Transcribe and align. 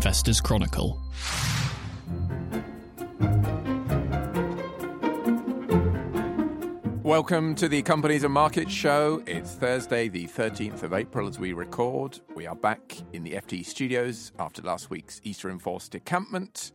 Investors 0.00 0.40
Chronicle. 0.40 0.98
Welcome 7.02 7.54
to 7.56 7.68
the 7.68 7.82
Companies 7.82 8.24
and 8.24 8.32
Markets 8.32 8.72
Show. 8.72 9.22
It's 9.26 9.52
Thursday, 9.52 10.08
the 10.08 10.24
13th 10.24 10.84
of 10.84 10.94
April, 10.94 11.28
as 11.28 11.38
we 11.38 11.52
record. 11.52 12.18
We 12.34 12.46
are 12.46 12.54
back 12.54 12.96
in 13.12 13.24
the 13.24 13.32
FT 13.32 13.62
studios 13.66 14.32
after 14.38 14.62
last 14.62 14.88
week's 14.88 15.20
Easter 15.22 15.50
enforced 15.50 15.92
decampment. 15.92 16.72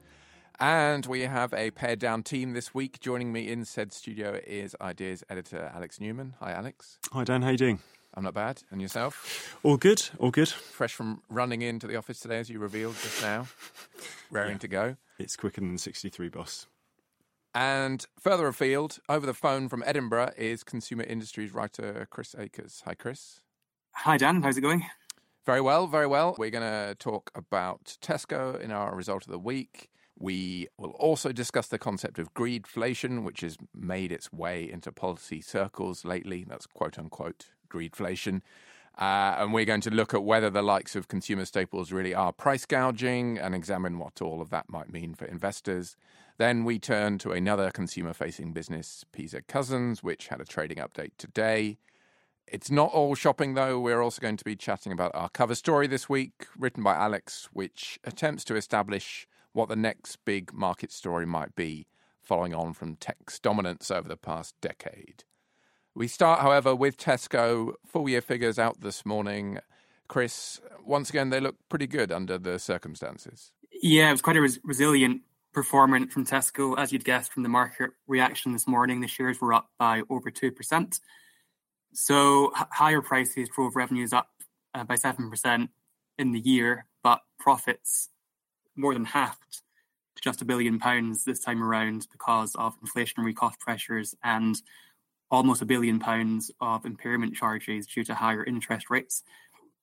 And 0.60 1.08
we 1.08 1.22
have 1.22 1.52
a 1.56 1.72
pared 1.72 1.98
down 1.98 2.22
team 2.22 2.54
this 2.54 2.76
week. 2.76 3.00
Joining 3.00 3.34
me 3.34 3.52
in 3.52 3.66
said 3.66 3.92
studio 3.92 4.40
is 4.46 4.76
Ideas 4.80 5.24
editor 5.32 5.72
Alex 5.74 6.00
Newman. 6.00 6.36
Hi, 6.42 6.52
Alex. 6.52 7.00
Hi, 7.12 7.24
Dan. 7.24 7.42
How 7.42 7.50
you 7.50 7.58
doing? 7.58 7.80
I'm 8.16 8.24
not 8.24 8.34
bad. 8.34 8.64
And 8.72 8.82
yourself? 8.82 9.58
All 9.64 9.78
good. 9.78 10.02
All 10.20 10.32
good. 10.32 10.48
Fresh 10.48 10.94
from 10.94 11.22
running 11.30 11.62
into 11.62 11.86
the 11.88 11.98
office 11.98 12.20
today, 12.20 12.40
as 12.40 12.50
you 12.50 12.60
revealed 12.60 12.96
just 13.02 13.22
now. 13.22 13.48
Raring 14.32 14.54
yeah. 14.54 14.58
to 14.60 14.68
go. 14.68 14.96
It's 15.20 15.36
quicker 15.36 15.62
than 15.62 15.78
63, 15.78 16.30
boss. 16.30 16.68
And 17.54 18.06
further 18.20 18.48
afield, 18.48 19.00
over 19.08 19.26
the 19.26 19.34
phone 19.34 19.70
from 19.70 19.84
Edinburgh, 19.86 20.32
is 20.38 20.64
consumer 20.64 21.04
industries 21.04 21.54
writer 21.54 22.08
Chris 22.10 22.36
Akers. 22.38 22.84
Hi, 22.86 22.94
Chris. 22.94 23.42
Hi, 23.94 24.18
Dan. 24.18 24.42
How's 24.42 24.58
it 24.58 24.62
going? 24.62 24.86
Very 25.46 25.62
well, 25.62 25.88
very 25.88 26.08
well. 26.08 26.36
We're 26.38 26.50
going 26.50 26.64
to 26.64 26.96
talk 26.96 27.32
about 27.36 27.98
Tesco 28.02 28.60
in 28.60 28.72
our 28.72 28.96
result 28.96 29.26
of 29.26 29.32
the 29.32 29.40
week. 29.40 29.90
We 30.18 30.68
will 30.78 30.92
also 30.92 31.32
discuss 31.32 31.68
the 31.68 31.78
concept 31.78 32.20
of 32.20 32.34
greedflation, 32.34 33.24
which 33.24 33.42
has 33.42 33.58
made 33.74 34.12
its 34.12 34.32
way 34.32 34.70
into 34.70 34.92
policy 34.92 35.42
circles 35.42 36.04
lately. 36.06 36.46
That's 36.48 36.66
quote 36.66 36.98
unquote 36.98 37.48
greedflation. 37.76 38.42
Uh, 38.98 39.36
and 39.40 39.54
we're 39.54 39.66
going 39.66 39.82
to 39.82 39.92
look 39.92 40.14
at 40.14 40.24
whether 40.24 40.50
the 40.50 40.62
likes 40.62 40.96
of 40.96 41.10
consumer 41.10 41.44
staples 41.44 41.92
really 41.92 42.14
are 42.14 42.32
price 42.32 42.66
gouging 42.66 43.38
and 43.38 43.54
examine 43.54 44.00
what 44.00 44.22
all 44.22 44.42
of 44.42 44.50
that 44.50 44.70
might 44.70 44.92
mean 44.92 45.14
for 45.14 45.26
investors. 45.26 45.98
Then 46.38 46.64
we 46.64 46.80
turn 46.80 47.18
to 47.20 47.32
another 47.32 47.72
consumer 47.72 48.14
facing 48.14 48.54
business, 48.54 49.04
PZ 49.14 49.48
Cussons, 49.48 50.02
which 50.02 50.28
had 50.28 50.40
a 50.40 50.46
trading 50.46 50.78
update 50.78 51.12
today. 51.18 51.78
It's 52.48 52.72
not 52.72 52.92
all 52.92 53.16
shopping, 53.16 53.54
though. 53.56 53.80
We're 53.80 54.02
also 54.02 54.22
going 54.22 54.38
to 54.38 54.46
be 54.46 54.56
chatting 54.56 54.92
about 54.92 55.12
our 55.14 55.30
cover 55.30 55.56
story 55.56 55.88
this 55.88 56.08
week, 56.08 56.46
written 56.58 56.84
by 56.84 56.94
Alex, 56.94 57.50
which 57.52 58.00
attempts 58.04 58.44
to 58.46 58.56
establish 58.56 59.28
what 59.52 59.68
the 59.68 59.76
next 59.76 60.18
big 60.26 60.54
market 60.54 60.92
story 60.92 61.26
might 61.26 61.56
be, 61.56 61.88
following 62.22 62.54
on 62.54 62.74
from 62.74 62.96
tech's 62.96 63.40
dominance 63.40 63.90
over 63.90 64.08
the 64.08 64.18
past 64.18 64.56
decade. 64.62 65.24
We 65.96 66.10
start, 66.10 66.42
however, 66.42 66.76
with 66.76 66.98
Tesco. 66.98 67.74
Full 67.86 68.10
year 68.10 68.22
figures 68.22 68.60
out 68.60 68.82
this 68.82 69.06
morning. 69.06 69.60
Chris, 70.10 70.60
once 70.86 71.10
again, 71.10 71.30
they 71.30 71.40
look 71.40 71.56
pretty 71.70 71.88
good 71.88 72.12
under 72.12 72.38
the 72.38 72.60
circumstances. 72.60 73.54
Yeah, 73.82 74.10
it 74.10 74.12
was 74.12 74.22
quite 74.22 74.36
a 74.36 74.42
res- 74.42 74.60
resilient 74.64 75.22
performance 75.54 76.14
from 76.14 76.26
Tesco, 76.26 76.78
as 76.78 76.92
you'd 76.92 77.06
guessed 77.06 77.32
from 77.32 77.44
the 77.44 77.50
market 77.50 77.92
reaction 78.08 78.52
this 78.52 78.68
morning. 78.68 79.00
The 79.00 79.08
shares 79.08 79.40
were 79.40 79.54
up 79.54 79.70
by 79.80 80.04
over 80.10 80.30
2%. 80.30 81.00
So 81.94 82.52
h- 82.58 82.68
higher 82.72 83.02
prices 83.02 83.48
drove 83.56 83.78
revenues 83.78 84.12
up 84.12 84.28
uh, 84.74 84.84
by 84.84 84.96
7% 84.96 85.70
in 86.20 86.32
the 86.34 86.40
year, 86.40 86.88
but 87.04 87.22
profits 87.40 88.10
more 88.76 88.94
than 88.94 89.06
halved 89.06 89.62
to 90.18 90.22
just 90.22 90.42
a 90.42 90.46
billion 90.46 90.78
pounds 90.78 91.24
this 91.24 91.40
time 91.40 91.64
around 91.64 92.08
because 92.12 92.54
of 92.56 92.76
inflationary 92.82 93.34
cost 93.34 93.62
pressures 93.62 94.14
and 94.26 94.62
almost 95.32 95.62
a 95.62 95.66
billion 95.66 96.00
pounds 96.00 96.52
of 96.62 96.86
impairment 96.86 97.36
charges 97.36 97.88
due 97.88 98.04
to 98.04 98.16
higher 98.16 98.44
interest 98.44 98.90
rates. 98.90 99.24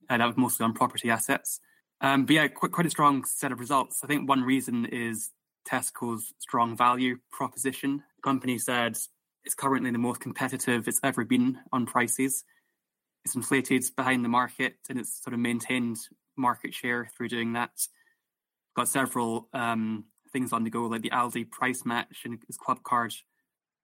Uh, 0.08 0.18
that 0.18 0.26
was 0.26 0.36
mostly 0.36 0.64
on 0.64 0.72
property 0.72 1.10
assets. 1.10 1.60
Um, 2.00 2.24
but 2.26 2.34
yeah, 2.34 2.48
quite, 2.48 2.72
quite 2.72 2.86
a 2.86 2.90
strong 2.90 3.24
set 3.24 3.52
of 3.52 3.60
results. 3.60 4.00
I 4.02 4.06
think 4.06 4.28
one 4.28 4.42
reason 4.42 4.86
is 4.86 5.30
Tesco's 5.68 6.32
strong 6.38 6.76
value 6.76 7.18
proposition. 7.30 8.02
The 8.16 8.22
company 8.22 8.58
said 8.58 8.96
it's 9.44 9.54
currently 9.54 9.90
the 9.90 9.98
most 9.98 10.20
competitive 10.20 10.88
it's 10.88 11.00
ever 11.02 11.24
been 11.24 11.58
on 11.72 11.86
prices. 11.86 12.44
It's 13.24 13.36
inflated 13.36 13.84
behind 13.96 14.24
the 14.24 14.28
market 14.28 14.74
and 14.88 14.98
it's 14.98 15.22
sort 15.22 15.34
of 15.34 15.40
maintained 15.40 15.98
market 16.36 16.74
share 16.74 17.08
through 17.16 17.28
doing 17.28 17.52
that. 17.52 17.70
Got 18.74 18.88
several 18.88 19.48
um, 19.52 20.06
things 20.32 20.52
on 20.52 20.64
the 20.64 20.70
go, 20.70 20.86
like 20.86 21.02
the 21.02 21.10
Aldi 21.10 21.50
price 21.50 21.84
match 21.84 22.22
and 22.24 22.38
its 22.48 22.58
Clubcard 22.58 23.14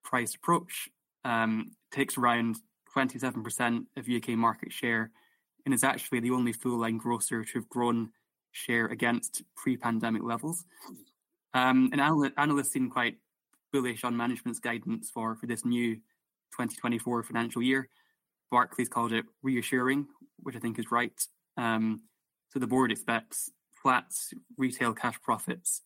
price 0.03 0.35
approach. 0.35 0.89
Um, 1.29 1.73
takes 1.93 2.17
around 2.17 2.57
27% 2.97 3.85
of 3.99 4.09
UK 4.09 4.31
market 4.31 4.73
share 4.73 5.11
and 5.65 5.75
is 5.75 5.85
actually 5.85 6.21
the 6.21 6.31
only 6.31 6.55
full 6.55 6.79
line 6.79 6.97
grocer 6.97 7.45
to 7.45 7.59
have 7.59 7.69
grown 7.69 8.11
share 8.53 8.87
against 8.87 9.43
pre 9.55 9.77
pandemic 9.77 10.23
levels. 10.23 10.65
Um, 11.53 11.91
and 11.93 12.01
analysts 12.37 12.73
seem 12.73 12.89
quite 12.91 13.17
bullish 13.75 14.05
on 14.05 14.17
management's 14.17 14.59
guidance 14.59 15.11
for, 15.11 15.37
for 15.37 15.47
this 15.47 15.67
new 15.67 15.97
2024 15.97 17.23
financial 17.25 17.63
year. 17.63 17.91
Barclays 18.51 18.89
called 18.89 19.13
it 19.13 19.27
reassuring, 19.43 20.07
which 20.39 20.57
I 20.57 20.61
think 20.61 20.79
is 20.79 20.91
right. 20.91 21.13
Um, 21.59 22.03
so 22.51 22.59
the 22.59 22.67
board 22.67 22.91
expects 22.91 23.51
flat 23.83 24.07
retail 24.57 24.95
cash 24.95 25.21
profits 25.21 25.83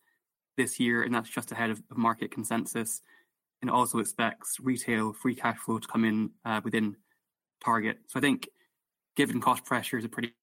this 0.56 0.78
year, 0.78 1.02
and 1.02 1.12
that's 1.12 1.28
just 1.28 1.50
ahead 1.50 1.70
of, 1.70 1.82
of 1.90 1.96
market 1.96 2.30
consensus. 2.30 3.02
And 3.62 3.70
also 3.70 3.98
expects 3.98 4.58
retail 4.60 5.12
free 5.12 5.36
cash 5.36 5.58
flow 5.58 5.78
to 5.78 5.86
come 5.86 6.04
in 6.04 6.30
uh, 6.44 6.60
within 6.64 6.96
target. 7.64 7.98
So 8.08 8.18
I 8.18 8.20
think, 8.20 8.48
given 9.16 9.40
cost 9.40 9.64
pressures, 9.64 10.04
a 10.04 10.08
pretty 10.08 10.34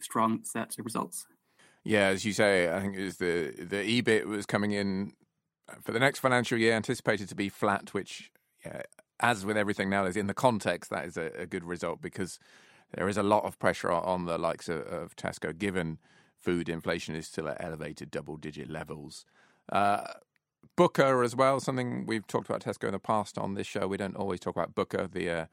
strong 0.00 0.40
set 0.44 0.78
of 0.78 0.84
results. 0.84 1.26
Yeah, 1.84 2.06
as 2.06 2.24
you 2.24 2.32
say, 2.32 2.72
I 2.72 2.80
think 2.80 2.96
is 2.96 3.18
the 3.18 3.52
the 3.58 4.02
EBIT 4.02 4.24
was 4.24 4.46
coming 4.46 4.72
in 4.72 5.12
for 5.82 5.92
the 5.92 5.98
next 5.98 6.20
financial 6.20 6.58
year 6.58 6.72
anticipated 6.72 7.28
to 7.28 7.34
be 7.34 7.48
flat, 7.48 7.92
which, 7.92 8.30
yeah, 8.64 8.82
as 9.20 9.44
with 9.44 9.56
everything 9.56 9.90
nowadays, 9.90 10.16
in 10.16 10.26
the 10.26 10.34
context, 10.34 10.90
that 10.90 11.04
is 11.04 11.16
a, 11.16 11.30
a, 11.38 11.46
good 11.46 11.64
result 11.64 12.00
because 12.00 12.38
there 12.94 13.08
is 13.08 13.16
a 13.16 13.22
lot 13.22 13.44
of 13.44 13.58
pressure 13.58 13.90
on 13.90 14.26
the 14.26 14.38
likes 14.38 14.68
of, 14.68 14.82
of 14.82 15.16
Tesco, 15.16 15.56
given 15.56 15.98
food 16.40 16.68
inflation 16.68 17.14
is 17.14 17.26
still 17.26 17.48
at 17.48 17.56
elevated 17.60 18.10
double 18.10 18.36
digit 18.36 18.70
levels. 18.70 19.24
Uh, 19.70 20.04
Booker 20.76 21.22
as 21.22 21.34
well, 21.34 21.60
something 21.60 22.06
we've 22.06 22.26
talked 22.26 22.48
about 22.48 22.62
Tesco 22.62 22.84
in 22.84 22.92
the 22.92 22.98
past 22.98 23.38
on 23.38 23.54
this 23.54 23.66
show. 23.66 23.86
We 23.86 23.96
don't 23.96 24.16
always 24.16 24.40
talk 24.40 24.56
about 24.56 24.74
Booker, 24.74 25.06
the 25.06 25.30
uh, 25.30 25.46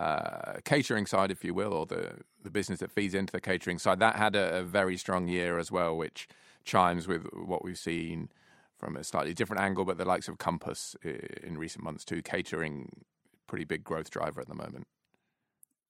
uh, 0.00 0.54
catering 0.64 1.06
side, 1.06 1.30
if 1.30 1.44
you 1.44 1.54
will, 1.54 1.72
or 1.72 1.86
the, 1.86 2.18
the 2.42 2.50
business 2.50 2.80
that 2.80 2.90
feeds 2.90 3.14
into 3.14 3.32
the 3.32 3.40
catering 3.40 3.78
side, 3.78 3.98
that 4.00 4.16
had 4.16 4.36
a, 4.36 4.58
a, 4.58 4.62
very 4.62 4.96
strong 4.96 5.28
year 5.28 5.58
as 5.58 5.72
well, 5.72 5.96
which 5.96 6.28
chimes 6.64 7.08
with 7.08 7.26
what 7.32 7.64
we've 7.64 7.78
seen 7.78 8.28
from 8.78 8.96
a 8.96 9.04
slightly 9.04 9.32
different 9.32 9.62
angle, 9.62 9.84
but 9.84 9.96
the 9.96 10.04
likes 10.04 10.28
of 10.28 10.38
Compass 10.38 10.96
in 11.02 11.56
recent 11.56 11.82
months 11.82 12.04
too. 12.04 12.20
Catering, 12.20 13.04
pretty 13.46 13.64
big 13.64 13.84
growth 13.84 14.10
driver 14.10 14.40
at 14.40 14.48
the 14.48 14.54
moment. 14.54 14.86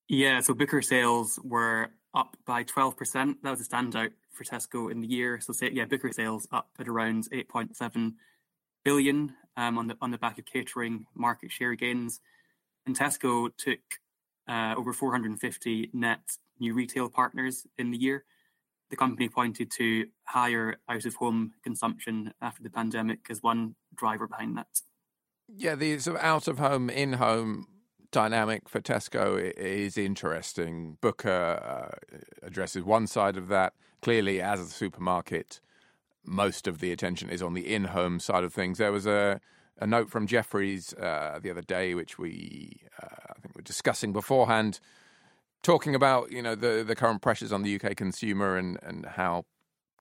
Yeah, 0.09 0.41
so 0.41 0.55
Booker 0.55 0.83
sales 0.83 1.41
were 1.43 1.91
up 2.15 2.37
by 2.47 2.63
12%. 2.63 3.37
That 3.43 3.51
was 3.51 3.61
a 3.61 3.65
standout 3.65 4.11
for 4.31 4.45
Tesco 4.45 4.91
in 4.91 5.01
the 5.01 5.09
year. 5.09 5.41
So, 5.41 5.53
say, 5.53 5.71
yeah, 5.73 5.85
Booker 5.85 6.13
sales 6.13 6.47
up 6.53 6.69
at 6.79 6.87
around 6.89 7.29
8.7 7.33 8.13
billion 8.87 9.35
um, 9.57 9.79
on 9.79 9.89
the 9.89 9.97
on 10.01 10.13
the 10.13 10.19
back 10.19 10.39
of 10.39 10.47
catering 10.47 11.07
market 11.15 11.51
share 11.51 11.75
gains 11.75 12.21
and 12.87 12.97
Tesco 12.97 13.51
took 13.57 13.81
uh, 14.49 14.75
over 14.77 14.93
450 14.93 15.91
net 15.93 16.21
new 16.61 16.73
retail 16.73 17.11
partners 17.11 17.67
in 17.77 17.91
the 17.91 17.99
year. 17.99 18.25
The 18.91 18.97
company 18.97 19.29
pointed 19.29 19.73
to 19.73 20.07
higher 20.23 20.77
out 20.89 21.05
of 21.05 21.17
home 21.17 21.55
consumption 21.65 22.33
after 22.41 22.63
the 22.63 22.71
pandemic 22.71 23.27
as 23.29 23.43
one 23.43 23.75
driver 23.95 24.29
behind 24.29 24.57
that. 24.57 24.83
Yeah, 25.49 25.75
the 25.75 25.99
sort 25.99 26.17
of 26.17 26.23
out 26.23 26.47
of 26.47 26.59
home, 26.59 26.89
in 26.89 27.15
home 27.15 27.67
dynamic 28.13 28.69
for 28.69 28.81
Tesco 28.81 29.53
is 29.57 29.99
interesting. 29.99 30.99
Booker 31.01 31.91
uh, 31.91 32.47
addresses 32.47 32.85
one 32.85 33.09
side 33.09 33.37
of 33.37 33.49
that. 33.49 33.73
Clearly, 34.03 34.41
as 34.41 34.61
a 34.61 34.67
supermarket, 34.67 35.61
most 36.27 36.67
of 36.67 36.79
the 36.81 36.93
attention 36.93 37.31
is 37.31 37.43
on 37.43 37.55
the 37.55 37.73
in 37.73 37.85
home 37.85 38.21
side 38.21 38.45
of 38.45 38.53
things. 38.53 38.79
There 38.79 38.93
was 38.93 39.07
a 39.07 39.41
a 39.79 39.87
note 39.87 40.09
from 40.09 40.27
Jefferies 40.27 40.95
uh, 40.95 41.39
the 41.43 41.51
other 41.51 41.63
day, 41.63 41.95
which 41.95 42.19
we 42.19 42.81
uh, 43.03 43.07
I 43.37 43.41
think 43.41 43.55
were 43.55 43.63
discussing 43.63 44.13
beforehand, 44.13 44.81
talking 45.63 45.95
about 45.95 46.33
you 46.33 46.43
know 46.43 46.55
the 46.55 46.85
the 46.87 46.97
current 46.97 47.23
pressures 47.23 47.53
on 47.53 47.63
the 47.63 47.79
UK 47.81 47.97
consumer 47.97 48.57
and 48.57 48.79
and 48.83 49.07
how, 49.07 49.45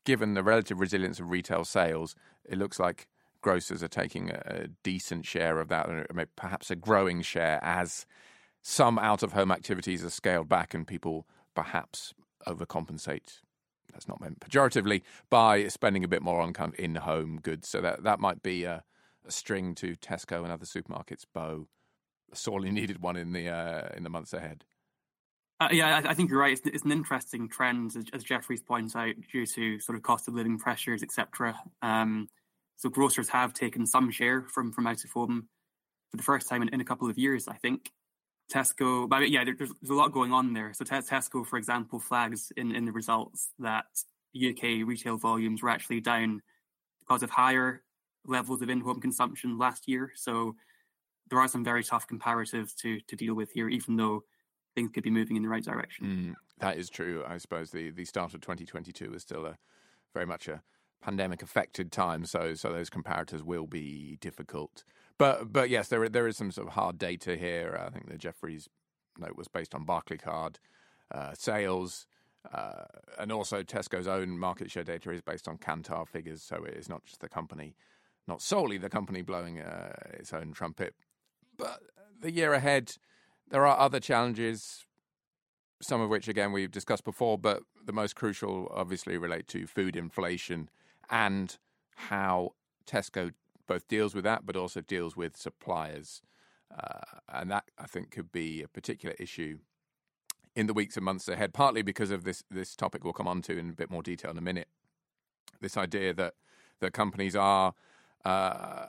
given 0.06 0.34
the 0.34 0.44
relative 0.44 0.80
resilience 0.80 1.20
of 1.20 1.30
retail 1.30 1.66
sales, 1.66 2.16
it 2.46 2.58
looks 2.58 2.80
like 2.80 3.08
grocers 3.42 3.84
are 3.84 3.88
taking 3.88 4.32
a, 4.32 4.42
a 4.46 4.68
decent 4.84 5.26
share 5.26 5.60
of 5.60 5.68
that, 5.70 5.88
and 5.88 6.26
perhaps 6.36 6.72
a 6.72 6.76
growing 6.76 7.22
share 7.22 7.60
as 7.62 8.06
some 8.62 8.98
out 8.98 9.22
of 9.22 9.34
home 9.34 9.52
activities 9.52 10.04
are 10.04 10.10
scaled 10.10 10.50
back 10.50 10.74
and 10.74 10.88
people 10.88 11.28
perhaps 11.54 12.14
overcompensate. 12.48 13.42
That's 13.96 14.10
not 14.10 14.20
meant 14.20 14.42
pejoratively 14.42 15.04
by 15.30 15.70
spending 15.70 16.04
a 16.04 16.08
bit 16.10 16.22
more 16.22 16.42
on 16.42 16.52
kind 16.52 16.74
of 16.74 16.80
in 16.80 16.96
home 16.96 17.40
goods. 17.42 17.70
So 17.70 17.80
that 17.80 18.04
that 18.04 18.20
might 18.20 18.44
be 18.44 18.66
a 18.66 18.84
a 19.26 19.32
string 19.32 19.74
to 19.76 19.96
Tesco 19.96 20.44
and 20.44 20.52
other 20.52 20.66
supermarkets' 20.66 21.26
bow. 21.34 21.68
A 22.32 22.36
sorely 22.36 22.72
needed 22.72 23.02
one 23.02 23.16
in 23.16 23.32
the 23.32 23.50
uh, 23.50 23.90
in 23.96 24.04
the 24.04 24.10
months 24.10 24.34
ahead. 24.34 24.66
Uh, 25.60 25.70
yeah, 25.72 26.02
I, 26.04 26.10
I, 26.10 26.14
think 26.14 26.30
you're 26.30 26.40
right. 26.40 26.52
It's, 26.52 26.62
it's 26.66 26.84
an 26.84 26.92
interesting 26.92 27.48
trend, 27.48 27.96
as, 27.96 28.04
as, 28.12 28.26
Jefferies 28.26 28.62
points 28.62 28.94
out, 28.94 29.16
due 29.32 29.46
to 29.46 29.80
sort 29.80 29.96
of 29.96 30.04
cost 30.04 30.28
of 30.28 30.34
living 30.34 30.60
pressures, 30.60 31.02
etc. 31.02 31.58
Um, 31.82 32.28
so 32.76 32.90
grocers 32.90 33.30
have 33.30 33.54
taken 33.54 33.88
some 33.88 34.12
share 34.12 34.42
from 34.42 34.74
from 34.74 34.86
out 34.86 35.06
of 35.06 35.12
home 35.12 35.48
for 36.12 36.18
the 36.18 36.24
first 36.24 36.50
time 36.50 36.62
in, 36.62 36.70
in 36.70 36.82
a 36.82 36.86
couple 36.86 37.10
of 37.10 37.18
years, 37.18 37.48
I 37.48 37.56
think. 37.56 37.92
Tesco, 38.52 39.10
but 39.10 39.30
yeah, 39.30 39.44
there, 39.44 39.56
there's, 39.58 39.72
there's, 39.82 39.90
a 39.90 39.94
lot 39.94 40.12
going 40.12 40.32
on 40.32 40.54
there. 40.54 40.74
So 40.74 40.86
Tesco, 40.86 41.46
for 41.46 41.58
example, 41.58 42.00
flags 42.00 42.52
in, 42.56 42.76
in 42.76 42.86
the 42.86 42.92
results 42.92 43.50
that 43.60 43.86
UK 44.36 44.86
retail 44.86 45.18
volumes 45.18 45.64
were 45.64 45.70
actually 45.70 46.02
down 46.02 46.42
because 47.00 47.24
of 47.24 47.30
higher 47.30 47.82
levels 48.26 48.62
of 48.62 48.70
in-home 48.70 49.02
consumption 49.02 49.58
last 49.58 49.88
year. 49.88 50.12
So 50.16 50.56
there 51.30 51.40
are 51.40 51.48
some 51.48 51.64
very 51.64 51.84
tough 51.84 52.08
comparatives 52.08 52.76
to 52.78 53.00
to 53.02 53.16
deal 53.16 53.34
with 53.34 53.52
here, 53.52 53.70
even 53.70 53.96
though 53.96 54.24
things 54.76 54.92
could 54.94 55.04
be 55.04 55.10
moving 55.10 55.38
in 55.38 55.44
the 55.44 55.50
right 55.50 55.64
direction. 55.64 56.06
Mm, 56.06 56.34
that 56.60 56.78
is 56.78 56.90
true. 56.90 57.24
I 57.28 57.38
suppose 57.38 57.72
the 57.72 57.92
the 57.92 58.06
start 58.06 58.34
of 58.34 58.42
2022 58.42 59.14
is 59.14 59.22
still 59.24 59.46
a 59.46 59.58
very 60.14 60.26
much 60.26 60.48
a 60.48 60.62
pandemic 61.02 61.42
affected 61.42 61.92
time, 61.92 62.26
so 62.26 62.54
so 62.56 62.72
those 62.72 62.90
comparators 62.90 63.42
will 63.42 63.68
be 63.68 64.18
difficult. 64.22 64.84
But 65.18 65.52
but 65.54 65.70
yes, 65.70 65.88
there 65.88 66.08
there 66.10 66.28
is 66.28 66.38
some 66.38 66.52
sort 66.52 66.68
of 66.68 66.74
hard 66.74 66.98
data 66.98 67.36
here. 67.36 67.80
I 67.80 67.90
think 67.90 68.10
the 68.10 68.18
Jefferies 68.18 68.68
note 69.18 69.38
was 69.38 69.48
based 69.48 69.76
on 69.76 69.86
Barclaycard 69.86 70.58
uh, 71.12 71.34
sales. 71.34 72.08
Uh, 72.54 72.86
and 73.18 73.32
also, 73.32 73.64
Tesco's 73.64 74.08
own 74.08 74.38
market 74.38 74.70
share 74.70 74.84
data 74.84 75.10
is 75.12 75.22
based 75.22 75.48
on 75.48 75.58
Kantar 75.58 76.08
figures, 76.08 76.44
so 76.44 76.64
it 76.64 76.76
is 76.76 76.88
not 76.88 77.04
just 77.04 77.22
the 77.22 77.30
company, 77.30 77.76
not 78.28 78.42
solely 78.42 78.78
the 78.78 78.90
company 78.90 79.24
blowing 79.24 79.60
uh, 79.60 79.94
its 80.14 80.32
own 80.32 80.54
trumpet. 80.54 80.94
But 81.58 81.80
the 82.22 82.32
year 82.32 82.54
ahead, 82.54 82.98
there 83.50 83.66
are 83.66 83.80
other 83.80 84.00
challenges, 84.00 84.86
some 85.82 86.02
of 86.02 86.10
which, 86.10 86.28
again, 86.28 86.52
we've 86.52 86.72
discussed 86.72 87.04
before, 87.04 87.38
but 87.38 87.64
the 87.84 87.94
most 87.94 88.16
crucial 88.16 88.72
obviously 88.72 89.18
relate 89.18 89.48
to 89.48 89.66
food 89.66 89.96
inflation 89.96 90.70
and 91.10 91.58
how 91.96 92.54
Tesco 92.86 93.32
both 93.68 93.88
deals 93.88 94.14
with 94.14 94.24
that, 94.24 94.46
but 94.46 94.56
also 94.56 94.82
deals 94.82 95.16
with 95.16 95.38
suppliers. 95.38 96.22
Uh, 96.76 97.20
and 97.30 97.50
that, 97.52 97.66
I 97.78 97.88
think, 97.88 98.12
could 98.12 98.32
be 98.32 98.62
a 98.62 98.68
particular 98.68 99.16
issue 99.20 99.60
in 100.56 100.68
the 100.68 100.74
weeks 100.74 100.96
and 100.96 101.04
months 101.04 101.28
ahead, 101.28 101.54
partly 101.54 101.82
because 101.82 102.12
of 102.12 102.24
this 102.24 102.44
this 102.50 102.76
topic 102.76 103.04
we'll 103.04 103.14
come 103.14 103.28
on 103.28 103.42
to 103.44 103.58
in 103.58 103.70
a 103.70 103.74
bit 103.74 103.92
more 103.92 104.02
detail 104.02 104.32
in 104.32 104.38
a 104.38 104.42
minute. 104.42 104.70
This 105.62 105.78
idea 105.78 106.14
that 106.14 106.34
that 106.80 106.94
companies 106.94 107.36
are 107.36 107.74
uh, 108.24 108.88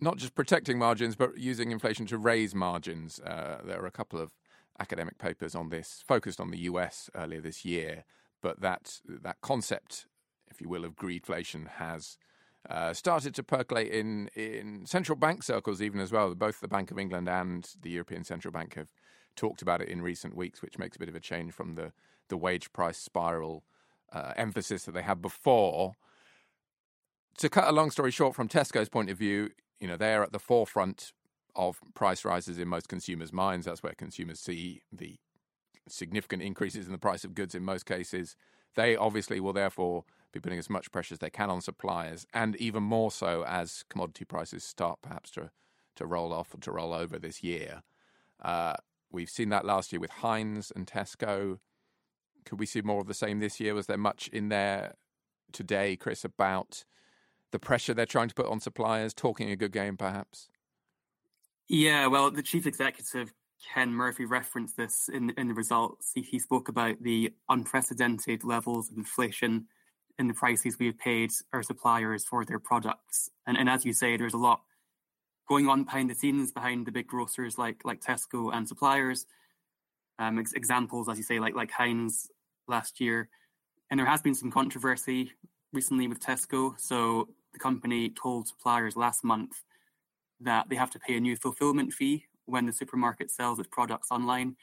not 0.00 0.16
just 0.16 0.34
protecting 0.34 0.78
margins, 0.78 1.16
but 1.16 1.36
using 1.38 1.70
inflation 1.70 2.06
to 2.06 2.18
raise 2.18 2.54
margins. 2.54 3.18
Uh, 3.20 3.60
there 3.64 3.82
are 3.82 3.86
a 3.86 3.90
couple 3.90 4.20
of 4.20 4.32
academic 4.78 5.18
papers 5.18 5.54
on 5.54 5.70
this, 5.70 6.04
focused 6.06 6.40
on 6.40 6.50
the 6.50 6.58
US 6.58 7.10
earlier 7.14 7.40
this 7.40 7.64
year, 7.64 8.04
but 8.42 8.60
that 8.60 9.00
that 9.06 9.40
concept, 9.40 10.06
if 10.58 10.62
you 10.62 10.68
will, 10.68 10.84
of 10.84 10.96
greedflation 10.96 11.68
has. 11.68 12.18
Uh, 12.68 12.92
started 12.92 13.32
to 13.32 13.42
percolate 13.44 13.92
in, 13.92 14.28
in 14.34 14.84
central 14.84 15.16
bank 15.16 15.44
circles, 15.44 15.80
even 15.80 16.00
as 16.00 16.10
well. 16.10 16.34
Both 16.34 16.60
the 16.60 16.66
Bank 16.66 16.90
of 16.90 16.98
England 16.98 17.28
and 17.28 17.66
the 17.80 17.90
European 17.90 18.24
Central 18.24 18.50
Bank 18.50 18.74
have 18.74 18.88
talked 19.36 19.62
about 19.62 19.80
it 19.80 19.88
in 19.88 20.02
recent 20.02 20.36
weeks, 20.36 20.60
which 20.60 20.76
makes 20.76 20.96
a 20.96 20.98
bit 20.98 21.08
of 21.08 21.14
a 21.14 21.20
change 21.20 21.52
from 21.54 21.76
the, 21.76 21.92
the 22.28 22.36
wage 22.36 22.72
price 22.72 22.98
spiral 22.98 23.62
uh, 24.12 24.32
emphasis 24.36 24.84
that 24.84 24.92
they 24.92 25.02
had 25.02 25.22
before. 25.22 25.94
To 27.38 27.48
cut 27.48 27.68
a 27.68 27.72
long 27.72 27.92
story 27.92 28.10
short, 28.10 28.34
from 28.34 28.48
Tesco's 28.48 28.88
point 28.88 29.08
of 29.08 29.16
view, 29.16 29.50
you 29.78 29.86
know 29.86 29.96
they're 29.96 30.24
at 30.24 30.32
the 30.32 30.40
forefront 30.40 31.12
of 31.54 31.80
price 31.94 32.24
rises 32.24 32.58
in 32.58 32.66
most 32.66 32.88
consumers' 32.88 33.32
minds. 33.32 33.66
That's 33.66 33.84
where 33.84 33.94
consumers 33.94 34.40
see 34.40 34.82
the 34.92 35.16
significant 35.88 36.42
increases 36.42 36.86
in 36.86 36.92
the 36.92 36.98
price 36.98 37.24
of 37.24 37.34
goods 37.34 37.54
in 37.54 37.64
most 37.64 37.86
cases. 37.86 38.36
They 38.74 38.96
obviously 38.96 39.38
will 39.38 39.52
therefore 39.52 40.04
be 40.40 40.46
putting 40.46 40.58
as 40.58 40.70
much 40.70 40.90
pressure 40.90 41.14
as 41.14 41.18
they 41.18 41.30
can 41.30 41.50
on 41.50 41.60
suppliers, 41.60 42.26
and 42.32 42.56
even 42.56 42.82
more 42.82 43.10
so 43.10 43.44
as 43.46 43.84
commodity 43.88 44.24
prices 44.24 44.64
start 44.64 45.00
perhaps 45.02 45.30
to 45.32 45.50
to 45.96 46.06
roll 46.06 46.32
off 46.32 46.54
or 46.54 46.58
to 46.58 46.70
roll 46.70 46.94
over 46.94 47.18
this 47.18 47.42
year. 47.42 47.82
Uh, 48.40 48.74
We've 49.10 49.30
seen 49.30 49.48
that 49.50 49.64
last 49.64 49.92
year 49.92 50.00
with 50.00 50.10
Heinz 50.10 50.70
and 50.74 50.86
Tesco. 50.86 51.58
Could 52.44 52.58
we 52.58 52.66
see 52.66 52.82
more 52.82 53.00
of 53.00 53.06
the 53.06 53.14
same 53.14 53.40
this 53.40 53.58
year? 53.58 53.74
Was 53.74 53.86
there 53.86 53.96
much 53.96 54.28
in 54.28 54.48
there 54.48 54.94
today, 55.52 55.96
Chris, 55.96 56.24
about 56.24 56.84
the 57.50 57.58
pressure 57.58 57.94
they're 57.94 58.06
trying 58.06 58.28
to 58.28 58.34
put 58.34 58.46
on 58.46 58.60
suppliers, 58.60 59.14
talking 59.14 59.50
a 59.50 59.56
good 59.56 59.72
game 59.72 59.96
perhaps? 59.96 60.48
Yeah, 61.68 62.06
well, 62.06 62.30
the 62.30 62.42
chief 62.42 62.66
executive, 62.66 63.32
Ken 63.74 63.92
Murphy, 63.92 64.26
referenced 64.26 64.76
this 64.76 65.08
in, 65.12 65.30
in 65.30 65.48
the 65.48 65.54
results. 65.54 66.12
He, 66.14 66.22
he 66.22 66.38
spoke 66.38 66.68
about 66.68 67.02
the 67.02 67.32
unprecedented 67.48 68.44
levels 68.44 68.90
of 68.90 68.98
inflation 68.98 69.66
in 70.18 70.26
the 70.26 70.34
prices 70.34 70.78
we've 70.78 70.98
paid 70.98 71.30
our 71.52 71.62
suppliers 71.62 72.24
for 72.24 72.44
their 72.44 72.58
products. 72.58 73.30
And, 73.46 73.56
and 73.56 73.68
as 73.68 73.84
you 73.84 73.92
say, 73.92 74.16
there's 74.16 74.34
a 74.34 74.38
lot 74.38 74.62
going 75.48 75.68
on 75.68 75.84
behind 75.84 76.10
the 76.10 76.14
scenes 76.14 76.52
behind 76.52 76.86
the 76.86 76.92
big 76.92 77.06
grocers 77.06 77.56
like 77.58 77.84
like 77.84 78.00
Tesco 78.00 78.52
and 78.54 78.68
suppliers. 78.68 79.26
Um, 80.18 80.38
ex- 80.38 80.52
examples, 80.52 81.08
as 81.08 81.16
you 81.16 81.24
say, 81.24 81.38
like 81.40 81.54
like 81.54 81.70
Heinz 81.70 82.28
last 82.66 83.00
year, 83.00 83.28
and 83.90 83.98
there 83.98 84.06
has 84.06 84.20
been 84.20 84.34
some 84.34 84.50
controversy 84.50 85.32
recently 85.72 86.08
with 86.08 86.20
Tesco. 86.20 86.78
So 86.78 87.28
the 87.52 87.58
company 87.58 88.10
told 88.10 88.48
suppliers 88.48 88.96
last 88.96 89.24
month 89.24 89.62
that 90.40 90.68
they 90.68 90.76
have 90.76 90.90
to 90.90 90.98
pay 90.98 91.16
a 91.16 91.20
new 91.20 91.36
fulfillment 91.36 91.92
fee 91.92 92.24
when 92.46 92.66
the 92.66 92.72
supermarket 92.72 93.30
sells 93.30 93.58
its 93.58 93.68
products 93.70 94.10
online, 94.10 94.56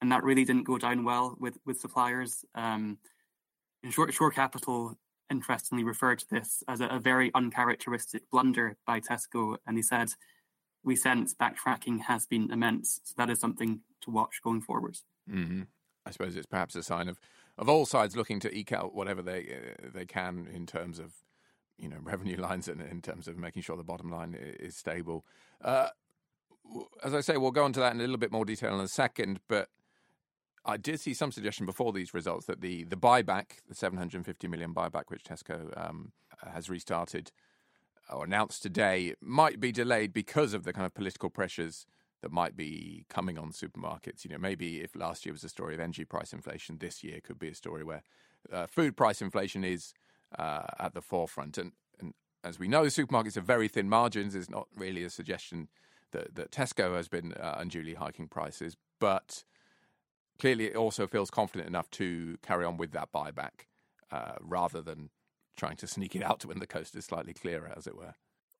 and 0.00 0.10
that 0.10 0.24
really 0.24 0.44
didn't 0.44 0.64
go 0.64 0.78
down 0.78 1.04
well 1.04 1.36
with 1.38 1.58
with 1.66 1.78
suppliers. 1.78 2.44
Um, 2.54 2.98
short, 3.90 4.12
Shore 4.14 4.30
Capital 4.30 4.96
interestingly 5.30 5.84
referred 5.84 6.18
to 6.20 6.30
this 6.30 6.62
as 6.68 6.80
a, 6.80 6.86
a 6.86 6.98
very 6.98 7.30
uncharacteristic 7.34 8.30
blunder 8.30 8.76
by 8.86 9.00
Tesco, 9.00 9.56
and 9.66 9.76
he 9.76 9.82
said, 9.82 10.14
"We 10.84 10.96
sense 10.96 11.34
backtracking 11.34 12.02
has 12.02 12.26
been 12.26 12.50
immense, 12.50 13.00
so 13.04 13.14
that 13.16 13.30
is 13.30 13.40
something 13.40 13.80
to 14.02 14.10
watch 14.10 14.40
going 14.42 14.60
forward." 14.60 14.98
Mm-hmm. 15.30 15.62
I 16.04 16.10
suppose 16.10 16.36
it's 16.36 16.46
perhaps 16.46 16.76
a 16.76 16.82
sign 16.82 17.08
of 17.08 17.18
of 17.58 17.68
all 17.68 17.86
sides 17.86 18.16
looking 18.16 18.40
to 18.40 18.54
eke 18.54 18.72
out 18.72 18.94
whatever 18.94 19.22
they 19.22 19.40
uh, 19.40 19.88
they 19.92 20.06
can 20.06 20.48
in 20.52 20.66
terms 20.66 20.98
of 20.98 21.12
you 21.78 21.88
know 21.88 21.98
revenue 22.02 22.36
lines 22.36 22.68
and 22.68 22.80
in 22.80 23.02
terms 23.02 23.28
of 23.28 23.36
making 23.36 23.62
sure 23.62 23.76
the 23.76 23.84
bottom 23.84 24.10
line 24.10 24.36
is 24.38 24.76
stable. 24.76 25.24
Uh, 25.62 25.88
as 27.04 27.14
I 27.14 27.20
say, 27.20 27.36
we'll 27.36 27.52
go 27.52 27.66
into 27.66 27.80
that 27.80 27.92
in 27.92 27.98
a 27.98 28.02
little 28.02 28.16
bit 28.16 28.32
more 28.32 28.44
detail 28.44 28.74
in 28.74 28.80
a 28.80 28.88
second, 28.88 29.40
but 29.48 29.68
I 30.66 30.76
did 30.76 31.00
see 31.00 31.14
some 31.14 31.30
suggestion 31.30 31.64
before 31.64 31.92
these 31.92 32.12
results 32.12 32.46
that 32.46 32.60
the 32.60 32.84
the 32.84 32.96
buyback, 32.96 33.60
the 33.68 33.74
750 33.74 34.48
million 34.48 34.74
buyback, 34.74 35.04
which 35.08 35.24
Tesco 35.24 35.72
um, 35.76 36.12
has 36.52 36.68
restarted 36.68 37.30
or 38.10 38.24
announced 38.24 38.62
today, 38.62 39.14
might 39.20 39.60
be 39.60 39.72
delayed 39.72 40.12
because 40.12 40.54
of 40.54 40.64
the 40.64 40.72
kind 40.72 40.86
of 40.86 40.94
political 40.94 41.30
pressures 41.30 41.86
that 42.22 42.32
might 42.32 42.56
be 42.56 43.04
coming 43.08 43.38
on 43.38 43.52
supermarkets. 43.52 44.24
You 44.24 44.30
know, 44.30 44.38
maybe 44.38 44.80
if 44.80 44.96
last 44.96 45.24
year 45.24 45.32
was 45.32 45.44
a 45.44 45.48
story 45.48 45.74
of 45.74 45.80
energy 45.80 46.04
price 46.04 46.32
inflation, 46.32 46.78
this 46.78 47.04
year 47.04 47.20
could 47.22 47.38
be 47.38 47.48
a 47.48 47.54
story 47.54 47.84
where 47.84 48.02
uh, 48.52 48.66
food 48.66 48.96
price 48.96 49.20
inflation 49.20 49.64
is 49.64 49.92
uh, 50.38 50.62
at 50.78 50.94
the 50.94 51.02
forefront. 51.02 51.58
And, 51.58 51.72
and 52.00 52.14
as 52.42 52.58
we 52.58 52.68
know, 52.68 52.82
supermarkets 52.84 53.34
have 53.34 53.44
very 53.44 53.68
thin 53.68 53.88
margins. 53.88 54.34
It's 54.34 54.50
not 54.50 54.66
really 54.76 55.04
a 55.04 55.10
suggestion 55.10 55.68
that, 56.12 56.34
that 56.36 56.50
Tesco 56.50 56.96
has 56.96 57.08
been 57.08 57.32
uh, 57.34 57.56
unduly 57.58 57.94
hiking 57.94 58.28
prices, 58.28 58.76
but 58.98 59.44
clearly 60.38 60.66
it 60.66 60.76
also 60.76 61.06
feels 61.06 61.30
confident 61.30 61.68
enough 61.68 61.90
to 61.92 62.36
carry 62.42 62.64
on 62.64 62.76
with 62.76 62.92
that 62.92 63.12
buyback 63.12 63.66
uh, 64.10 64.34
rather 64.40 64.82
than 64.82 65.10
trying 65.56 65.76
to 65.76 65.86
sneak 65.86 66.14
it 66.14 66.22
out 66.22 66.40
to 66.40 66.48
when 66.48 66.58
the 66.58 66.66
coast 66.66 66.94
is 66.96 67.04
slightly 67.04 67.32
clearer, 67.32 67.72
as 67.76 67.86
it 67.86 67.96
were. 67.96 68.14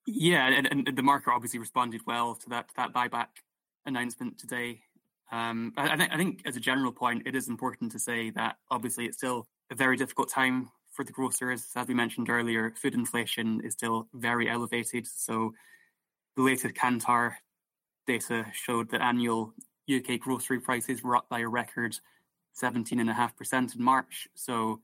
Yeah, 0.07 0.47
and, 0.47 0.67
and 0.67 0.97
the 0.97 1.03
market 1.03 1.33
obviously 1.33 1.59
responded 1.59 2.03
well 2.07 2.37
to 2.37 2.49
that 2.51 2.67
that 2.77 2.93
buyback 2.93 3.29
announcement 3.85 4.39
today. 4.39 4.83
Um, 5.33 5.73
I, 5.77 5.97
th- 5.97 6.11
I 6.13 6.17
think, 6.17 6.43
as 6.47 6.57
a 6.57 6.61
general 6.61 6.93
point, 6.93 7.25
it 7.27 7.35
is 7.35 7.49
important 7.49 7.93
to 7.93 7.99
say 7.99 8.31
that 8.31 8.57
obviously 8.71 9.07
it's 9.07 9.17
still 9.17 9.49
a 9.71 9.75
very 9.75 9.97
difficult 9.97 10.29
time 10.29 10.71
for 10.93 11.05
the 11.05 11.13
grocers. 11.13 11.67
As 11.75 11.89
we 11.89 11.95
mentioned 11.95 12.31
earlier, 12.31 12.73
food 12.81 12.95
inflation 12.95 13.61
is 13.65 13.73
still 13.75 14.09
very 14.15 14.49
elevated. 14.49 15.07
So 15.07 15.53
the 16.37 16.43
latest 16.43 16.75
Kantar 16.75 17.35
data 18.07 18.47
showed 18.53 18.91
that 18.91 19.03
annual 19.03 19.53
UK 19.91 20.19
grocery 20.19 20.61
prices 20.61 21.03
were 21.03 21.17
up 21.17 21.29
by 21.29 21.41
a 21.41 21.49
record 21.49 21.99
17.5% 22.61 23.77
in 23.77 23.83
March. 23.83 24.29
So 24.35 24.81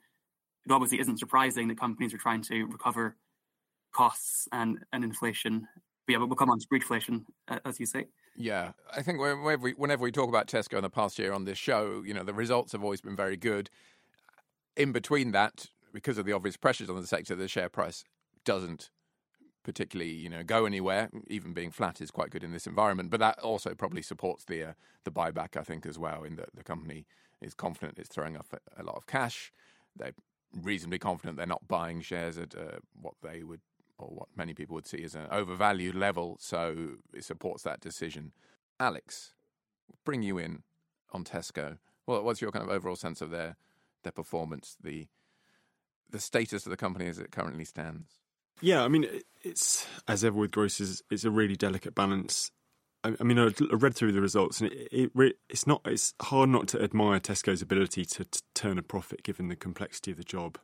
it 0.64 0.73
obviously 0.73 1.00
isn't 1.00 1.18
surprising 1.18 1.68
that 1.68 1.78
companies 1.78 2.14
are 2.14 2.18
trying 2.18 2.42
to 2.42 2.64
recover 2.66 3.16
costs 3.92 4.49
and, 4.52 4.78
and 4.92 5.04
inflation. 5.04 5.66
But 6.06 6.12
yeah, 6.12 6.18
we'll 6.18 6.37
come 6.37 6.50
on 6.50 6.59
to 6.59 6.66
greedflation, 6.66 7.25
uh, 7.49 7.59
as 7.64 7.80
you 7.80 7.87
say. 7.87 8.06
Yeah, 8.37 8.73
I 8.90 9.02
think 9.02 9.21
whenever 9.21 9.59
we, 9.59 9.73
whenever 9.73 10.02
we 10.02 10.12
talk 10.12 10.28
about 10.28 10.47
Tesco 10.47 10.76
in 10.76 10.82
the 10.82 10.90
past 10.90 11.18
year 11.18 11.32
on 11.32 11.44
this 11.44 11.59
show, 11.59 12.02
you 12.04 12.14
know, 12.14 12.25
the 12.25 12.32
results 12.32 12.73
have 12.73 12.82
always 12.82 13.00
been 13.00 13.16
very 13.16 13.37
good. 13.37 13.68
In 14.76 14.92
between 14.92 15.32
that, 15.32 15.66
because 15.92 16.16
of 16.16 16.25
the 16.25 16.32
obvious 16.32 16.56
pressures 16.56 16.88
on 16.88 16.99
the 16.99 17.06
sector, 17.06 17.35
the 17.35 17.47
share 17.47 17.68
price 17.68 18.04
doesn't 18.44 18.90
particularly 19.62 20.11
you 20.12 20.28
know 20.28 20.42
go 20.42 20.66
anywhere. 20.66 21.11
Even 21.28 21.52
being 21.52 21.71
flat 21.71 22.00
is 22.00 22.11
quite 22.11 22.31
good 22.31 22.45
in 22.45 22.52
this 22.52 22.66
environment, 22.66 23.11
but 23.11 23.21
that 23.21 23.38
also 23.40 23.75
probably 23.75 24.02
supports 24.02 24.45
the 24.45 24.62
uh, 24.64 24.73
the 25.04 25.11
buyback. 25.11 25.57
I 25.57 25.62
think 25.62 25.87
as 25.87 25.99
well, 25.99 26.25
in 26.25 26.37
that 26.37 26.54
the 26.54 26.64
company 26.64 27.07
is 27.40 27.54
confident 27.54 27.99
it's 27.99 28.09
throwing 28.09 28.37
a, 28.37 28.42
a 28.76 28.83
lot 28.83 28.97
of 28.97 29.07
cash. 29.07 29.52
They're 29.97 30.14
reasonably 30.52 30.99
confident 30.99 31.37
they're 31.37 31.47
not 31.47 31.66
buying 31.66 32.00
shares 32.02 32.38
at 32.38 32.54
uh, 32.54 32.78
what 33.00 33.14
they 33.23 33.42
would 33.42 33.61
or 33.99 34.09
what 34.09 34.28
many 34.37 34.54
people 34.54 34.75
would 34.75 34.87
see 34.87 35.02
as 35.02 35.14
an 35.14 35.26
overvalued 35.31 35.95
level. 35.95 36.37
So 36.40 36.97
it 37.14 37.25
supports 37.25 37.62
that 37.62 37.81
decision. 37.81 38.33
Alex, 38.81 39.35
bring 40.04 40.23
you 40.23 40.38
in 40.38 40.62
on 41.12 41.25
Tesco. 41.25 41.78
Well, 42.07 42.23
what's 42.23 42.40
your 42.40 42.50
kind 42.50 42.64
of 42.64 42.71
overall 42.71 42.97
sense 42.97 43.21
of 43.21 43.31
their 43.31 43.57
their 44.02 44.12
performance, 44.12 44.76
the 44.83 45.09
the 46.11 46.21
status 46.21 46.66
of 46.66 46.71
the 46.71 46.76
company 46.76 47.07
as 47.07 47.19
it 47.19 47.31
currently 47.31 47.64
stands? 47.64 48.23
Yeah, 48.61 48.85
I 48.85 48.88
mean, 48.88 49.06
it's 49.42 49.87
as 50.06 50.25
ever 50.25 50.38
with 50.38 50.52
grocers, 50.52 51.02
it's 51.11 51.25
a 51.25 51.30
really 51.30 51.56
delicate 51.56 51.94
balance. 51.94 52.50
I, 53.04 53.14
I 53.21 53.25
mean, 53.25 53.38
I 53.38 53.50
read 53.73 53.94
through 53.94 54.12
the 54.12 54.21
results, 54.21 54.61
and 54.61 54.73
it, 54.73 55.11
it, 55.14 55.37
it's 55.49 55.66
not 55.66 55.82
it's 55.85 56.14
hard 56.23 56.49
not 56.49 56.68
to 56.68 56.82
admire 56.82 57.21
Tesco's 57.21 57.62
ability 57.62 58.04
to, 58.04 58.25
to 58.25 58.42
turn 58.54 58.78
a 58.78 58.82
profit 58.82 59.23
given 59.23 59.49
the 59.49 59.56
complexity 59.56 60.11
of 60.11 60.16
the 60.16 60.25
job. 60.25 60.59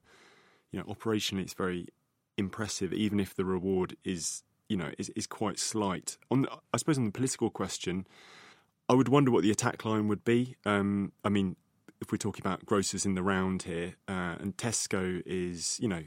You 0.71 0.81
know, 0.81 0.85
operationally, 0.85 1.43
it's 1.43 1.55
very 1.55 1.89
impressive, 2.37 2.93
even 2.93 3.19
if 3.19 3.35
the 3.35 3.45
reward 3.45 3.97
is 4.05 4.43
you 4.69 4.77
know 4.77 4.93
is, 4.99 5.09
is 5.11 5.27
quite 5.27 5.59
slight. 5.59 6.17
On 6.31 6.43
the, 6.43 6.51
I 6.73 6.77
suppose 6.77 6.99
on 6.99 7.05
the 7.05 7.11
political 7.11 7.51
question, 7.51 8.07
I 8.89 8.95
would 8.95 9.09
wonder 9.09 9.31
what 9.31 9.43
the 9.43 9.51
attack 9.51 9.85
line 9.85 10.09
would 10.09 10.25
be. 10.25 10.57
Um, 10.65 11.13
I 11.25 11.29
mean, 11.29 11.57
if 12.01 12.13
we're 12.13 12.19
talking 12.19 12.43
about 12.43 12.65
grocers 12.65 13.05
in 13.05 13.15
the 13.15 13.23
round 13.23 13.65
here, 13.65 13.97
uh, 14.07 14.37
and 14.41 14.57
Tesco 14.57 15.23
is, 15.27 15.79
you 15.81 15.89
know, 15.89 16.05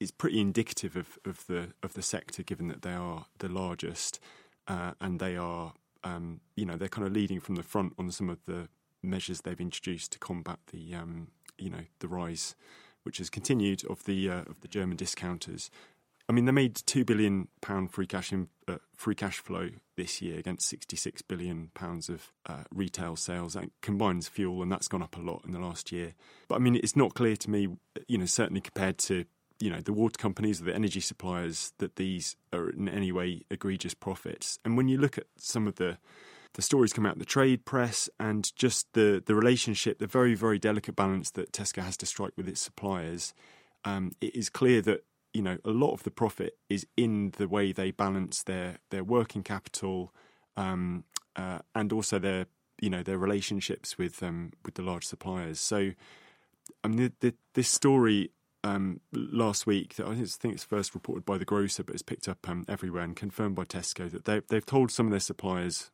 is 0.00 0.10
pretty 0.10 0.40
indicative 0.40 0.96
of, 0.96 1.18
of 1.24 1.46
the 1.46 1.68
of 1.82 1.92
the 1.92 2.02
sector, 2.02 2.42
given 2.42 2.68
that 2.68 2.82
they 2.82 2.94
are 2.94 3.26
the 3.38 3.48
largest, 3.48 4.18
uh, 4.66 4.92
and 5.00 5.20
they 5.20 5.36
are, 5.36 5.74
um, 6.02 6.40
you 6.56 6.64
know, 6.64 6.76
they're 6.76 6.88
kind 6.88 7.06
of 7.06 7.12
leading 7.12 7.38
from 7.38 7.56
the 7.56 7.62
front 7.62 7.92
on 7.98 8.10
some 8.10 8.30
of 8.30 8.38
the 8.46 8.68
measures 9.02 9.42
they've 9.42 9.60
introduced 9.60 10.12
to 10.12 10.18
combat 10.18 10.58
the, 10.72 10.94
um, 10.94 11.28
you 11.58 11.70
know, 11.70 11.84
the 12.00 12.08
rise, 12.08 12.54
which 13.02 13.18
has 13.18 13.30
continued 13.30 13.84
of 13.88 14.04
the 14.04 14.30
uh, 14.30 14.40
of 14.42 14.60
the 14.62 14.68
German 14.68 14.96
discounters. 14.96 15.70
I 16.28 16.32
mean, 16.32 16.44
they 16.44 16.52
made 16.52 16.76
two 16.76 17.04
billion 17.04 17.48
pound 17.60 17.92
free 17.92 18.06
cash 18.06 18.32
in, 18.32 18.48
uh, 18.68 18.76
free 18.94 19.16
cash 19.16 19.38
flow 19.38 19.70
this 19.96 20.22
year 20.22 20.38
against 20.38 20.68
sixty 20.68 20.96
six 20.96 21.22
billion 21.22 21.70
pounds 21.74 22.08
of 22.08 22.32
uh, 22.46 22.64
retail 22.72 23.16
sales. 23.16 23.54
That 23.54 23.68
combines 23.82 24.28
fuel, 24.28 24.62
and 24.62 24.70
that's 24.70 24.88
gone 24.88 25.02
up 25.02 25.16
a 25.16 25.20
lot 25.20 25.42
in 25.44 25.52
the 25.52 25.58
last 25.58 25.90
year. 25.90 26.14
But 26.48 26.54
I 26.54 26.58
mean, 26.58 26.76
it's 26.76 26.96
not 26.96 27.14
clear 27.14 27.36
to 27.36 27.50
me, 27.50 27.68
you 28.06 28.16
know, 28.16 28.26
certainly 28.26 28.60
compared 28.60 28.96
to 28.98 29.24
you 29.60 29.70
know 29.70 29.80
the 29.80 29.92
water 29.92 30.18
companies 30.18 30.60
or 30.60 30.64
the 30.64 30.74
energy 30.74 31.00
suppliers, 31.00 31.72
that 31.78 31.96
these 31.96 32.36
are 32.52 32.70
in 32.70 32.88
any 32.88 33.12
way 33.12 33.42
egregious 33.50 33.94
profits. 33.94 34.58
And 34.64 34.76
when 34.76 34.88
you 34.88 34.98
look 34.98 35.18
at 35.18 35.26
some 35.36 35.66
of 35.66 35.76
the 35.76 35.98
the 36.54 36.62
stories 36.62 36.92
come 36.92 37.06
out 37.06 37.12
in 37.12 37.20
the 37.20 37.24
trade 37.24 37.64
press 37.64 38.08
and 38.18 38.50
just 38.56 38.92
the 38.94 39.22
the 39.24 39.34
relationship, 39.34 39.98
the 39.98 40.06
very 40.06 40.34
very 40.34 40.58
delicate 40.58 40.96
balance 40.96 41.30
that 41.32 41.52
Tesco 41.52 41.82
has 41.82 41.96
to 41.98 42.06
strike 42.06 42.32
with 42.36 42.48
its 42.48 42.60
suppliers. 42.60 43.34
Um, 43.84 44.12
it 44.20 44.34
is 44.34 44.50
clear 44.50 44.82
that 44.82 45.04
you 45.32 45.42
know 45.42 45.58
a 45.64 45.70
lot 45.70 45.92
of 45.92 46.02
the 46.02 46.10
profit 46.10 46.56
is 46.68 46.86
in 46.96 47.32
the 47.36 47.46
way 47.46 47.72
they 47.72 47.90
balance 47.90 48.42
their 48.42 48.78
their 48.90 49.04
working 49.04 49.42
capital 49.42 50.12
um, 50.56 51.04
uh, 51.36 51.60
and 51.74 51.92
also 51.92 52.18
their 52.18 52.46
you 52.80 52.90
know 52.90 53.02
their 53.02 53.18
relationships 53.18 53.98
with 53.98 54.22
um, 54.22 54.52
with 54.64 54.74
the 54.74 54.82
large 54.82 55.06
suppliers. 55.06 55.60
So 55.60 55.92
I 56.82 56.88
mean 56.88 56.98
the, 56.98 57.12
the, 57.20 57.34
this 57.54 57.68
story 57.68 58.30
um, 58.62 59.00
last 59.12 59.66
week 59.66 59.96
that 59.96 60.06
I 60.06 60.14
think 60.14 60.54
it's 60.54 60.64
first 60.64 60.94
reported 60.94 61.24
by 61.24 61.38
the 61.38 61.44
grocer, 61.44 61.82
but 61.82 61.94
it's 61.94 62.02
picked 62.02 62.28
up 62.28 62.48
um, 62.48 62.64
everywhere 62.68 63.02
and 63.02 63.16
confirmed 63.16 63.56
by 63.56 63.64
Tesco 63.64 64.10
that 64.10 64.24
they 64.24 64.40
they've 64.48 64.66
told 64.66 64.90
some 64.90 65.06
of 65.06 65.10
their 65.10 65.20
suppliers, 65.20 65.90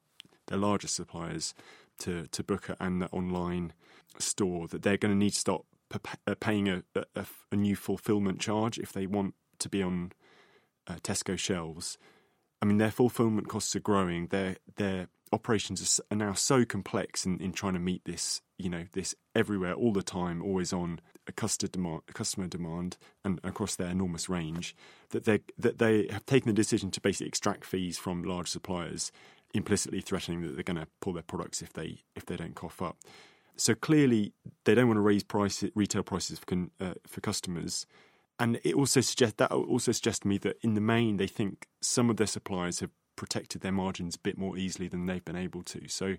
their 0.46 0.58
largest 0.58 0.94
suppliers, 0.96 1.54
to 1.98 2.26
to 2.26 2.42
Booker 2.42 2.76
and 2.80 3.00
the 3.00 3.08
online 3.08 3.72
store 4.18 4.66
that 4.68 4.82
they're 4.82 4.96
going 4.96 5.12
to 5.12 5.18
need 5.18 5.32
to 5.32 5.38
stop 5.38 5.66
uh, 6.26 6.34
paying 6.40 6.68
a, 6.68 6.82
a, 6.94 7.26
a, 7.52 7.56
new 7.56 7.76
fulfillment 7.76 8.40
charge 8.40 8.78
if 8.78 8.92
they 8.92 9.06
want 9.06 9.34
to 9.58 9.68
be 9.68 9.82
on 9.82 10.10
uh, 10.88 10.94
Tesco 10.96 11.38
shelves. 11.38 11.96
I 12.60 12.66
mean, 12.66 12.78
their 12.78 12.90
fulfillment 12.90 13.48
costs 13.48 13.76
are 13.76 13.80
growing. 13.80 14.28
Their 14.28 14.56
their 14.76 15.08
operations 15.32 16.00
are 16.10 16.16
now 16.16 16.32
so 16.32 16.64
complex 16.64 17.24
in, 17.24 17.40
in 17.40 17.52
trying 17.52 17.74
to 17.74 17.78
meet 17.78 18.04
this, 18.04 18.42
you 18.58 18.68
know, 18.68 18.86
this 18.92 19.14
everywhere, 19.34 19.74
all 19.74 19.92
the 19.92 20.02
time, 20.02 20.42
always 20.42 20.72
on 20.72 21.00
demand, 21.32 22.02
customer 22.12 22.46
demand, 22.46 22.96
and 23.24 23.40
across 23.42 23.76
their 23.76 23.88
enormous 23.88 24.28
range, 24.28 24.74
that 25.10 25.24
they 25.24 25.40
that 25.58 25.78
they 25.78 26.08
have 26.10 26.26
taken 26.26 26.48
the 26.48 26.54
decision 26.54 26.90
to 26.92 27.00
basically 27.00 27.28
extract 27.28 27.64
fees 27.64 27.98
from 27.98 28.22
large 28.22 28.48
suppliers, 28.48 29.12
implicitly 29.54 30.00
threatening 30.00 30.42
that 30.42 30.54
they're 30.54 30.62
going 30.62 30.76
to 30.76 30.88
pull 31.00 31.12
their 31.12 31.22
products 31.22 31.62
if 31.62 31.72
they 31.72 31.98
if 32.14 32.26
they 32.26 32.36
don't 32.36 32.54
cough 32.54 32.80
up. 32.82 32.96
So 33.56 33.74
clearly, 33.74 34.32
they 34.64 34.74
don't 34.74 34.86
want 34.86 34.98
to 34.98 35.02
raise 35.02 35.24
price, 35.24 35.64
retail 35.74 36.02
prices 36.02 36.38
for 36.38 36.66
uh, 36.80 36.94
for 37.06 37.20
customers, 37.20 37.86
and 38.38 38.60
it 38.64 38.74
also 38.74 39.00
suggests 39.00 39.36
that 39.36 39.50
also 39.50 39.92
suggests 39.92 40.20
to 40.20 40.28
me 40.28 40.38
that 40.38 40.58
in 40.62 40.74
the 40.74 40.80
main 40.80 41.16
they 41.16 41.26
think 41.26 41.66
some 41.80 42.10
of 42.10 42.16
their 42.16 42.26
suppliers 42.26 42.80
have 42.80 42.90
protected 43.16 43.62
their 43.62 43.72
margins 43.72 44.14
a 44.14 44.18
bit 44.18 44.36
more 44.36 44.56
easily 44.58 44.88
than 44.88 45.06
they've 45.06 45.24
been 45.24 45.36
able 45.36 45.62
to. 45.62 45.88
So 45.88 46.16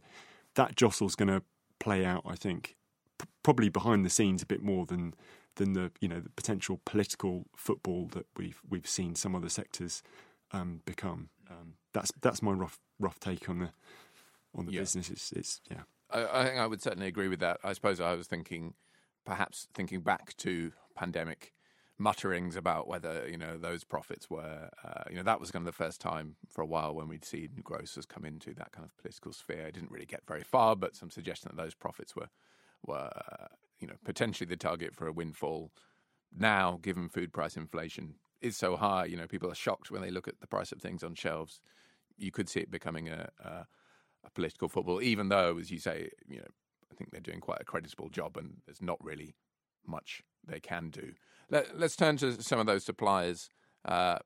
that 0.56 0.76
jostle's 0.76 1.16
going 1.16 1.30
to 1.30 1.44
play 1.80 2.04
out, 2.04 2.24
I 2.26 2.36
think, 2.36 2.76
p- 3.18 3.28
probably 3.44 3.70
behind 3.70 4.06
the 4.06 4.10
scenes 4.10 4.42
a 4.42 4.46
bit 4.46 4.62
more 4.62 4.86
than 4.86 5.14
than 5.56 5.74
the 5.74 5.92
you 6.00 6.08
know 6.08 6.20
the 6.20 6.30
potential 6.30 6.80
political 6.86 7.46
football 7.56 8.08
that 8.14 8.26
we've 8.38 8.62
we've 8.70 8.88
seen 8.88 9.16
some 9.16 9.36
other 9.36 9.50
sectors 9.50 10.02
um, 10.52 10.82
become. 10.86 11.30
Um, 11.50 11.74
that's 11.94 12.12
that's 12.22 12.42
my 12.42 12.52
rough 12.52 12.80
rough 13.00 13.20
take 13.20 13.50
on 13.50 13.60
the 13.60 13.70
on 14.56 14.66
the 14.66 14.74
yeah. 14.74 14.82
business. 14.82 15.10
It's, 15.10 15.32
it's 15.32 15.62
yeah. 15.70 15.82
I, 16.10 16.42
I, 16.42 16.46
think 16.46 16.60
I 16.60 16.68
would 16.68 16.82
certainly 16.82 17.08
agree 17.08 17.28
with 17.28 17.40
that. 17.40 17.60
I 17.64 17.74
suppose 17.74 18.00
I 18.00 18.14
was 18.14 18.28
thinking, 18.28 18.74
perhaps 19.26 19.68
thinking 19.74 20.02
back 20.02 20.36
to 20.38 20.72
pandemic 20.96 21.54
mutterings 22.00 22.56
about 22.56 22.88
whether 22.88 23.28
you 23.28 23.38
know 23.38 23.58
those 23.58 23.84
profits 23.84 24.30
were, 24.30 24.70
uh, 24.84 25.04
you 25.10 25.16
know, 25.16 25.24
that 25.24 25.40
was 25.40 25.52
kind 25.52 25.64
of 25.64 25.66
the 25.66 25.84
first 25.84 26.00
time 26.00 26.36
for 26.48 26.62
a 26.62 26.66
while 26.66 26.94
when 26.94 27.08
we'd 27.08 27.26
seen 27.26 27.50
grocers 27.64 28.06
come 28.06 28.26
into 28.26 28.54
that 28.54 28.72
kind 28.72 28.86
of 28.86 28.96
political 28.98 29.34
sphere. 29.34 29.68
It 29.68 29.74
didn't 29.74 29.92
really 29.92 30.06
get 30.06 30.22
very 30.28 30.44
far, 30.44 30.76
but 30.76 30.96
some 30.96 31.10
suggestion 31.10 31.52
that 31.54 31.62
those 31.62 31.74
profits 31.74 32.16
were 32.16 32.30
were 32.86 33.12
you 33.80 33.88
know 33.88 33.96
potentially 34.04 34.48
the 34.48 34.58
target 34.58 34.96
for 34.96 35.08
a 35.08 35.12
windfall. 35.12 35.72
Now, 36.36 36.80
given 36.82 37.10
food 37.10 37.32
price 37.32 37.56
inflation 37.56 38.16
is 38.42 38.58
so 38.58 38.76
high, 38.76 39.06
you 39.06 39.16
know, 39.16 39.28
people 39.28 39.50
are 39.50 39.56
shocked 39.56 39.90
when 39.90 40.02
they 40.02 40.12
look 40.12 40.28
at 40.28 40.40
the 40.40 40.48
price 40.48 40.72
of 40.72 40.82
things 40.82 41.04
on 41.04 41.16
shelves. 41.16 41.62
You 42.18 42.32
could 42.32 42.50
see 42.50 42.60
it 42.60 42.70
becoming 42.70 43.08
a, 43.08 43.30
a 43.40 43.66
political 44.32 44.68
football, 44.68 45.02
even 45.02 45.30
though, 45.30 45.58
as 45.58 45.72
you 45.72 45.80
say, 45.80 46.10
you 46.28 46.38
know, 46.38 46.48
I 46.92 46.96
think 46.96 47.12
they're 47.12 47.22
doing 47.22 47.40
quite 47.40 47.62
a 47.62 47.66
creditable 47.66 48.10
job, 48.10 48.38
and 48.38 48.58
there's 48.66 48.82
not 48.82 49.04
really 49.04 49.36
much 49.86 50.22
they 50.46 50.60
can 50.60 50.90
do. 50.90 51.14
Let, 51.50 51.82
us 51.82 51.96
turn 51.96 52.18
to 52.18 52.42
some 52.42 52.60
of 52.60 52.66
those 52.66 52.84
suppliers. 52.84 53.50
Uh, 53.86 54.18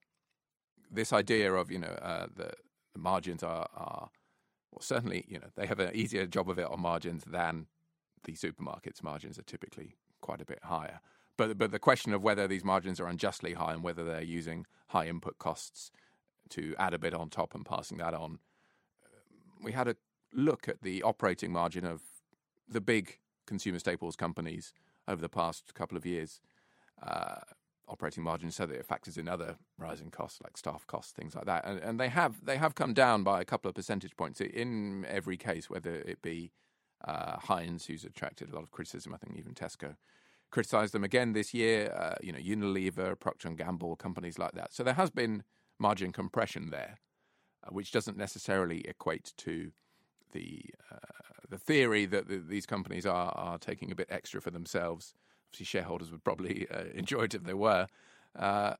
this 0.89 1.13
idea 1.13 1.53
of 1.53 1.71
you 1.71 1.79
know 1.79 1.95
uh, 2.01 2.27
the, 2.35 2.51
the, 2.93 2.99
margins 2.99 3.43
are, 3.43 3.67
are 3.75 4.09
well, 4.71 4.81
certainly 4.81 5.23
you 5.27 5.39
know 5.39 5.47
they 5.55 5.67
have 5.67 5.79
an 5.79 5.95
easier 5.95 6.25
job 6.25 6.49
of 6.49 6.57
it 6.57 6.65
on 6.65 6.81
margins 6.81 7.23
than 7.25 7.67
the 8.23 8.33
supermarkets. 8.33 9.03
Margins 9.03 9.37
are 9.39 9.43
typically 9.43 9.95
quite 10.21 10.41
a 10.41 10.45
bit 10.45 10.59
higher. 10.63 10.99
But 11.37 11.57
but 11.57 11.71
the 11.71 11.79
question 11.79 12.13
of 12.13 12.21
whether 12.21 12.47
these 12.47 12.63
margins 12.63 12.99
are 12.99 13.07
unjustly 13.07 13.53
high 13.53 13.73
and 13.73 13.83
whether 13.83 14.03
they're 14.03 14.21
using 14.21 14.65
high 14.87 15.07
input 15.07 15.37
costs 15.39 15.91
to 16.49 16.75
add 16.77 16.93
a 16.93 16.99
bit 16.99 17.13
on 17.13 17.29
top 17.29 17.55
and 17.55 17.65
passing 17.65 17.97
that 17.99 18.13
on 18.13 18.39
we 19.63 19.71
had 19.71 19.87
a 19.87 19.95
look 20.33 20.67
at 20.67 20.81
the 20.81 21.03
operating 21.03 21.51
margin 21.51 21.85
of 21.85 22.01
the 22.67 22.81
big 22.81 23.19
consumer 23.45 23.79
staples 23.79 24.15
companies 24.15 24.73
over 25.07 25.21
the 25.21 25.29
past 25.29 25.73
couple 25.73 25.97
of 25.97 26.05
years. 26.05 26.39
Uh, 27.01 27.35
operating 27.87 28.23
margins 28.23 28.55
so 28.55 28.65
that 28.65 28.75
it 28.75 28.85
factors 28.85 29.17
in 29.17 29.27
other 29.27 29.57
rising 29.77 30.09
costs 30.09 30.39
like 30.43 30.55
staff 30.55 30.87
costs, 30.87 31.11
things 31.11 31.35
like 31.35 31.45
that, 31.45 31.65
and, 31.65 31.79
and, 31.79 31.99
they 31.99 32.07
have 32.07 32.45
they 32.45 32.55
have 32.55 32.73
come 32.73 32.93
down 32.93 33.21
by 33.21 33.41
a 33.41 33.43
couple 33.43 33.67
of 33.67 33.75
percentage 33.75 34.15
points 34.15 34.39
in 34.39 35.05
every 35.09 35.35
case, 35.35 35.69
whether 35.69 35.95
it 35.95 36.21
be 36.21 36.51
uh, 37.05 37.37
Heinz, 37.39 37.85
who's 37.85 38.03
attracted 38.03 38.51
a 38.51 38.55
lot 38.55 38.63
of 38.63 38.71
criticism. 38.71 39.13
I 39.13 39.17
think 39.17 39.37
even 39.37 39.53
Tesco 39.53 39.95
criticised 40.51 40.93
them 40.93 41.03
again 41.03 41.33
this 41.33 41.53
year. 41.53 41.93
Uh, 41.93 42.15
you 42.21 42.31
know, 42.31 42.39
Unilever, 42.39 43.19
Procter 43.19 43.47
and 43.47 43.57
Gamble, 43.57 43.95
companies 43.95 44.37
like 44.37 44.53
that. 44.53 44.73
So 44.73 44.83
there 44.83 44.93
has 44.95 45.09
been 45.09 45.43
margin 45.79 46.11
compression 46.11 46.69
there. 46.69 46.97
Uh, 47.63 47.69
which 47.69 47.91
doesn't 47.91 48.17
necessarily 48.17 48.79
equate 48.87 49.33
to 49.37 49.71
the 50.31 50.63
uh, 50.91 50.97
the 51.49 51.59
theory 51.59 52.05
that 52.05 52.27
the, 52.27 52.37
these 52.37 52.65
companies 52.65 53.05
are 53.05 53.31
are 53.35 53.59
taking 53.59 53.91
a 53.91 53.95
bit 53.95 54.07
extra 54.09 54.41
for 54.41 54.49
themselves. 54.49 55.13
Obviously, 55.49 55.65
shareholders 55.65 56.11
would 56.11 56.23
probably 56.23 56.67
uh, 56.71 56.85
enjoy 56.95 57.23
it 57.23 57.35
if 57.35 57.43
they 57.43 57.53
were. 57.53 57.87
Uh, 58.35 58.73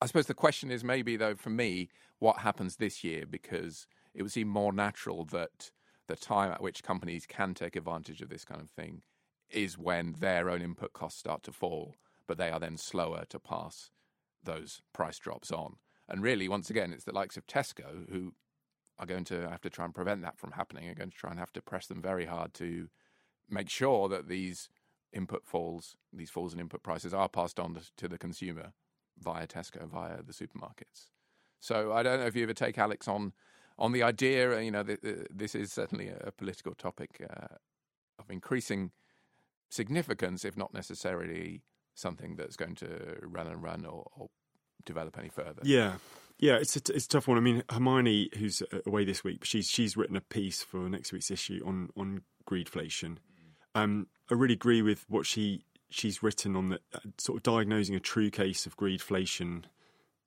I 0.00 0.06
suppose 0.06 0.26
the 0.26 0.34
question 0.34 0.70
is 0.70 0.82
maybe 0.82 1.16
though 1.16 1.36
for 1.36 1.50
me, 1.50 1.88
what 2.18 2.38
happens 2.38 2.76
this 2.76 3.04
year 3.04 3.24
because 3.26 3.86
it 4.12 4.22
would 4.22 4.32
seem 4.32 4.48
more 4.48 4.72
natural 4.72 5.24
that 5.26 5.70
the 6.08 6.16
time 6.16 6.50
at 6.50 6.62
which 6.62 6.82
companies 6.82 7.26
can 7.26 7.54
take 7.54 7.76
advantage 7.76 8.20
of 8.20 8.28
this 8.28 8.44
kind 8.44 8.60
of 8.60 8.70
thing 8.70 9.02
is 9.50 9.78
when 9.78 10.16
their 10.18 10.50
own 10.50 10.62
input 10.62 10.92
costs 10.92 11.20
start 11.20 11.42
to 11.44 11.52
fall, 11.52 11.94
but 12.26 12.38
they 12.38 12.50
are 12.50 12.60
then 12.60 12.76
slower 12.76 13.24
to 13.28 13.38
pass 13.38 13.90
those 14.42 14.82
price 14.92 15.18
drops 15.18 15.52
on. 15.52 15.76
And 16.08 16.22
really, 16.22 16.48
once 16.48 16.70
again, 16.70 16.92
it's 16.92 17.04
the 17.04 17.14
likes 17.14 17.36
of 17.36 17.46
Tesco 17.46 18.10
who 18.10 18.32
are 18.98 19.06
going 19.06 19.24
to 19.24 19.48
have 19.48 19.60
to 19.60 19.70
try 19.70 19.84
and 19.84 19.94
prevent 19.94 20.22
that 20.22 20.38
from 20.38 20.52
happening. 20.52 20.88
Are 20.88 20.94
going 20.94 21.10
to 21.10 21.16
try 21.16 21.30
and 21.30 21.38
have 21.38 21.52
to 21.52 21.62
press 21.62 21.86
them 21.86 22.02
very 22.02 22.24
hard 22.24 22.54
to 22.54 22.88
make 23.48 23.70
sure 23.70 24.08
that 24.08 24.28
these 24.28 24.68
input 25.12 25.46
falls, 25.46 25.96
these 26.12 26.30
falls 26.30 26.52
in 26.52 26.60
input 26.60 26.82
prices, 26.82 27.14
are 27.14 27.28
passed 27.28 27.60
on 27.60 27.78
to 27.96 28.08
the 28.08 28.18
consumer 28.18 28.72
via 29.18 29.46
Tesco, 29.46 29.86
via 29.88 30.22
the 30.22 30.32
supermarkets. 30.32 31.10
So 31.60 31.92
I 31.92 32.02
don't 32.02 32.20
know 32.20 32.26
if 32.26 32.36
you 32.36 32.42
ever 32.44 32.54
take 32.54 32.78
Alex 32.78 33.08
on 33.08 33.32
on 33.78 33.92
the 33.92 34.02
idea. 34.02 34.60
You 34.60 34.70
know, 34.70 34.82
this 34.82 35.54
is 35.54 35.72
certainly 35.72 36.08
a 36.08 36.32
political 36.32 36.74
topic 36.74 37.24
uh, 37.28 37.56
of 38.18 38.30
increasing 38.30 38.90
significance, 39.70 40.44
if 40.44 40.56
not 40.56 40.74
necessarily 40.74 41.62
something 41.94 42.36
that's 42.36 42.56
going 42.56 42.74
to 42.76 43.16
run 43.22 43.46
and 43.46 43.62
run 43.62 43.84
or, 43.84 44.06
or 44.16 44.28
develop 44.84 45.18
any 45.18 45.28
further. 45.28 45.60
Yeah, 45.62 45.94
yeah, 46.38 46.56
it's 46.56 46.76
a, 46.76 46.80
it's 46.94 47.06
a 47.06 47.08
tough 47.08 47.28
one. 47.28 47.36
I 47.36 47.40
mean, 47.40 47.62
Hermione, 47.70 48.30
who's 48.38 48.62
away 48.86 49.04
this 49.04 49.24
week, 49.24 49.44
she's 49.44 49.68
she's 49.68 49.96
written 49.96 50.16
a 50.16 50.20
piece 50.20 50.62
for 50.62 50.88
next 50.88 51.12
week's 51.12 51.30
issue 51.30 51.62
on 51.66 51.90
on 51.96 52.22
greedflation. 52.48 53.18
Um, 53.74 54.06
I 54.30 54.34
really 54.34 54.54
agree 54.54 54.82
with 54.82 55.04
what 55.08 55.26
she 55.26 55.64
she's 55.90 56.22
written 56.22 56.56
on 56.56 56.70
the 56.70 56.80
uh, 56.94 57.00
sort 57.18 57.38
of 57.38 57.42
diagnosing 57.42 57.94
a 57.94 58.00
true 58.00 58.30
case 58.30 58.66
of 58.66 58.76
greedflation 58.76 59.64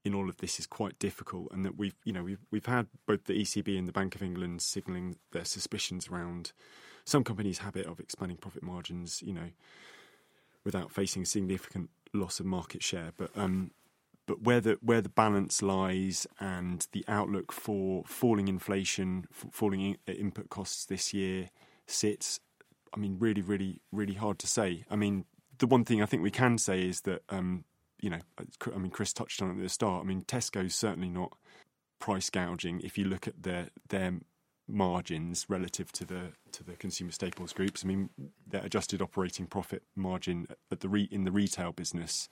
in 0.03 0.13
all 0.13 0.29
of 0.29 0.37
this 0.37 0.59
is 0.59 0.65
quite 0.65 0.97
difficult, 0.99 1.51
and 1.51 1.63
that 1.65 1.77
we've 1.77 1.95
you 2.03 2.13
know 2.13 2.23
we've 2.23 2.45
we've 2.51 2.65
had 2.65 2.87
both 3.05 3.25
the 3.25 3.39
ECB 3.41 3.77
and 3.77 3.87
the 3.87 3.93
Bank 3.93 4.15
of 4.15 4.23
England 4.23 4.61
signalling 4.61 5.17
their 5.31 5.45
suspicions 5.45 6.07
around 6.07 6.51
some 7.05 7.23
companies' 7.23 7.59
habit 7.59 7.85
of 7.85 7.99
expanding 7.99 8.37
profit 8.37 8.63
margins, 8.63 9.21
you 9.21 9.33
know, 9.33 9.49
without 10.63 10.91
facing 10.91 11.25
significant 11.25 11.89
loss 12.13 12.39
of 12.39 12.45
market 12.45 12.83
share. 12.83 13.11
But 13.17 13.31
um, 13.35 13.71
but 14.25 14.41
where 14.43 14.61
the 14.61 14.77
where 14.81 15.01
the 15.01 15.09
balance 15.09 15.61
lies 15.61 16.27
and 16.39 16.87
the 16.91 17.05
outlook 17.07 17.51
for 17.51 18.03
falling 18.05 18.47
inflation, 18.47 19.25
falling 19.31 19.81
in, 19.81 19.97
uh, 20.07 20.13
input 20.13 20.49
costs 20.49 20.85
this 20.85 21.13
year 21.13 21.49
sits. 21.87 22.39
I 22.93 22.99
mean, 22.99 23.17
really, 23.19 23.41
really, 23.41 23.79
really 23.93 24.15
hard 24.15 24.37
to 24.39 24.47
say. 24.47 24.83
I 24.89 24.97
mean, 24.97 25.23
the 25.59 25.67
one 25.67 25.85
thing 25.85 26.01
I 26.01 26.05
think 26.05 26.23
we 26.23 26.31
can 26.31 26.57
say 26.57 26.81
is 26.81 27.01
that 27.01 27.21
um, 27.29 27.63
you 28.01 28.09
know, 28.09 28.19
I 28.73 28.77
mean, 28.77 28.91
Chris 28.91 29.13
touched 29.13 29.41
on 29.41 29.49
it 29.49 29.53
at 29.53 29.61
the 29.61 29.69
start. 29.69 30.03
I 30.03 30.07
mean, 30.07 30.23
Tesco's 30.23 30.75
certainly 30.75 31.09
not 31.09 31.33
price 31.99 32.29
gouging. 32.29 32.81
If 32.81 32.97
you 32.97 33.05
look 33.05 33.27
at 33.27 33.43
their 33.43 33.69
their 33.89 34.19
margins 34.67 35.45
relative 35.49 35.91
to 35.91 36.05
the 36.05 36.33
to 36.51 36.63
the 36.63 36.73
consumer 36.73 37.11
staples 37.11 37.53
groups, 37.53 37.85
I 37.85 37.87
mean, 37.87 38.09
their 38.45 38.65
adjusted 38.65 39.01
operating 39.01 39.45
profit 39.45 39.83
margin 39.95 40.47
at 40.71 40.81
the 40.81 40.89
re, 40.89 41.07
in 41.11 41.23
the 41.23 41.31
retail 41.31 41.71
business 41.71 42.27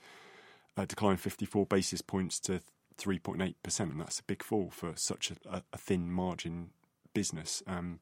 uh, 0.76 0.86
declined 0.86 1.22
54 1.22 1.66
basis 1.68 2.02
points 2.02 2.40
to 2.42 2.62
3.8 3.00 3.56
percent, 3.64 3.92
and 3.92 4.02
that's 4.02 4.20
a 4.20 4.24
big 4.24 4.44
fall 4.44 4.70
for 4.72 4.94
such 4.96 5.32
a, 5.50 5.64
a 5.72 5.78
thin 5.78 6.12
margin 6.12 6.72
business. 7.14 7.62
Um, 7.68 8.00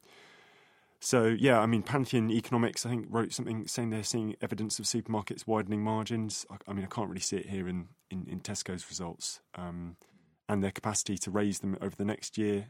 so 0.99 1.25
yeah, 1.25 1.59
I 1.59 1.65
mean, 1.65 1.83
Pantheon 1.83 2.31
Economics, 2.31 2.85
I 2.85 2.89
think, 2.89 3.05
wrote 3.09 3.31
something 3.33 3.67
saying 3.67 3.91
they're 3.91 4.03
seeing 4.03 4.35
evidence 4.41 4.79
of 4.79 4.85
supermarkets 4.85 5.45
widening 5.45 5.83
margins. 5.83 6.45
I, 6.49 6.55
I 6.67 6.73
mean, 6.73 6.83
I 6.83 6.93
can't 6.93 7.09
really 7.09 7.21
see 7.21 7.37
it 7.37 7.49
here 7.49 7.67
in 7.67 7.89
in, 8.09 8.25
in 8.27 8.39
Tesco's 8.39 8.89
results, 8.89 9.41
um, 9.55 9.97
and 10.49 10.63
their 10.63 10.71
capacity 10.71 11.17
to 11.19 11.31
raise 11.31 11.59
them 11.59 11.77
over 11.81 11.95
the 11.95 12.05
next 12.05 12.37
year, 12.37 12.67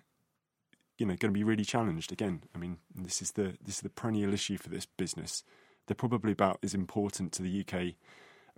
you 0.98 1.06
know, 1.06 1.16
going 1.16 1.34
to 1.34 1.38
be 1.38 1.44
really 1.44 1.64
challenged 1.64 2.12
again. 2.12 2.44
I 2.54 2.58
mean, 2.58 2.78
this 2.94 3.22
is 3.22 3.32
the 3.32 3.58
this 3.64 3.76
is 3.76 3.82
the 3.82 3.90
perennial 3.90 4.34
issue 4.34 4.58
for 4.58 4.70
this 4.70 4.86
business. 4.86 5.44
They're 5.86 5.96
probably 5.96 6.34
about 6.34 6.60
as 6.64 6.74
important 6.74 7.32
to 7.34 7.44
the 7.44 7.62
UK 7.62 7.96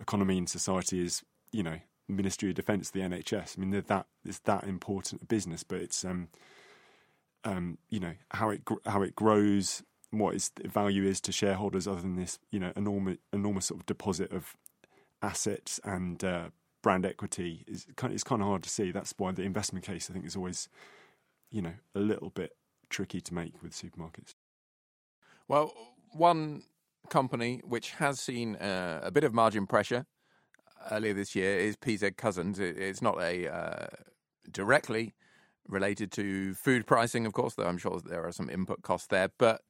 economy 0.00 0.38
and 0.38 0.48
society 0.48 1.04
as 1.04 1.22
you 1.52 1.62
know 1.62 1.78
Ministry 2.08 2.48
of 2.50 2.56
Defence, 2.56 2.90
the 2.90 3.00
NHS. 3.00 3.56
I 3.56 3.60
mean, 3.60 3.70
they're 3.70 3.82
that 3.82 4.06
it's 4.24 4.40
that 4.40 4.64
important 4.64 5.22
a 5.22 5.26
business, 5.26 5.62
but 5.62 5.80
it's 5.80 6.04
um, 6.04 6.28
um, 7.44 7.78
you 7.88 8.00
know 8.00 8.14
how 8.30 8.50
it 8.50 8.62
how 8.86 9.02
it 9.02 9.14
grows, 9.14 9.82
what 10.10 10.34
its 10.34 10.50
value 10.64 11.04
is 11.04 11.20
to 11.22 11.32
shareholders, 11.32 11.86
other 11.86 12.02
than 12.02 12.16
this 12.16 12.38
you 12.50 12.60
know 12.60 12.72
enormous 12.76 13.18
enormous 13.32 13.66
sort 13.66 13.80
of 13.80 13.86
deposit 13.86 14.32
of 14.32 14.56
assets 15.22 15.80
and 15.84 16.24
uh, 16.24 16.48
brand 16.82 17.04
equity 17.04 17.64
is 17.66 17.86
kind 17.96 18.10
of, 18.10 18.14
it's 18.14 18.24
kind 18.24 18.42
of 18.42 18.48
hard 18.48 18.62
to 18.62 18.70
see. 18.70 18.90
That's 18.90 19.14
why 19.16 19.32
the 19.32 19.42
investment 19.42 19.84
case 19.84 20.10
I 20.10 20.12
think 20.12 20.26
is 20.26 20.36
always 20.36 20.68
you 21.50 21.62
know 21.62 21.74
a 21.94 22.00
little 22.00 22.30
bit 22.30 22.56
tricky 22.88 23.20
to 23.20 23.34
make 23.34 23.62
with 23.62 23.72
supermarkets. 23.72 24.34
Well, 25.48 25.72
one 26.12 26.62
company 27.08 27.60
which 27.64 27.92
has 27.92 28.20
seen 28.20 28.56
uh, 28.56 29.00
a 29.02 29.10
bit 29.10 29.24
of 29.24 29.34
margin 29.34 29.66
pressure 29.66 30.06
earlier 30.90 31.12
this 31.12 31.34
year 31.34 31.58
is 31.58 31.76
PZ 31.76 32.16
Cussons. 32.16 32.58
it's 32.58 33.02
not 33.02 33.20
a 33.20 33.52
uh, 33.52 33.86
directly 34.50 35.14
related 35.68 36.12
to 36.12 36.54
food 36.54 36.86
pricing, 36.86 37.26
of 37.26 37.32
course, 37.32 37.54
though 37.54 37.66
I'm 37.66 37.78
sure 37.78 38.00
there 38.04 38.26
are 38.26 38.32
some 38.32 38.50
input 38.50 38.82
costs 38.82 39.08
there. 39.08 39.30
But 39.38 39.62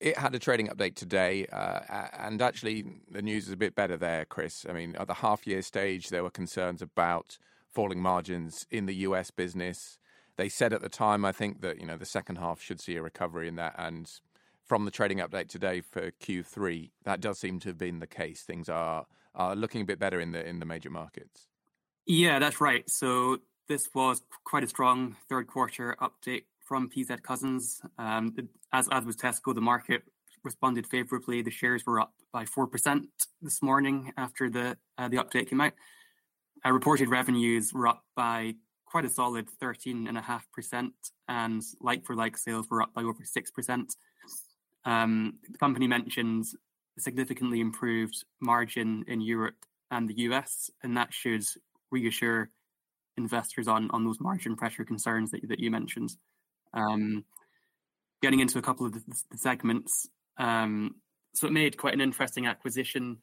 it 0.00 0.16
had 0.16 0.34
a 0.34 0.38
trading 0.38 0.68
update 0.68 0.94
today, 0.94 1.46
uh, 1.46 1.80
and 2.18 2.40
actually 2.40 2.84
the 3.10 3.22
news 3.22 3.46
is 3.46 3.52
a 3.52 3.56
bit 3.56 3.74
better 3.74 3.96
there, 3.96 4.24
Chris. 4.24 4.64
I 4.68 4.72
mean, 4.72 4.94
at 4.96 5.06
the 5.06 5.14
half 5.14 5.46
year 5.46 5.62
stage, 5.62 6.08
there 6.08 6.22
were 6.22 6.30
concerns 6.30 6.82
about 6.82 7.38
falling 7.68 8.00
margins 8.00 8.66
in 8.70 8.86
the 8.86 8.94
US 8.94 9.30
business. 9.30 9.98
They 10.36 10.48
said 10.48 10.72
at 10.72 10.82
the 10.82 10.88
time, 10.88 11.24
I 11.24 11.32
think, 11.32 11.62
that 11.62 11.80
you 11.80 11.86
know 11.86 11.96
the 11.96 12.06
second 12.06 12.36
half 12.36 12.60
should 12.60 12.80
see 12.80 12.96
a 12.96 13.02
recovery 13.02 13.48
in 13.48 13.56
that, 13.56 13.74
and 13.76 14.08
from 14.64 14.84
the 14.84 14.90
trading 14.90 15.18
update 15.18 15.48
today 15.48 15.80
for 15.80 16.10
Q3, 16.10 16.90
that 17.04 17.20
does 17.20 17.38
seem 17.38 17.58
to 17.60 17.70
have 17.70 17.78
been 17.78 17.98
the 17.98 18.06
case. 18.06 18.42
Things 18.42 18.68
are 18.68 19.06
are 19.34 19.56
looking 19.56 19.82
a 19.82 19.84
bit 19.84 19.98
better 19.98 20.20
in 20.20 20.32
the 20.32 20.46
in 20.46 20.60
the 20.60 20.66
major 20.66 20.90
markets. 20.90 21.48
Yeah, 22.06 22.38
that's 22.38 22.60
right. 22.60 22.88
So 22.88 23.38
this 23.68 23.88
was 23.94 24.22
quite 24.44 24.64
a 24.64 24.68
strong 24.68 25.16
third 25.28 25.46
quarter 25.46 25.96
update 26.00 26.44
from 26.66 26.90
PZ 26.90 27.20
Cussons. 27.20 27.80
Um, 27.98 28.34
as, 28.72 28.88
as 28.90 29.04
was 29.04 29.16
Tesco, 29.16 29.54
the 29.54 29.60
market 29.60 30.02
responded 30.42 30.86
favourably. 30.86 31.42
The 31.42 31.50
shares 31.50 31.84
were 31.86 32.00
up 32.00 32.12
by 32.32 32.44
4% 32.44 33.02
this 33.42 33.62
morning 33.62 34.12
after 34.16 34.48
the, 34.50 34.76
uh, 34.96 35.08
the 35.08 35.18
update 35.18 35.48
came 35.48 35.60
out. 35.60 35.72
Uh, 36.64 36.72
reported 36.72 37.08
revenues 37.08 37.72
were 37.72 37.86
up 37.86 38.04
by 38.16 38.54
quite 38.86 39.04
a 39.04 39.08
solid 39.08 39.48
13.5%, 39.62 40.90
and 41.28 41.62
like 41.80 42.06
for 42.06 42.16
like 42.16 42.36
sales 42.38 42.66
were 42.70 42.82
up 42.82 42.94
by 42.94 43.02
over 43.02 43.22
6%. 43.22 43.84
Um, 44.84 45.34
the 45.48 45.58
company 45.58 45.86
mentions 45.86 46.54
significantly 46.98 47.60
improved 47.60 48.24
margin 48.40 49.04
in 49.06 49.20
Europe 49.20 49.66
and 49.90 50.08
the 50.08 50.18
US, 50.20 50.70
and 50.82 50.96
that 50.96 51.12
should 51.12 51.44
reassure 51.90 52.50
investors 53.18 53.68
on 53.68 53.90
on 53.90 54.04
those 54.04 54.20
margin 54.20 54.56
pressure 54.56 54.84
concerns 54.84 55.30
that 55.32 55.46
that 55.48 55.60
you 55.60 55.70
mentioned. 55.70 56.16
Um, 56.72 57.24
getting 58.22 58.40
into 58.40 58.58
a 58.58 58.62
couple 58.62 58.86
of 58.86 58.92
the, 58.92 59.02
the 59.30 59.38
segments, 59.38 60.08
um, 60.38 60.96
so 61.34 61.46
it 61.46 61.52
made 61.52 61.76
quite 61.76 61.94
an 61.94 62.00
interesting 62.00 62.46
acquisition 62.46 63.18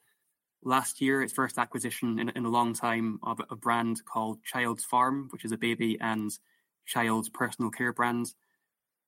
last 0.64 1.02
year. 1.02 1.22
Its 1.22 1.34
first 1.34 1.58
acquisition 1.58 2.20
in, 2.20 2.30
in 2.30 2.46
a 2.46 2.50
long 2.50 2.74
time 2.74 3.20
of 3.24 3.42
a 3.50 3.56
brand 3.56 4.02
called 4.06 4.44
Childs 4.44 4.84
Farm, 4.84 5.28
which 5.32 5.46
is 5.46 5.52
a 5.52 5.58
baby 5.58 5.98
and 6.00 6.32
child's 6.86 7.30
personal 7.30 7.72
care 7.72 7.94
brand. 7.94 8.34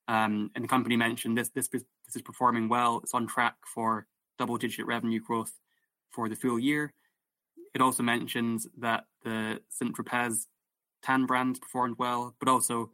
Um, 0.08 0.52
and 0.56 0.64
the 0.64 0.68
company 0.70 0.96
mentioned 0.96 1.38
this 1.38 1.50
this 1.50 1.68
this 1.68 1.84
is 2.16 2.22
performing 2.22 2.70
well. 2.70 3.02
It's 3.04 3.14
on 3.14 3.28
track 3.28 3.56
for 3.74 4.08
double 4.38 4.58
digit 4.58 4.86
revenue 4.86 5.20
growth 5.20 5.54
for 6.10 6.30
the 6.30 6.36
full 6.36 6.60
year. 6.60 6.94
It 7.74 7.82
also 7.82 8.04
mentions 8.04 8.68
that 8.78 9.06
the 9.24 9.60
Saint 9.70 9.96
Tropez 9.96 10.48
tan 11.04 11.26
brand 11.26 11.60
performed 11.62 11.96
well, 11.98 12.36
but 12.40 12.50
also 12.50 12.92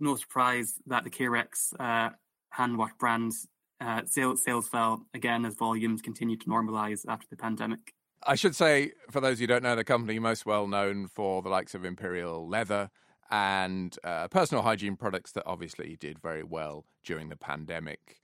no 0.00 0.16
surprise 0.16 0.74
that 0.86 1.04
the 1.04 1.10
Carex 1.10 1.72
uh, 1.78 2.10
hand 2.50 2.78
wash 2.78 2.92
brands 2.98 3.46
uh, 3.80 4.02
sales 4.06 4.42
sales 4.42 4.68
fell 4.68 5.06
again 5.14 5.44
as 5.44 5.54
volumes 5.54 6.00
continued 6.00 6.40
to 6.40 6.46
normalize 6.46 7.04
after 7.08 7.26
the 7.28 7.36
pandemic. 7.36 7.94
I 8.22 8.34
should 8.34 8.56
say, 8.56 8.92
for 9.10 9.20
those 9.20 9.38
who 9.38 9.46
don't 9.46 9.62
know, 9.62 9.76
the 9.76 9.84
company 9.84 10.18
most 10.18 10.46
well 10.46 10.66
known 10.66 11.06
for 11.06 11.42
the 11.42 11.48
likes 11.48 11.74
of 11.74 11.84
Imperial 11.84 12.48
Leather 12.48 12.90
and 13.30 13.96
uh, 14.04 14.28
personal 14.28 14.62
hygiene 14.62 14.96
products 14.96 15.32
that 15.32 15.42
obviously 15.46 15.96
did 15.98 16.18
very 16.18 16.42
well 16.42 16.86
during 17.04 17.28
the 17.28 17.36
pandemic. 17.36 18.20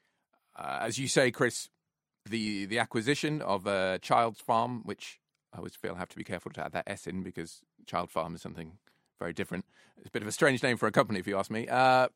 Uh, 0.56 0.78
as 0.80 0.98
you 0.98 1.08
say, 1.08 1.30
Chris, 1.30 1.68
the 2.28 2.66
the 2.66 2.78
acquisition 2.78 3.42
of 3.42 3.66
a 3.66 3.98
Child's 4.00 4.40
Farm, 4.40 4.82
which 4.84 5.18
I 5.52 5.58
always 5.58 5.76
feel 5.76 5.94
I 5.94 5.98
have 5.98 6.08
to 6.10 6.16
be 6.16 6.24
careful 6.24 6.52
to 6.52 6.64
add 6.64 6.72
that 6.72 6.84
S 6.86 7.06
in 7.06 7.22
because 7.22 7.60
Child 7.86 8.10
Farm 8.10 8.34
is 8.34 8.42
something 8.42 8.78
very 9.22 9.32
different. 9.32 9.64
It's 9.98 10.08
a 10.08 10.10
bit 10.10 10.22
of 10.22 10.28
a 10.28 10.32
strange 10.32 10.60
name 10.62 10.76
for 10.76 10.86
a 10.86 10.92
company, 10.92 11.18
if 11.20 11.26
you 11.26 11.38
ask 11.38 11.50
me. 11.50 11.62
Uh, 11.68 12.08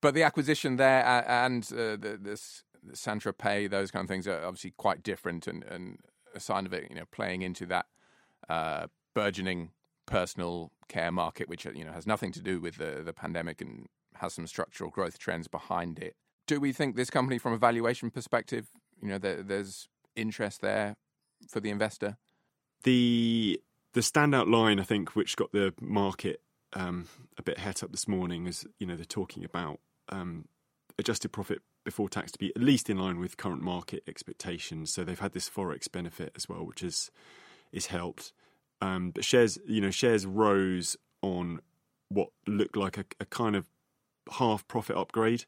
but 0.00 0.14
the 0.14 0.22
acquisition 0.22 0.76
there 0.76 1.04
and 1.28 1.62
uh, 1.72 1.96
the, 2.04 2.18
this 2.20 2.64
Saint 2.94 3.22
Tropez, 3.22 3.70
those 3.70 3.90
kind 3.90 4.04
of 4.04 4.08
things 4.08 4.26
are 4.26 4.42
obviously 4.44 4.72
quite 4.76 5.02
different, 5.02 5.46
and, 5.46 5.62
and 5.64 5.98
a 6.34 6.40
sign 6.40 6.64
of 6.66 6.72
it, 6.72 6.86
you 6.90 6.96
know, 6.96 7.04
playing 7.12 7.42
into 7.42 7.66
that 7.66 7.86
uh, 8.48 8.86
burgeoning 9.14 9.70
personal 10.06 10.72
care 10.88 11.12
market, 11.12 11.48
which 11.48 11.64
you 11.64 11.84
know 11.84 11.92
has 11.92 12.06
nothing 12.06 12.32
to 12.32 12.40
do 12.40 12.60
with 12.60 12.76
the 12.76 13.02
the 13.04 13.12
pandemic 13.12 13.60
and 13.60 13.86
has 14.14 14.34
some 14.34 14.46
structural 14.46 14.90
growth 14.90 15.18
trends 15.18 15.48
behind 15.48 15.98
it. 15.98 16.14
Do 16.46 16.58
we 16.58 16.72
think 16.72 16.96
this 16.96 17.10
company, 17.10 17.38
from 17.38 17.52
a 17.52 17.58
valuation 17.58 18.10
perspective, 18.10 18.68
you 19.02 19.08
know, 19.08 19.18
there, 19.18 19.42
there's 19.42 19.88
interest 20.16 20.60
there 20.62 20.96
for 21.48 21.60
the 21.60 21.70
investor? 21.70 22.16
The 22.82 23.60
the 23.92 24.00
standout 24.00 24.50
line, 24.50 24.78
I 24.78 24.84
think, 24.84 25.16
which 25.16 25.36
got 25.36 25.52
the 25.52 25.74
market 25.80 26.40
um, 26.72 27.08
a 27.36 27.42
bit 27.42 27.58
het 27.58 27.82
up 27.82 27.90
this 27.90 28.06
morning, 28.06 28.46
is 28.46 28.66
you 28.78 28.86
know 28.86 28.96
they're 28.96 29.04
talking 29.04 29.44
about 29.44 29.80
um, 30.08 30.46
adjusted 30.98 31.30
profit 31.30 31.60
before 31.84 32.08
tax 32.08 32.30
to 32.32 32.38
be 32.38 32.52
at 32.54 32.62
least 32.62 32.90
in 32.90 32.98
line 32.98 33.18
with 33.18 33.36
current 33.36 33.62
market 33.62 34.02
expectations. 34.06 34.92
So 34.92 35.02
they've 35.02 35.18
had 35.18 35.32
this 35.32 35.48
forex 35.48 35.90
benefit 35.90 36.32
as 36.36 36.48
well, 36.48 36.64
which 36.64 36.82
is 36.82 37.10
is 37.72 37.86
helped. 37.86 38.32
Um, 38.80 39.10
but 39.10 39.24
shares, 39.24 39.58
you 39.66 39.80
know, 39.80 39.90
shares 39.90 40.26
rose 40.26 40.96
on 41.22 41.60
what 42.08 42.28
looked 42.46 42.76
like 42.76 42.98
a, 42.98 43.04
a 43.20 43.26
kind 43.26 43.54
of 43.54 43.68
half 44.32 44.66
profit 44.68 44.96
upgrade. 44.96 45.44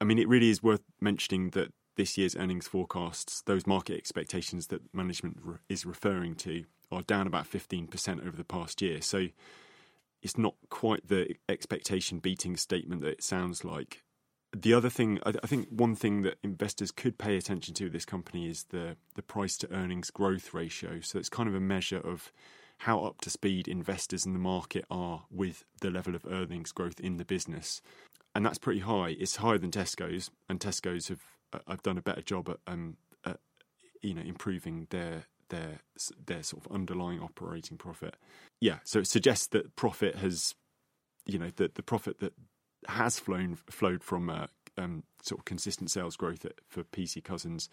I 0.00 0.04
mean, 0.04 0.18
it 0.18 0.28
really 0.28 0.50
is 0.50 0.62
worth 0.62 0.82
mentioning 1.00 1.50
that 1.50 1.72
this 2.00 2.16
year's 2.16 2.34
earnings 2.34 2.66
forecasts, 2.66 3.42
those 3.42 3.66
market 3.66 3.94
expectations 3.94 4.68
that 4.68 4.80
management 4.94 5.36
re- 5.42 5.56
is 5.68 5.84
referring 5.84 6.34
to, 6.34 6.64
are 6.90 7.02
down 7.02 7.26
about 7.26 7.44
15% 7.44 8.26
over 8.26 8.38
the 8.38 8.42
past 8.42 8.80
year. 8.80 9.02
So 9.02 9.26
it's 10.22 10.38
not 10.38 10.54
quite 10.70 11.08
the 11.08 11.34
expectation 11.46 12.18
beating 12.18 12.56
statement 12.56 13.02
that 13.02 13.10
it 13.10 13.22
sounds 13.22 13.66
like. 13.66 14.02
The 14.56 14.72
other 14.72 14.88
thing, 14.88 15.18
I, 15.26 15.34
I 15.44 15.46
think 15.46 15.68
one 15.68 15.94
thing 15.94 16.22
that 16.22 16.38
investors 16.42 16.90
could 16.90 17.18
pay 17.18 17.36
attention 17.36 17.74
to 17.74 17.84
with 17.84 17.92
this 17.92 18.06
company 18.06 18.48
is 18.48 18.64
the, 18.70 18.96
the 19.14 19.22
price 19.22 19.58
to 19.58 19.70
earnings 19.70 20.10
growth 20.10 20.54
ratio. 20.54 21.00
So 21.02 21.18
it's 21.18 21.28
kind 21.28 21.50
of 21.50 21.54
a 21.54 21.60
measure 21.60 22.00
of 22.00 22.32
how 22.78 23.00
up 23.00 23.20
to 23.20 23.28
speed 23.28 23.68
investors 23.68 24.24
in 24.24 24.32
the 24.32 24.38
market 24.38 24.86
are 24.90 25.24
with 25.30 25.66
the 25.82 25.90
level 25.90 26.14
of 26.14 26.24
earnings 26.24 26.72
growth 26.72 26.98
in 26.98 27.18
the 27.18 27.26
business. 27.26 27.82
And 28.34 28.46
that's 28.46 28.56
pretty 28.56 28.80
high. 28.80 29.16
It's 29.20 29.36
higher 29.36 29.58
than 29.58 29.70
Tesco's, 29.70 30.30
and 30.48 30.58
Tesco's 30.58 31.08
have 31.08 31.20
have 31.68 31.82
done 31.82 31.98
a 31.98 32.02
better 32.02 32.22
job 32.22 32.48
at, 32.48 32.58
um, 32.66 32.96
at 33.24 33.38
you 34.02 34.14
know 34.14 34.22
improving 34.22 34.86
their 34.90 35.24
their 35.50 35.80
their 36.26 36.42
sort 36.42 36.64
of 36.64 36.72
underlying 36.72 37.20
operating 37.20 37.76
profit. 37.76 38.16
Yeah, 38.60 38.78
so 38.84 39.00
it 39.00 39.06
suggests 39.06 39.46
that 39.48 39.76
profit 39.76 40.16
has, 40.16 40.54
you 41.26 41.38
know, 41.38 41.50
that 41.56 41.74
the 41.74 41.82
profit 41.82 42.20
that 42.20 42.32
has 42.88 43.18
flown 43.18 43.56
flowed 43.68 44.02
from 44.02 44.30
uh, 44.30 44.46
um, 44.78 45.04
sort 45.22 45.40
of 45.40 45.44
consistent 45.44 45.90
sales 45.90 46.16
growth 46.16 46.46
for 46.68 46.82
PZ 46.84 47.22
Cussons 47.22 47.68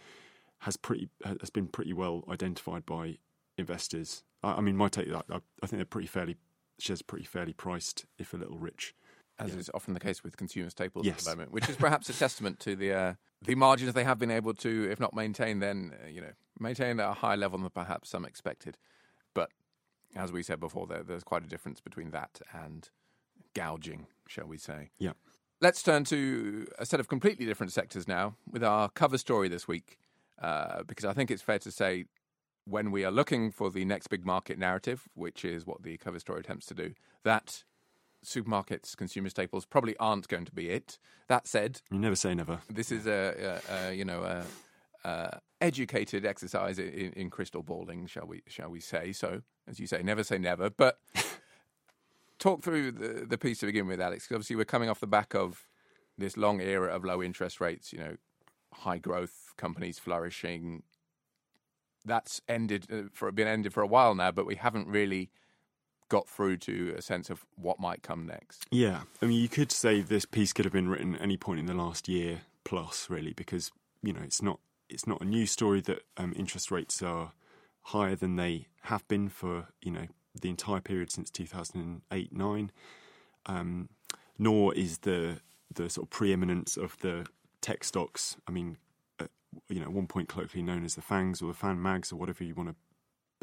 has 0.59 0.75
pretty 0.75 1.09
has 1.23 1.49
been 1.49 1.67
pretty 1.67 1.93
well 1.93 2.23
identified 2.29 2.85
by 2.85 3.17
investors. 3.57 4.23
I, 4.43 4.53
I 4.53 4.61
mean, 4.61 4.75
my 4.75 4.89
take, 4.89 5.11
I, 5.11 5.21
I 5.29 5.67
think 5.67 5.77
they're 5.77 5.85
pretty 5.85 6.07
fairly 6.07 6.35
shares 6.79 7.01
pretty 7.01 7.25
fairly 7.25 7.53
priced, 7.53 8.05
if 8.19 8.33
a 8.33 8.37
little 8.37 8.57
rich 8.57 8.93
as 9.39 9.53
yeah. 9.53 9.59
is 9.59 9.69
often 9.73 9.93
the 9.93 9.99
case 9.99 10.23
with 10.23 10.37
consumer 10.37 10.69
staples 10.69 11.05
yes. 11.05 11.19
at 11.19 11.23
the 11.23 11.29
moment, 11.29 11.51
which 11.51 11.69
is 11.69 11.75
perhaps 11.85 12.09
a 12.09 12.13
testament 12.13 12.59
to 12.61 12.75
the 12.75 12.93
uh, 12.93 13.13
the 13.43 13.55
margins 13.55 13.93
they 13.93 14.03
have 14.03 14.19
been 14.19 14.31
able 14.31 14.53
to, 14.55 14.89
if 14.89 14.99
not 14.99 15.13
maintain, 15.13 15.59
then 15.59 15.93
uh, 16.03 16.07
you 16.07 16.21
know 16.21 16.31
maintain 16.59 16.99
at 16.99 17.09
a 17.09 17.13
higher 17.13 17.37
level 17.37 17.59
than 17.59 17.69
perhaps 17.69 18.09
some 18.09 18.25
expected. 18.25 18.77
But 19.33 19.51
as 20.15 20.31
we 20.31 20.43
said 20.43 20.59
before, 20.59 20.87
there, 20.87 21.03
there's 21.03 21.23
quite 21.23 21.43
a 21.43 21.47
difference 21.47 21.79
between 21.79 22.11
that 22.11 22.41
and 22.53 22.89
gouging, 23.53 24.07
shall 24.27 24.47
we 24.47 24.57
say? 24.57 24.89
Yeah. 24.97 25.13
Let's 25.59 25.81
turn 25.81 26.03
to 26.05 26.67
a 26.77 26.85
set 26.85 26.99
of 26.99 27.07
completely 27.07 27.45
different 27.45 27.71
sectors 27.71 28.07
now 28.07 28.35
with 28.49 28.63
our 28.63 28.89
cover 28.89 29.17
story 29.17 29.47
this 29.47 29.67
week, 29.67 29.97
uh, 30.41 30.83
because 30.83 31.05
I 31.05 31.13
think 31.13 31.31
it's 31.31 31.41
fair 31.41 31.59
to 31.59 31.71
say 31.71 32.05
when 32.65 32.91
we 32.91 33.05
are 33.05 33.11
looking 33.11 33.51
for 33.51 33.71
the 33.71 33.85
next 33.85 34.07
big 34.07 34.25
market 34.25 34.59
narrative, 34.59 35.07
which 35.15 35.45
is 35.45 35.65
what 35.65 35.83
the 35.83 35.97
cover 35.97 36.19
story 36.19 36.41
attempts 36.41 36.67
to 36.67 36.73
do, 36.73 36.93
that 37.23 37.63
supermarkets, 38.27 38.95
consumer 38.95 39.29
staples 39.29 39.65
probably 39.65 39.95
aren't 39.97 40.27
going 40.27 40.45
to 40.45 40.51
be 40.51 40.69
it. 40.69 40.99
That 41.27 41.47
said, 41.47 41.81
you 41.89 41.99
never 41.99 42.15
say 42.15 42.35
never. 42.35 42.59
This 42.69 42.91
is 42.91 43.07
a, 43.07 43.61
a, 43.69 43.89
a 43.89 43.93
you 43.93 44.05
know 44.05 44.23
a, 44.23 45.39
educated 45.61 46.25
exercise 46.25 46.77
in, 46.77 47.13
in, 47.15 47.29
crystal 47.29 47.63
balling, 47.63 48.05
shall 48.07 48.27
we 48.27 48.43
shall 48.47 48.69
we 48.69 48.79
say? 48.79 49.11
So, 49.13 49.41
as 49.67 49.79
you 49.79 49.87
say, 49.87 50.03
never 50.03 50.23
say 50.23 50.37
never. 50.37 50.69
But 50.69 50.99
talk 52.39 52.63
through 52.63 52.91
the, 52.91 53.25
the 53.25 53.37
piece 53.37 53.59
to 53.59 53.65
begin 53.65 53.87
with, 53.87 54.01
Alex. 54.01 54.25
Because 54.25 54.35
obviously, 54.35 54.57
we're 54.57 54.65
coming 54.65 54.89
off 54.89 54.99
the 54.99 55.07
back 55.07 55.33
of 55.33 55.65
this 56.17 56.35
long 56.35 56.59
era 56.59 56.93
of 56.93 57.05
low 57.05 57.23
interest 57.23 57.61
rates. 57.61 57.93
You 57.93 57.99
know, 57.99 58.17
high 58.73 58.97
growth 58.97 59.53
companies 59.57 59.99
flourishing. 59.99 60.83
That's 62.05 62.41
ended 62.47 62.87
uh, 62.91 63.09
for 63.13 63.31
been 63.31 63.47
ended 63.47 63.73
for 63.73 63.81
a 63.81 63.87
while 63.87 64.15
now, 64.15 64.31
but 64.31 64.45
we 64.45 64.55
haven't 64.55 64.87
really 64.87 65.29
got 66.09 66.27
through 66.27 66.57
to 66.57 66.93
a 66.97 67.01
sense 67.01 67.29
of 67.29 67.45
what 67.55 67.79
might 67.79 68.03
come 68.03 68.25
next. 68.25 68.65
Yeah, 68.71 69.01
I 69.21 69.25
mean, 69.25 69.39
you 69.39 69.49
could 69.49 69.71
say 69.71 70.01
this 70.01 70.25
piece 70.25 70.53
could 70.53 70.65
have 70.65 70.73
been 70.73 70.89
written 70.89 71.15
any 71.15 71.37
point 71.37 71.59
in 71.59 71.65
the 71.65 71.73
last 71.73 72.07
year 72.07 72.41
plus, 72.63 73.09
really, 73.09 73.33
because 73.33 73.71
you 74.01 74.13
know 74.13 74.21
it's 74.23 74.41
not 74.41 74.59
it's 74.89 75.07
not 75.07 75.21
a 75.21 75.25
new 75.25 75.45
story 75.45 75.81
that 75.81 76.03
um, 76.17 76.33
interest 76.35 76.71
rates 76.71 77.01
are 77.01 77.33
higher 77.81 78.15
than 78.15 78.35
they 78.35 78.67
have 78.83 79.07
been 79.07 79.29
for 79.29 79.67
you 79.81 79.91
know 79.91 80.07
the 80.39 80.49
entire 80.49 80.81
period 80.81 81.11
since 81.11 81.29
two 81.29 81.45
thousand 81.45 81.81
and 81.81 82.01
eight 82.11 82.33
nine. 82.33 82.71
Um, 83.45 83.89
nor 84.37 84.73
is 84.73 84.99
the 84.99 85.39
the 85.73 85.89
sort 85.89 86.07
of 86.07 86.09
preeminence 86.09 86.77
of 86.77 86.97
the 86.99 87.25
tech 87.61 87.83
stocks. 87.83 88.37
I 88.47 88.51
mean, 88.51 88.77
uh, 89.19 89.27
you 89.69 89.79
know, 89.79 89.89
one 89.89 90.07
point 90.07 90.29
colloquially 90.29 90.63
known 90.63 90.85
as 90.85 90.95
the 90.95 91.01
fangs 91.01 91.41
or 91.41 91.47
the 91.47 91.53
fan 91.53 91.81
mags 91.81 92.11
or 92.11 92.17
whatever 92.17 92.43
you 92.43 92.55
want 92.55 92.75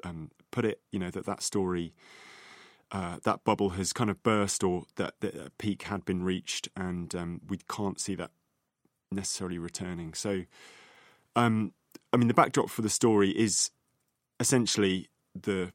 to 0.03 0.09
um, 0.09 0.31
put 0.50 0.64
it. 0.64 0.81
You 0.90 0.98
know 0.98 1.11
that 1.11 1.27
that 1.27 1.42
story 1.42 1.94
uh, 2.94 3.16
that 3.24 3.42
bubble 3.42 3.70
has 3.70 3.92
kind 3.92 4.09
of 4.09 4.22
burst 4.22 4.62
or 4.62 4.85
that 4.94 5.14
the 5.18 5.50
peak 5.59 5.83
had 5.83 6.04
been 6.04 6.22
reached, 6.22 6.68
and 6.76 7.12
um, 7.16 7.40
we 7.48 7.59
can't 7.68 8.00
see 8.00 8.14
that 8.14 8.30
necessarily 9.11 9.59
returning. 9.59 10.14
So, 10.14 10.44
um, 11.35 11.72
I 12.12 12.16
mean, 12.16 12.28
the 12.28 12.35
backdrop 12.35 12.70
for 12.70 12.83
the 12.83 12.88
story 12.88 13.30
is 13.30 13.72
essentially 14.38 15.09
the 15.35 15.72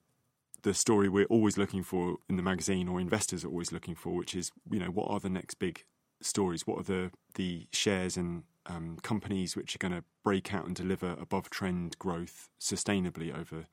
the 0.62 0.74
story 0.74 1.10
we're 1.10 1.26
always 1.26 1.58
looking 1.58 1.84
for 1.84 2.18
in 2.30 2.38
the 2.38 2.44
magazine, 2.44 2.88
or 2.88 3.02
investors 3.02 3.44
are 3.44 3.50
always 3.50 3.74
looking 3.74 3.96
for, 3.96 4.16
which 4.16 4.34
is 4.34 4.50
you 4.72 4.80
know 4.80 4.90
what 4.90 5.12
are 5.12 5.20
the 5.20 5.30
next 5.30 5.56
big 5.56 5.84
stories? 6.22 6.66
What 6.66 6.80
are 6.80 6.84
the 6.84 7.12
the 7.36 7.68
shares 7.74 8.16
and 8.16 8.44
um, 8.66 8.98
companies 9.04 9.58
which 9.58 9.76
are 9.76 9.80
going 9.80 9.94
to 9.94 10.06
break 10.24 10.54
out 10.54 10.66
and 10.66 10.74
deliver 10.74 11.18
above 11.20 11.50
trend 11.50 12.00
growth 12.00 12.48
sustainably 12.62 13.38
over 13.38 13.66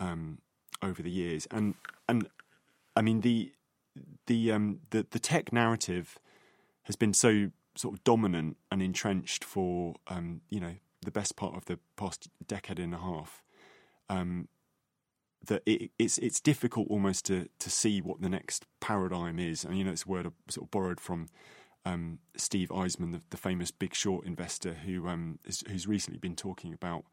um, 0.00 0.38
over 0.82 1.02
the 1.02 1.10
years? 1.10 1.46
And 1.52 1.76
and 2.08 2.28
I 2.96 3.02
mean 3.02 3.20
the 3.20 3.52
the 4.26 4.52
um 4.52 4.80
the 4.90 5.06
the 5.10 5.18
tech 5.18 5.52
narrative 5.52 6.18
has 6.84 6.96
been 6.96 7.14
so 7.14 7.50
sort 7.76 7.94
of 7.94 8.04
dominant 8.04 8.56
and 8.70 8.82
entrenched 8.82 9.44
for 9.44 9.94
um 10.08 10.42
you 10.50 10.60
know 10.60 10.74
the 11.02 11.10
best 11.10 11.36
part 11.36 11.54
of 11.54 11.66
the 11.66 11.78
past 11.96 12.28
decade 12.46 12.78
and 12.78 12.94
a 12.94 12.98
half 12.98 13.42
um 14.08 14.48
that 15.46 15.62
it, 15.66 15.90
it's 15.98 16.18
it's 16.18 16.40
difficult 16.40 16.88
almost 16.88 17.24
to 17.26 17.48
to 17.58 17.70
see 17.70 18.00
what 18.00 18.20
the 18.20 18.28
next 18.28 18.66
paradigm 18.80 19.38
is. 19.38 19.64
And 19.64 19.78
you 19.78 19.84
know 19.84 19.92
it's 19.92 20.06
a 20.06 20.08
word 20.08 20.30
sort 20.48 20.66
of 20.66 20.70
borrowed 20.70 21.00
from 21.00 21.28
um, 21.86 22.18
Steve 22.36 22.70
Eisman, 22.70 23.12
the, 23.12 23.20
the, 23.28 23.36
famous 23.36 23.70
Big 23.70 23.94
Short 23.94 24.24
investor, 24.24 24.72
who 24.72 25.06
um, 25.06 25.38
is, 25.44 25.62
who's 25.68 25.86
recently 25.86 26.18
been 26.18 26.34
talking 26.34 26.72
about 26.72 27.04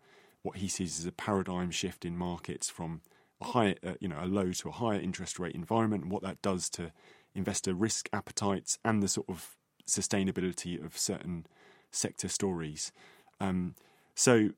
what 0.44 0.58
he 0.58 0.70
sees 0.70 0.98
as 0.98 1.06
a 1.06 1.12
paradigm 1.12 1.72
shift 1.72 2.06
in 2.06 2.18
markets 2.18 2.70
from 2.70 3.02
a 3.42 3.46
higher, 3.46 3.76
uh, 3.86 3.94
you 4.00 4.08
know, 4.08 4.20
a 4.22 4.26
low 4.26 4.52
to 4.52 4.70
a 4.70 4.72
higher 4.72 5.00
interest 5.00 5.40
rate 5.40 5.56
environment, 5.56 6.04
and 6.04 6.12
what 6.12 6.24
that 6.24 6.42
does 6.42 6.70
to 6.72 6.92
investor 7.34 7.74
risk 7.74 8.10
appetites 8.14 8.78
and 8.84 9.02
the 9.02 9.08
sort 9.08 9.30
of 9.30 9.56
sustainability 9.88 10.84
of 10.84 10.98
certain 10.98 11.46
sector 11.92 12.28
stories. 12.28 12.92
Um, 13.40 13.76
so 14.16 14.50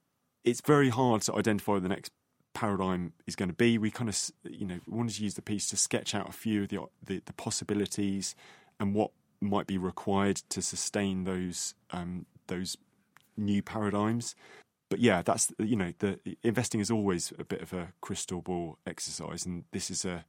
it's 0.44 0.62
very 0.62 0.90
hard 0.90 1.22
to 1.24 1.36
identify 1.36 1.80
the 1.80 1.90
next 1.90 2.12
paradigm 2.54 3.14
is 3.26 3.36
going 3.36 3.50
to 3.50 3.56
be. 3.56 3.78
We 3.78 3.92
kind 3.92 4.10
of, 4.10 4.20
you 4.44 4.66
know, 4.66 4.80
wanted 4.88 5.16
to 5.16 5.24
use 5.24 5.36
the 5.36 5.42
piece 5.42 5.70
to 5.70 5.78
sketch 5.78 6.14
out 6.14 6.30
a 6.30 6.34
few 6.34 6.64
of 6.64 6.70
the, 6.70 6.80
the, 7.04 7.22
the 7.26 7.34
possibilities 7.34 8.36
and 8.80 8.94
what 8.94 9.12
might 9.42 9.68
be 9.68 9.78
required 9.78 10.38
to 10.50 10.62
sustain 10.62 11.24
those 11.24 11.76
um, 11.92 12.26
those 12.48 12.78
new 13.36 13.62
paradigms 13.62 14.36
but 14.94 15.00
yeah, 15.00 15.24
that's 15.24 15.52
you 15.58 15.76
know 15.76 15.92
the 15.98 16.20
investing 16.44 16.80
is 16.80 16.92
always 16.92 17.34
a 17.40 17.44
bit 17.44 17.64
of 17.64 17.74
a 17.74 17.94
crystal 18.00 18.44
ball 18.44 18.78
exercise, 18.86 19.44
and 19.44 19.64
this 19.72 19.90
is 19.90 20.06
a 20.06 20.24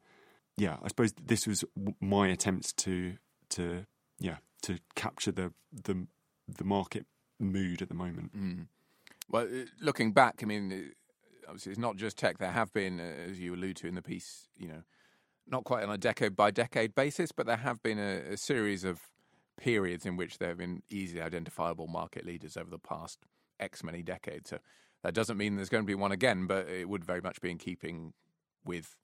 yeah. 0.57 0.79
I 0.83 0.89
suppose 0.89 1.13
this 1.23 1.47
was 1.47 1.67
my 2.01 2.29
attempt 2.29 2.75
to 2.79 3.19
to 3.51 3.85
yeah 4.19 4.37
to 4.63 4.79
capture 4.95 5.33
the 5.33 5.53
the 5.71 6.07
the 6.49 6.65
market 6.65 7.05
mood 7.39 7.83
at 7.83 7.91
the 7.91 7.95
moment. 7.95 8.35
Mm. 8.35 8.69
Well, 9.29 9.45
uh, 9.45 9.67
looking 9.83 10.13
back, 10.13 10.41
I 10.43 10.47
mean, 10.47 10.73
uh, 10.73 11.47
obviously 11.47 11.73
it's 11.73 11.79
not 11.79 11.97
just 11.97 12.17
tech. 12.17 12.39
There 12.39 12.51
have 12.51 12.73
been, 12.73 12.99
uh, 12.99 13.29
as 13.29 13.39
you 13.39 13.55
allude 13.55 13.77
to 13.77 13.87
in 13.87 13.97
the 13.97 14.03
piece, 14.03 14.49
you 14.57 14.69
know, 14.69 14.83
not 15.47 15.65
quite 15.65 15.83
on 15.83 15.91
a 15.91 15.99
decade 15.99 16.37
by 16.37 16.53
decade 16.53 16.95
basis, 16.95 17.33
but 17.33 17.45
there 17.45 17.59
have 17.59 17.83
been 17.83 17.99
a, 17.99 18.33
a 18.33 18.37
series 18.39 18.83
of 18.83 18.99
periods 19.59 20.07
in 20.07 20.17
which 20.17 20.39
there 20.39 20.49
have 20.49 20.59
been 20.59 20.83
easily 20.89 21.21
identifiable 21.21 21.87
market 21.87 22.25
leaders 22.25 22.57
over 22.57 22.71
the 22.71 22.79
past 22.79 23.27
X 23.61 23.83
many 23.83 24.03
decades. 24.03 24.51
So 24.51 24.59
that 25.03 25.15
doesn't 25.15 25.37
mean 25.37 25.57
there's 25.57 25.69
going 25.69 25.85
to 25.85 25.87
be 25.87 25.95
one 25.95 26.13
again, 26.13 26.47
but 26.47 26.69
it 26.69 26.89
would 26.89 27.05
very 27.05 27.21
much 27.21 27.41
be 27.41 27.51
in 27.51 27.59
keeping 27.59 28.15
with 28.65 28.97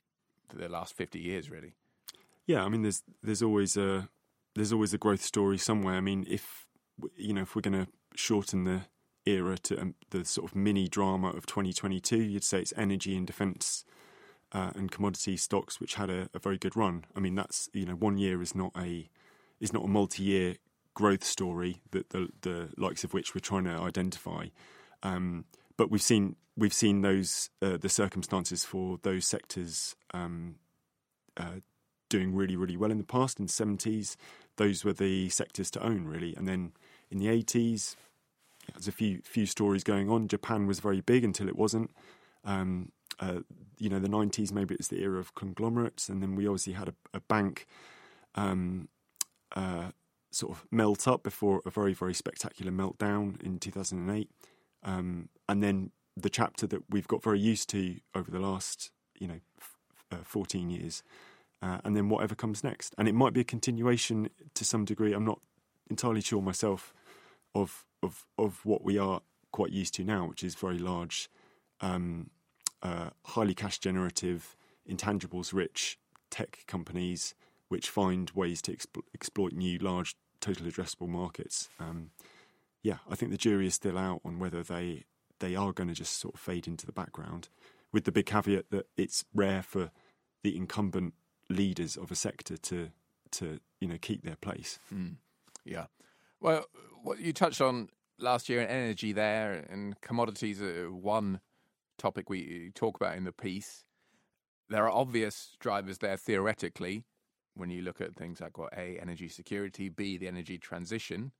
the 0.54 0.68
last 0.68 0.94
50 0.94 1.18
years, 1.18 1.50
really. 1.50 1.74
Yeah, 2.46 2.64
I 2.64 2.68
mean, 2.68 2.82
there's 2.82 3.02
there's 3.22 3.42
always 3.42 3.76
a 3.76 4.08
there's 4.54 4.72
always 4.72 4.92
a 4.92 4.98
growth 4.98 5.22
story 5.22 5.58
somewhere. 5.58 5.94
I 5.94 6.00
mean, 6.00 6.26
if 6.28 6.66
you 7.16 7.32
know 7.32 7.42
if 7.42 7.54
we're 7.54 7.62
going 7.62 7.84
to 7.84 7.90
shorten 8.16 8.64
the 8.64 8.82
era 9.26 9.56
to 9.58 9.80
um, 9.80 9.94
the 10.10 10.24
sort 10.24 10.50
of 10.50 10.56
mini 10.56 10.88
drama 10.88 11.28
of 11.28 11.46
2022, 11.46 12.16
you'd 12.16 12.42
say 12.42 12.60
it's 12.60 12.72
energy 12.76 13.16
and 13.16 13.26
defence 13.26 13.84
uh, 14.52 14.70
and 14.74 14.90
commodity 14.90 15.36
stocks 15.36 15.78
which 15.78 15.94
had 15.94 16.10
a, 16.10 16.28
a, 16.34 16.38
very 16.38 16.58
good 16.58 16.74
run. 16.74 17.04
I 17.14 17.20
mean, 17.20 17.34
that's 17.34 17.68
you 17.72 17.86
know 17.86 17.94
one 17.94 18.18
year 18.18 18.42
is 18.42 18.54
not 18.54 18.72
a 18.76 19.08
is 19.60 19.72
not 19.72 19.84
a 19.84 19.88
multi-year 19.88 20.56
growth 21.00 21.24
story 21.24 21.80
that 21.92 22.10
the 22.10 22.28
the 22.42 22.68
likes 22.76 23.04
of 23.04 23.14
which 23.14 23.34
we're 23.34 23.40
trying 23.40 23.64
to 23.64 23.70
identify. 23.70 24.46
Um, 25.02 25.46
but 25.78 25.90
we've 25.90 26.02
seen 26.02 26.36
we've 26.58 26.74
seen 26.74 27.00
those 27.00 27.48
uh, 27.62 27.78
the 27.78 27.88
circumstances 27.88 28.64
for 28.64 28.98
those 29.02 29.26
sectors 29.26 29.96
um, 30.12 30.56
uh, 31.38 31.60
doing 32.10 32.34
really 32.34 32.54
really 32.54 32.76
well 32.76 32.90
in 32.90 32.98
the 32.98 33.12
past. 33.16 33.40
In 33.40 33.46
the 33.46 33.52
seventies, 33.52 34.18
those 34.56 34.84
were 34.84 34.92
the 34.92 35.30
sectors 35.30 35.70
to 35.70 35.82
own 35.82 36.04
really, 36.04 36.36
and 36.36 36.46
then 36.46 36.72
in 37.10 37.16
the 37.16 37.28
eighties, 37.28 37.96
there's 38.74 38.88
a 38.88 38.92
few 38.92 39.22
few 39.24 39.46
stories 39.46 39.82
going 39.82 40.10
on. 40.10 40.28
Japan 40.28 40.66
was 40.66 40.80
very 40.80 41.00
big 41.00 41.24
until 41.24 41.48
it 41.48 41.56
wasn't. 41.56 41.90
Um, 42.44 42.92
uh, 43.18 43.40
you 43.78 43.90
know, 43.90 43.98
the 43.98 44.08
90s, 44.08 44.50
maybe 44.50 44.74
it's 44.74 44.88
the 44.88 45.02
era 45.02 45.18
of 45.18 45.34
conglomerates. 45.34 46.08
And 46.08 46.22
then 46.22 46.36
we 46.36 46.46
obviously 46.46 46.72
had 46.72 46.88
a, 46.88 46.94
a 47.12 47.20
bank 47.20 47.66
um, 48.34 48.88
uh, 49.54 49.90
sort 50.30 50.52
of 50.52 50.64
melt 50.70 51.08
up 51.08 51.22
before 51.22 51.60
a 51.66 51.70
very, 51.70 51.94
very 51.94 52.14
spectacular 52.14 52.72
meltdown 52.72 53.40
in 53.42 53.58
2008. 53.58 54.30
Um, 54.82 55.28
and 55.48 55.62
then 55.62 55.90
the 56.16 56.30
chapter 56.30 56.66
that 56.68 56.82
we've 56.88 57.08
got 57.08 57.22
very 57.22 57.40
used 57.40 57.68
to 57.70 57.96
over 58.14 58.30
the 58.30 58.38
last, 58.38 58.90
you 59.18 59.26
know, 59.26 59.40
f- 59.58 59.76
uh, 60.12 60.24
14 60.24 60.70
years. 60.70 61.02
Uh, 61.62 61.78
and 61.84 61.94
then 61.96 62.08
whatever 62.08 62.34
comes 62.34 62.64
next. 62.64 62.94
And 62.96 63.06
it 63.06 63.14
might 63.14 63.32
be 63.32 63.40
a 63.40 63.44
continuation 63.44 64.30
to 64.54 64.64
some 64.64 64.84
degree. 64.84 65.12
I'm 65.12 65.24
not 65.24 65.40
entirely 65.90 66.22
sure 66.22 66.40
myself 66.40 66.94
of 67.54 67.84
of 68.02 68.24
of 68.38 68.64
what 68.64 68.82
we 68.82 68.96
are 68.96 69.20
quite 69.52 69.70
used 69.70 69.94
to 69.94 70.04
now, 70.04 70.26
which 70.26 70.42
is 70.42 70.54
very 70.54 70.78
large 70.78 71.28
um, 71.80 72.30
uh, 72.82 73.10
highly 73.26 73.54
cash 73.54 73.78
generative, 73.78 74.56
intangibles 74.88 75.52
rich 75.52 75.98
tech 76.30 76.64
companies 76.66 77.34
which 77.70 77.88
find 77.88 78.30
ways 78.32 78.60
to 78.60 78.72
expl- 78.72 79.04
exploit 79.14 79.52
new 79.52 79.78
large 79.78 80.16
total 80.40 80.66
addressable 80.66 81.08
markets. 81.08 81.68
Um, 81.78 82.10
yeah, 82.82 82.98
I 83.08 83.14
think 83.14 83.30
the 83.30 83.38
jury 83.38 83.68
is 83.68 83.74
still 83.74 83.96
out 83.96 84.20
on 84.24 84.38
whether 84.38 84.62
they 84.62 85.04
they 85.38 85.54
are 85.54 85.72
going 85.72 85.88
to 85.88 85.94
just 85.94 86.18
sort 86.18 86.34
of 86.34 86.40
fade 86.40 86.66
into 86.66 86.84
the 86.84 86.92
background, 86.92 87.48
with 87.92 88.04
the 88.04 88.12
big 88.12 88.26
caveat 88.26 88.70
that 88.70 88.86
it's 88.96 89.24
rare 89.32 89.62
for 89.62 89.90
the 90.42 90.56
incumbent 90.56 91.14
leaders 91.48 91.96
of 91.96 92.10
a 92.10 92.16
sector 92.16 92.56
to 92.56 92.90
to 93.30 93.60
you 93.80 93.86
know 93.86 93.98
keep 94.00 94.24
their 94.24 94.36
place. 94.36 94.80
Mm. 94.92 95.16
Yeah, 95.64 95.86
well, 96.40 96.64
what 97.04 97.20
you 97.20 97.32
touched 97.32 97.60
on 97.60 97.88
last 98.18 98.48
year, 98.48 98.60
in 98.60 98.68
energy 98.68 99.12
there 99.12 99.64
and 99.70 99.98
commodities 100.00 100.60
are 100.60 100.90
one 100.90 101.40
topic 101.98 102.28
we 102.28 102.72
talk 102.74 102.96
about 102.96 103.16
in 103.16 103.24
the 103.24 103.32
piece. 103.32 103.84
There 104.68 104.84
are 104.84 104.90
obvious 104.90 105.56
drivers 105.60 105.98
there 105.98 106.16
theoretically 106.16 107.04
when 107.60 107.70
you 107.70 107.82
look 107.82 108.00
at 108.00 108.16
things 108.16 108.40
like 108.40 108.58
what 108.58 108.72
A, 108.76 108.98
energy 109.00 109.28
security, 109.28 109.88
B, 109.88 110.16
the 110.16 110.26
energy 110.26 110.58
transition. 110.58 111.32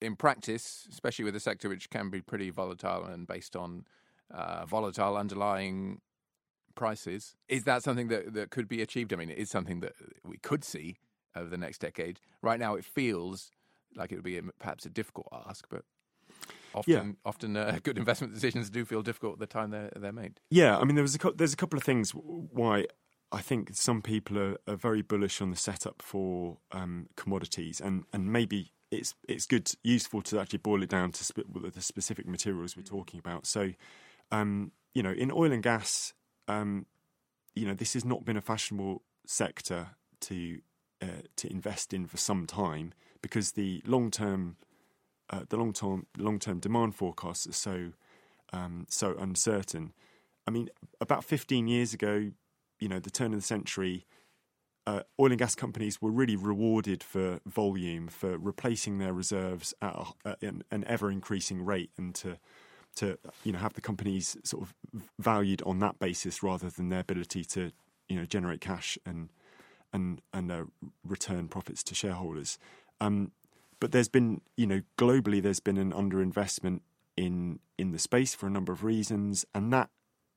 In 0.00 0.16
practice, 0.16 0.86
especially 0.90 1.24
with 1.24 1.36
a 1.36 1.40
sector 1.40 1.68
which 1.68 1.88
can 1.88 2.10
be 2.10 2.20
pretty 2.20 2.50
volatile 2.50 3.04
and 3.04 3.26
based 3.26 3.56
on 3.56 3.84
uh, 4.32 4.66
volatile 4.66 5.16
underlying 5.16 6.00
prices, 6.74 7.36
is 7.48 7.64
that 7.64 7.82
something 7.82 8.08
that, 8.08 8.34
that 8.34 8.50
could 8.50 8.68
be 8.68 8.82
achieved? 8.82 9.12
I 9.12 9.16
mean, 9.16 9.30
it 9.30 9.38
is 9.38 9.50
something 9.50 9.80
that 9.80 9.92
we 10.24 10.38
could 10.38 10.64
see 10.64 10.98
over 11.36 11.48
the 11.48 11.56
next 11.56 11.78
decade. 11.78 12.20
Right 12.42 12.58
now, 12.58 12.74
it 12.74 12.84
feels 12.84 13.50
like 13.94 14.12
it 14.12 14.16
would 14.16 14.24
be 14.24 14.38
a, 14.38 14.42
perhaps 14.58 14.84
a 14.86 14.90
difficult 14.90 15.28
ask, 15.46 15.66
but 15.68 15.84
often 16.74 16.92
yeah. 16.92 17.12
often 17.24 17.56
uh, 17.56 17.78
good 17.82 17.98
investment 17.98 18.34
decisions 18.34 18.70
do 18.70 18.84
feel 18.84 19.02
difficult 19.02 19.34
at 19.34 19.38
the 19.38 19.46
time 19.46 19.70
they're 19.70 19.90
they're 19.96 20.12
made. 20.12 20.40
Yeah, 20.50 20.78
I 20.78 20.84
mean 20.84 20.94
there 20.94 21.02
was 21.02 21.14
a 21.14 21.32
there's 21.34 21.52
a 21.52 21.56
couple 21.56 21.76
of 21.76 21.84
things 21.84 22.10
why 22.10 22.86
I 23.32 23.40
think 23.40 23.70
some 23.72 24.02
people 24.02 24.38
are, 24.38 24.56
are 24.68 24.76
very 24.76 25.00
bullish 25.00 25.40
on 25.40 25.50
the 25.50 25.56
setup 25.56 26.02
for 26.02 26.58
um, 26.70 27.08
commodities, 27.16 27.80
and 27.80 28.04
and 28.12 28.30
maybe 28.30 28.72
it's 28.90 29.14
it's 29.26 29.46
good 29.46 29.70
useful 29.82 30.20
to 30.22 30.38
actually 30.38 30.58
boil 30.58 30.82
it 30.82 30.90
down 30.90 31.12
to 31.12 31.24
sp- 31.24 31.48
the 31.72 31.80
specific 31.80 32.28
materials 32.28 32.76
we're 32.76 32.82
talking 32.82 33.18
about. 33.18 33.46
So, 33.46 33.72
um, 34.30 34.72
you 34.94 35.02
know, 35.02 35.12
in 35.12 35.32
oil 35.32 35.50
and 35.50 35.62
gas, 35.62 36.12
um, 36.46 36.86
you 37.54 37.66
know, 37.66 37.74
this 37.74 37.94
has 37.94 38.04
not 38.04 38.24
been 38.24 38.36
a 38.36 38.42
fashionable 38.42 39.02
sector 39.26 39.88
to 40.20 40.60
uh, 41.00 41.22
to 41.36 41.50
invest 41.50 41.94
in 41.94 42.06
for 42.06 42.18
some 42.18 42.46
time 42.46 42.92
because 43.22 43.52
the 43.52 43.82
long 43.86 44.10
term 44.10 44.56
uh, 45.30 45.44
the 45.48 45.56
long 45.56 45.72
term 45.72 46.06
long 46.18 46.38
term 46.38 46.60
demand 46.60 46.94
forecasts 46.94 47.46
are 47.46 47.52
so 47.52 47.92
um, 48.52 48.86
so 48.90 49.16
uncertain. 49.18 49.94
I 50.46 50.50
mean, 50.50 50.68
about 51.00 51.24
15 51.24 51.68
years 51.68 51.94
ago, 51.94 52.32
you 52.82 52.88
know, 52.88 52.98
the 52.98 53.10
turn 53.10 53.32
of 53.32 53.38
the 53.38 53.46
century, 53.46 54.06
uh, 54.88 55.02
oil 55.20 55.30
and 55.30 55.38
gas 55.38 55.54
companies 55.54 56.02
were 56.02 56.10
really 56.10 56.34
rewarded 56.34 57.04
for 57.04 57.38
volume, 57.46 58.08
for 58.08 58.36
replacing 58.36 58.98
their 58.98 59.12
reserves 59.12 59.72
at, 59.80 59.94
a, 59.94 60.28
at 60.28 60.42
an, 60.42 60.84
ever 60.88 61.08
increasing 61.10 61.64
rate, 61.64 61.90
and 61.96 62.12
to 62.16 62.38
to 62.96 63.16
you 63.44 63.52
know 63.52 63.58
have 63.60 63.72
the 63.74 63.80
companies 63.80 64.36
sort 64.42 64.64
of 64.64 64.74
valued 65.18 65.62
on 65.62 65.78
that 65.78 65.98
basis 65.98 66.42
rather 66.42 66.68
than 66.68 66.88
their 66.88 67.00
ability 67.00 67.44
to 67.44 67.70
you 68.08 68.16
know 68.16 68.26
generate 68.26 68.60
cash 68.60 68.98
and 69.06 69.30
and 69.92 70.20
and 70.32 70.50
uh, 70.50 70.64
return 71.04 71.46
profits 71.46 71.84
to 71.84 71.94
shareholders. 71.94 72.58
Um, 73.00 73.30
but 73.78 73.92
there's 73.92 74.08
been, 74.08 74.40
you 74.56 74.66
know, 74.66 74.82
globally 74.98 75.40
there's 75.40 75.60
been 75.60 75.78
an 75.78 75.92
underinvestment 75.92 76.80
in 77.16 77.60
in 77.78 77.92
the 77.92 77.98
space 77.98 78.34
for 78.34 78.48
a 78.48 78.50
number 78.50 78.72
of 78.72 78.82
reasons, 78.82 79.44
and 79.54 79.72
that, 79.72 79.90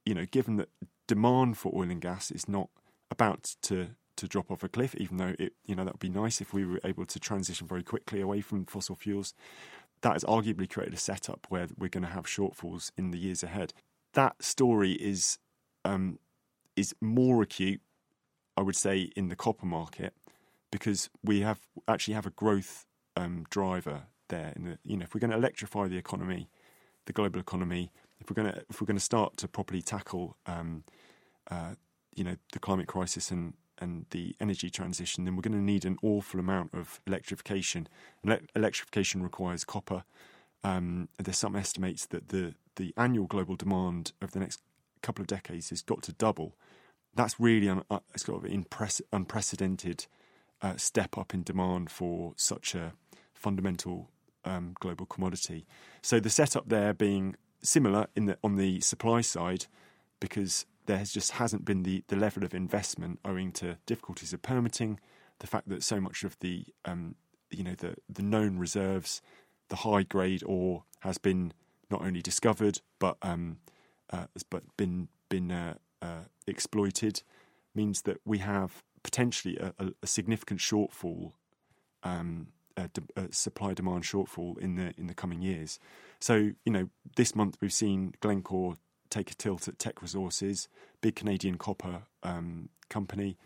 you 0.06 0.14
know, 0.14 0.26
given 0.26 0.58
that 0.58 0.70
demand 1.08 1.58
for 1.58 1.72
oil 1.76 1.90
and 1.90 2.02
gas 2.02 2.32
is 2.32 2.48
not 2.48 2.70
about 3.12 3.56
to 3.64 3.90
to 4.18 4.28
drop 4.30 4.50
off 4.50 4.64
a 4.64 4.70
cliff, 4.70 4.96
even 4.96 5.18
though 5.18 5.36
it, 5.38 5.54
you 5.66 5.76
know, 5.76 5.84
that 5.84 5.94
would 5.94 6.00
be 6.00 6.10
nice 6.10 6.40
if 6.40 6.54
we 6.54 6.66
were 6.66 6.80
able 6.86 7.06
to 7.06 7.20
transition 7.20 7.68
very 7.68 7.84
quickly 7.84 8.22
away 8.22 8.40
from 8.40 8.66
fossil 8.66 8.96
fuels. 8.96 9.34
That 10.02 10.14
has 10.14 10.24
arguably 10.24 10.70
created 10.70 10.94
a 10.94 10.98
setup 10.98 11.48
where 11.50 11.68
we're 11.78 11.90
going 11.90 12.06
to 12.06 12.10
have 12.10 12.26
shortfalls 12.26 12.92
in 12.98 13.12
the 13.12 13.18
years 13.18 13.44
ahead. 13.44 13.74
That 14.14 14.42
story 14.42 14.94
is 14.94 15.38
um, 15.84 16.20
is 16.76 16.96
more 17.02 17.42
acute, 17.42 17.82
I 18.56 18.62
would 18.62 18.76
say, 18.76 19.12
in 19.16 19.28
the 19.28 19.36
copper 19.36 19.66
market 19.66 20.14
because 20.72 21.10
we 21.24 21.42
have 21.42 21.60
actually 21.88 22.14
have 22.14 22.26
a 22.26 22.32
growth 22.32 22.86
um, 23.16 23.46
driver 23.50 24.04
there. 24.30 24.54
In 24.56 24.64
the, 24.64 24.80
you 24.84 24.98
know, 24.98 25.04
if 25.04 25.14
we're 25.14 25.22
going 25.22 25.32
to 25.32 25.38
electrify 25.38 25.88
the 25.88 25.98
economy, 25.98 26.50
the 27.06 27.14
global 27.14 27.40
economy, 27.40 27.92
if 28.20 28.30
we're 28.30 28.42
going 28.42 28.54
to 28.54 28.64
if 28.70 28.82
we're 28.82 28.88
going 28.88 28.98
to 28.98 29.04
start 29.04 29.38
to 29.38 29.48
properly 29.48 29.82
tackle, 29.82 30.38
um, 30.46 30.84
uh, 31.50 31.76
you 32.16 32.24
know, 32.24 32.36
the 32.54 32.60
climate 32.60 32.88
crisis 32.88 33.32
and 33.32 33.54
and 33.80 34.06
the 34.12 34.36
energy 34.40 34.70
transition, 34.70 35.26
then 35.26 35.36
we're 35.36 35.42
going 35.42 35.52
to 35.52 35.58
need 35.58 35.86
an 35.86 35.98
awful 36.02 36.40
amount 36.40 36.74
of 36.74 37.02
electrification. 37.06 37.88
Ele- 38.26 38.40
electrification 38.56 39.22
requires 39.22 39.66
copper. 39.66 40.04
Um, 40.64 41.10
there's 41.20 41.38
some 41.38 41.56
estimates 41.56 42.06
that 42.08 42.30
the 42.30 42.56
the 42.76 42.94
annual 42.98 43.28
global 43.28 43.56
demand 43.56 44.12
over 44.22 44.32
the 44.32 44.40
next 44.40 44.62
couple 45.02 45.22
of 45.22 45.28
decades 45.28 45.70
has 45.70 45.82
got 45.82 46.02
to 46.04 46.14
double. 46.14 46.56
That's 47.14 47.40
really 47.40 47.70
un- 47.70 47.84
uh, 47.90 48.00
it's 48.14 48.24
got 48.24 48.44
an 48.44 48.66
unprecedented 49.14 50.06
uh, 50.62 50.78
step 50.78 51.18
up 51.18 51.34
in 51.34 51.44
demand 51.44 51.92
for 51.92 52.34
such 52.36 52.76
a 52.76 52.94
fundamental 53.34 54.10
um, 54.46 54.76
global 54.80 55.06
commodity. 55.06 55.66
So 56.02 56.20
the 56.20 56.30
setup 56.30 56.70
there 56.70 56.94
being 56.94 57.36
similar 57.66 58.08
in 58.16 58.26
the 58.26 58.38
on 58.44 58.56
the 58.56 58.80
supply 58.82 59.22
side, 59.22 59.66
because 60.20 60.66
there 60.86 60.98
has 60.98 61.12
just 61.12 61.32
hasn't 61.32 61.66
been 61.66 61.84
the, 61.84 62.04
the 62.08 62.16
level 62.16 62.44
of 62.44 62.54
investment 62.54 63.20
owing 63.26 63.52
to 63.52 63.78
difficulties 63.86 64.34
of 64.34 64.42
permitting, 64.42 65.00
the 65.40 65.48
fact 65.48 65.68
that 65.70 65.84
so 65.84 66.00
much 66.00 66.24
of 66.24 66.38
the 66.40 66.66
um, 66.86 67.16
you 67.50 67.64
know 67.64 67.76
the 67.76 67.96
the 68.10 68.24
known 68.24 68.58
reserves, 68.58 69.22
the 69.70 69.78
high 69.78 70.04
grade 70.04 70.44
ore 70.46 70.84
has 71.00 71.18
been 71.18 71.54
not 71.90 72.02
only 72.02 72.22
discovered 72.22 72.82
but 73.00 73.18
um, 73.22 73.58
uh, 74.12 74.26
but 74.50 74.64
been 74.78 75.08
been 75.30 75.52
uh, 75.52 75.76
uh, 76.02 76.26
exploited, 76.48 77.24
means 77.74 78.04
that 78.04 78.18
we 78.26 78.40
have 78.40 78.84
potentially 79.04 79.58
a, 79.58 79.74
a 80.02 80.08
significant 80.08 80.60
shortfall 80.60 81.34
um, 82.04 82.48
de- 82.76 83.22
uh, 83.22 83.28
supply 83.32 83.74
demand 83.74 84.04
shortfall 84.04 84.58
in 84.58 84.76
the 84.76 84.94
in 84.98 85.08
the 85.08 85.14
coming 85.14 85.42
years. 85.42 85.80
So 86.20 86.52
you 86.66 86.72
know, 86.72 86.90
this 87.16 87.36
month 87.36 87.58
we've 87.62 87.74
seen 87.74 88.14
Glencore 88.20 88.78
take 89.10 89.32
a 89.32 89.36
tilt 89.36 89.68
at 89.68 89.80
Teck 89.80 90.02
Resources, 90.02 90.68
big 91.02 91.16
Canadian 91.16 91.58
copper 91.58 92.04
um, 92.24 92.70
company. 92.90 93.38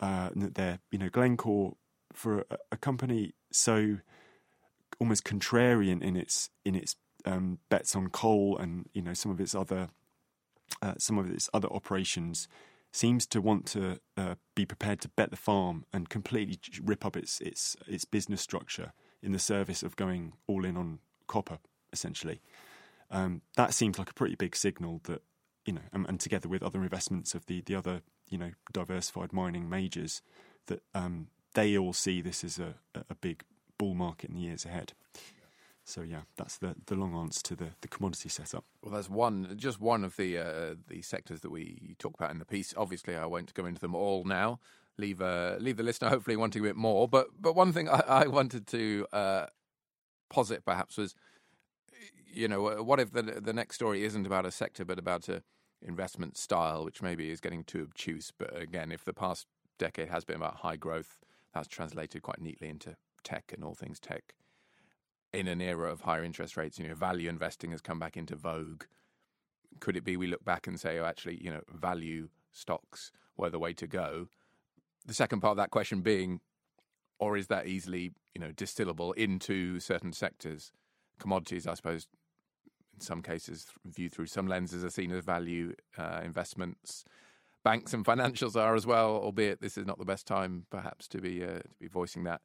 Uh, 0.00 0.30
they're 0.34 0.78
you 0.90 0.98
know 0.98 1.08
Glencore 1.08 1.74
for 2.12 2.40
a, 2.50 2.58
a, 2.72 2.76
company 2.76 3.32
so 3.50 3.98
almost 5.00 5.24
contrarian 5.24 6.02
in 6.02 6.16
its 6.16 6.50
in 6.64 6.74
its 6.74 6.96
um, 7.24 7.58
bets 7.68 7.94
on 7.96 8.08
coal 8.08 8.56
and 8.58 8.88
you 8.92 9.02
know 9.02 9.12
some 9.12 9.30
of 9.30 9.40
its 9.40 9.54
other 9.54 9.88
uh, 10.82 10.94
some 10.98 11.18
of 11.18 11.30
its 11.30 11.50
other 11.52 11.68
operations 11.72 12.48
seems 12.92 13.26
to 13.26 13.40
want 13.40 13.66
to 13.66 14.00
uh, 14.16 14.34
be 14.54 14.64
prepared 14.64 15.00
to 15.02 15.08
bet 15.08 15.30
the 15.30 15.36
farm 15.36 15.84
and 15.92 16.08
completely 16.08 16.58
rip 16.82 17.04
up 17.04 17.16
its 17.16 17.40
its 17.40 17.76
its 17.86 18.04
business 18.04 18.40
structure 18.40 18.92
in 19.22 19.32
the 19.32 19.38
service 19.38 19.82
of 19.82 19.96
going 19.96 20.32
all 20.46 20.64
in 20.64 20.76
on 20.76 21.00
copper, 21.26 21.58
essentially. 21.92 22.40
Um, 23.10 23.42
that 23.56 23.74
seems 23.74 23.98
like 23.98 24.10
a 24.10 24.14
pretty 24.14 24.34
big 24.34 24.54
signal 24.54 25.00
that 25.04 25.22
you 25.64 25.74
know, 25.74 25.82
and, 25.92 26.06
and, 26.08 26.18
together 26.18 26.48
with 26.48 26.62
other 26.62 26.82
investments 26.82 27.34
of 27.34 27.46
the 27.46 27.60
the 27.62 27.74
other 27.74 28.02
you 28.28 28.38
know 28.38 28.52
diversified 28.72 29.32
mining 29.32 29.68
majors, 29.68 30.22
that 30.66 30.82
um, 30.94 31.28
they 31.54 31.76
all 31.76 31.92
see 31.92 32.20
this 32.20 32.42
as 32.44 32.58
a, 32.58 32.74
a 32.94 33.14
big 33.14 33.42
bull 33.76 33.94
market 33.94 34.30
in 34.30 34.36
the 34.36 34.42
years 34.42 34.64
ahead. 34.64 34.92
So 35.88 36.02
yeah, 36.02 36.20
that's 36.36 36.58
the, 36.58 36.74
the 36.84 36.94
long 36.94 37.16
answer 37.16 37.42
to 37.44 37.56
the, 37.56 37.68
the 37.80 37.88
commodity 37.88 38.28
setup. 38.28 38.66
Well, 38.82 38.92
that's 38.92 39.08
one 39.08 39.54
just 39.56 39.80
one 39.80 40.04
of 40.04 40.16
the 40.16 40.36
uh, 40.36 40.74
the 40.86 41.00
sectors 41.00 41.40
that 41.40 41.50
we 41.50 41.96
talk 41.98 42.12
about 42.14 42.30
in 42.30 42.38
the 42.38 42.44
piece. 42.44 42.74
Obviously, 42.76 43.16
I 43.16 43.24
won't 43.24 43.54
go 43.54 43.64
into 43.64 43.80
them 43.80 43.94
all 43.94 44.24
now. 44.24 44.60
Leave 44.98 45.22
uh, 45.22 45.56
leave 45.58 45.78
the 45.78 45.82
listener 45.82 46.10
hopefully 46.10 46.36
wanting 46.36 46.60
a 46.60 46.64
bit 46.68 46.76
more. 46.76 47.08
But 47.08 47.28
but 47.40 47.56
one 47.56 47.72
thing 47.72 47.88
I, 47.88 48.00
I 48.06 48.26
wanted 48.26 48.66
to 48.66 49.06
uh, 49.14 49.46
posit 50.28 50.62
perhaps 50.66 50.98
was, 50.98 51.14
you 52.30 52.48
know, 52.48 52.82
what 52.82 53.00
if 53.00 53.12
the 53.12 53.22
the 53.22 53.54
next 53.54 53.76
story 53.76 54.04
isn't 54.04 54.26
about 54.26 54.44
a 54.44 54.50
sector 54.50 54.84
but 54.84 54.98
about 54.98 55.26
a 55.30 55.42
investment 55.80 56.36
style, 56.36 56.84
which 56.84 57.00
maybe 57.00 57.30
is 57.30 57.40
getting 57.40 57.64
too 57.64 57.80
obtuse. 57.80 58.30
But 58.36 58.54
again, 58.54 58.92
if 58.92 59.06
the 59.06 59.14
past 59.14 59.46
decade 59.78 60.10
has 60.10 60.26
been 60.26 60.36
about 60.36 60.56
high 60.56 60.76
growth, 60.76 61.18
that's 61.54 61.68
translated 61.68 62.20
quite 62.20 62.42
neatly 62.42 62.68
into 62.68 62.96
tech 63.24 63.54
and 63.54 63.64
all 63.64 63.74
things 63.74 63.98
tech 63.98 64.34
in 65.38 65.46
an 65.46 65.60
era 65.60 65.88
of 65.92 66.00
higher 66.00 66.24
interest 66.24 66.56
rates, 66.56 66.80
you 66.80 66.88
know, 66.88 66.96
value 66.96 67.28
investing 67.28 67.70
has 67.70 67.80
come 67.80 68.00
back 68.00 68.16
into 68.16 68.34
vogue. 68.34 68.82
Could 69.78 69.96
it 69.96 70.02
be 70.02 70.16
we 70.16 70.26
look 70.26 70.44
back 70.44 70.66
and 70.66 70.80
say, 70.80 70.98
oh, 70.98 71.04
actually, 71.04 71.40
you 71.40 71.48
know, 71.48 71.60
value 71.72 72.28
stocks 72.50 73.12
were 73.36 73.48
the 73.48 73.60
way 73.60 73.72
to 73.74 73.86
go? 73.86 74.26
The 75.06 75.14
second 75.14 75.40
part 75.40 75.52
of 75.52 75.56
that 75.58 75.70
question 75.70 76.00
being, 76.00 76.40
or 77.20 77.36
is 77.36 77.46
that 77.46 77.68
easily, 77.68 78.12
you 78.34 78.40
know, 78.40 78.50
distillable 78.50 79.14
into 79.14 79.78
certain 79.78 80.12
sectors? 80.12 80.72
Commodities, 81.20 81.68
I 81.68 81.74
suppose, 81.74 82.08
in 82.94 83.00
some 83.00 83.22
cases, 83.22 83.66
viewed 83.84 84.12
through 84.12 84.26
some 84.26 84.48
lenses, 84.48 84.84
are 84.84 84.90
seen 84.90 85.12
as 85.12 85.24
value 85.24 85.72
uh, 85.96 86.20
investments. 86.24 87.04
Banks 87.62 87.94
and 87.94 88.04
financials 88.04 88.56
are 88.56 88.74
as 88.74 88.86
well, 88.86 89.10
albeit 89.10 89.60
this 89.60 89.78
is 89.78 89.86
not 89.86 89.98
the 89.98 90.04
best 90.04 90.26
time, 90.26 90.66
perhaps, 90.68 91.06
to 91.08 91.20
be 91.20 91.44
uh, 91.44 91.60
to 91.60 91.78
be 91.80 91.86
voicing 91.86 92.24
that 92.24 92.40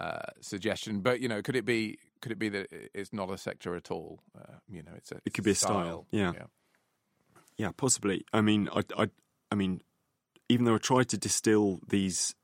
uh, 0.00 0.18
suggestion. 0.40 1.00
But 1.00 1.20
you 1.20 1.28
know, 1.28 1.42
could 1.42 1.56
it 1.56 1.64
be 1.64 1.98
could 2.20 2.32
it 2.32 2.38
be 2.38 2.48
that 2.50 2.68
it's 2.94 3.12
not 3.12 3.30
a 3.30 3.38
sector 3.38 3.76
at 3.76 3.90
all? 3.90 4.20
Uh, 4.36 4.54
you 4.68 4.82
know, 4.82 4.92
it's 4.96 5.12
a 5.12 5.20
it 5.24 5.34
could 5.34 5.44
be 5.44 5.52
a 5.52 5.54
style. 5.54 6.06
Yeah. 6.10 6.32
yeah, 6.34 6.46
yeah, 7.56 7.70
possibly. 7.76 8.24
I 8.32 8.40
mean, 8.40 8.68
I, 8.74 8.82
I, 8.96 9.08
I 9.50 9.54
mean, 9.54 9.82
even 10.48 10.64
though 10.64 10.74
I 10.74 10.78
try 10.78 11.04
to 11.04 11.18
distill 11.18 11.80
these 11.88 12.34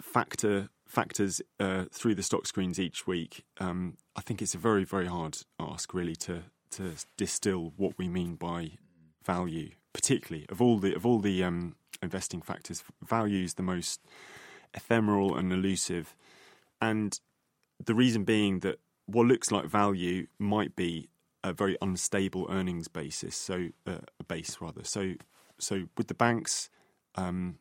factor 0.00 0.68
factors 0.86 1.42
uh, 1.60 1.84
through 1.92 2.14
the 2.14 2.22
stock 2.22 2.46
screens 2.46 2.80
each 2.80 3.06
week, 3.06 3.44
um, 3.60 3.96
I 4.16 4.20
think 4.20 4.42
it's 4.42 4.54
a 4.54 4.58
very 4.58 4.84
very 4.84 5.06
hard 5.06 5.38
ask 5.60 5.94
really 5.94 6.16
to 6.16 6.44
to 6.70 6.92
distill 7.16 7.72
what 7.76 7.96
we 7.98 8.08
mean 8.08 8.34
by 8.34 8.72
value, 9.24 9.70
particularly 9.92 10.46
of 10.48 10.60
all 10.60 10.78
the 10.78 10.94
of 10.94 11.06
all 11.06 11.20
the 11.20 11.44
um, 11.44 11.76
investing 12.02 12.42
factors. 12.42 12.82
Value 13.06 13.44
is 13.44 13.54
the 13.54 13.62
most 13.62 14.00
ephemeral 14.74 15.36
and 15.36 15.52
elusive. 15.52 16.14
And 16.80 17.18
the 17.84 17.94
reason 17.94 18.24
being 18.24 18.60
that 18.60 18.80
what 19.06 19.26
looks 19.26 19.50
like 19.50 19.66
value 19.66 20.26
might 20.38 20.76
be 20.76 21.08
a 21.44 21.52
very 21.52 21.76
unstable 21.80 22.46
earnings 22.50 22.88
basis, 22.88 23.36
so 23.36 23.68
uh, 23.86 23.98
a 24.18 24.24
base 24.24 24.58
rather. 24.60 24.84
So, 24.84 25.14
so 25.58 25.84
with 25.96 26.08
the 26.08 26.14
banks, 26.14 26.68
um, 27.14 27.58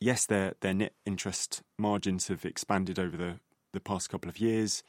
yes, 0.00 0.26
their 0.26 0.54
their 0.60 0.74
net 0.74 0.94
interest 1.06 1.62
margins 1.78 2.28
have 2.28 2.44
expanded 2.44 2.98
over 2.98 3.16
the, 3.16 3.40
the 3.72 3.80
past 3.80 4.10
couple 4.10 4.28
of 4.28 4.38
years, 4.38 4.82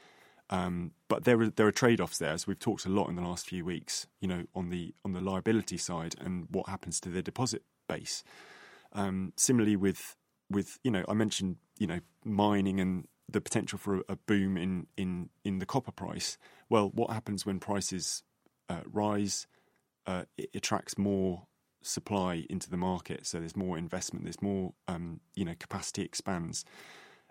um, 0.50 0.92
but 1.08 1.24
there 1.24 1.40
are 1.42 1.50
there 1.50 1.68
are 1.68 1.72
trade 1.72 2.02
offs 2.02 2.18
there, 2.18 2.32
as 2.32 2.48
we've 2.48 2.60
talked 2.60 2.86
a 2.86 2.90
lot 2.90 3.10
in 3.10 3.16
the 3.16 3.22
last 3.22 3.48
few 3.48 3.64
weeks. 3.64 4.08
You 4.20 4.28
know, 4.28 4.44
on 4.54 4.70
the 4.70 4.94
on 5.06 5.14
the 5.14 5.22
liability 5.22 5.78
side 5.78 6.16
and 6.20 6.48
what 6.50 6.68
happens 6.68 7.00
to 7.02 7.10
their 7.10 7.22
deposit 7.22 7.64
base. 7.88 8.24
Um, 8.94 9.34
similarly, 9.38 9.76
with 9.76 10.16
with 10.50 10.80
you 10.84 10.92
know, 10.92 11.06
I 11.08 11.14
mentioned 11.14 11.58
you 11.80 11.88
know 11.88 12.00
mining 12.26 12.80
and 12.80 13.08
the 13.30 13.42
potential 13.42 13.78
for 13.78 14.04
a, 14.10 14.16
boom 14.16 14.58
in, 14.58 14.88
in, 14.98 15.30
in 15.44 15.60
the 15.60 15.66
copper 15.66 15.92
price. 15.92 16.38
Well, 16.70 16.92
what 16.94 17.12
happens 17.12 17.46
when 17.46 17.60
prices 17.60 18.24
uh, 18.70 18.82
rise? 18.86 19.48
Uh, 20.06 20.24
it 20.38 20.50
attracts 20.54 20.98
more 20.98 21.48
supply 21.82 22.46
into 22.50 22.70
the 22.70 22.78
market, 22.78 23.26
so 23.26 23.40
there's 23.40 23.56
more 23.56 23.78
investment, 23.78 24.26
there's 24.26 24.42
more 24.42 24.74
um, 24.88 25.20
you 25.36 25.46
know 25.46 25.54
capacity 25.60 26.04
expands. 26.04 26.66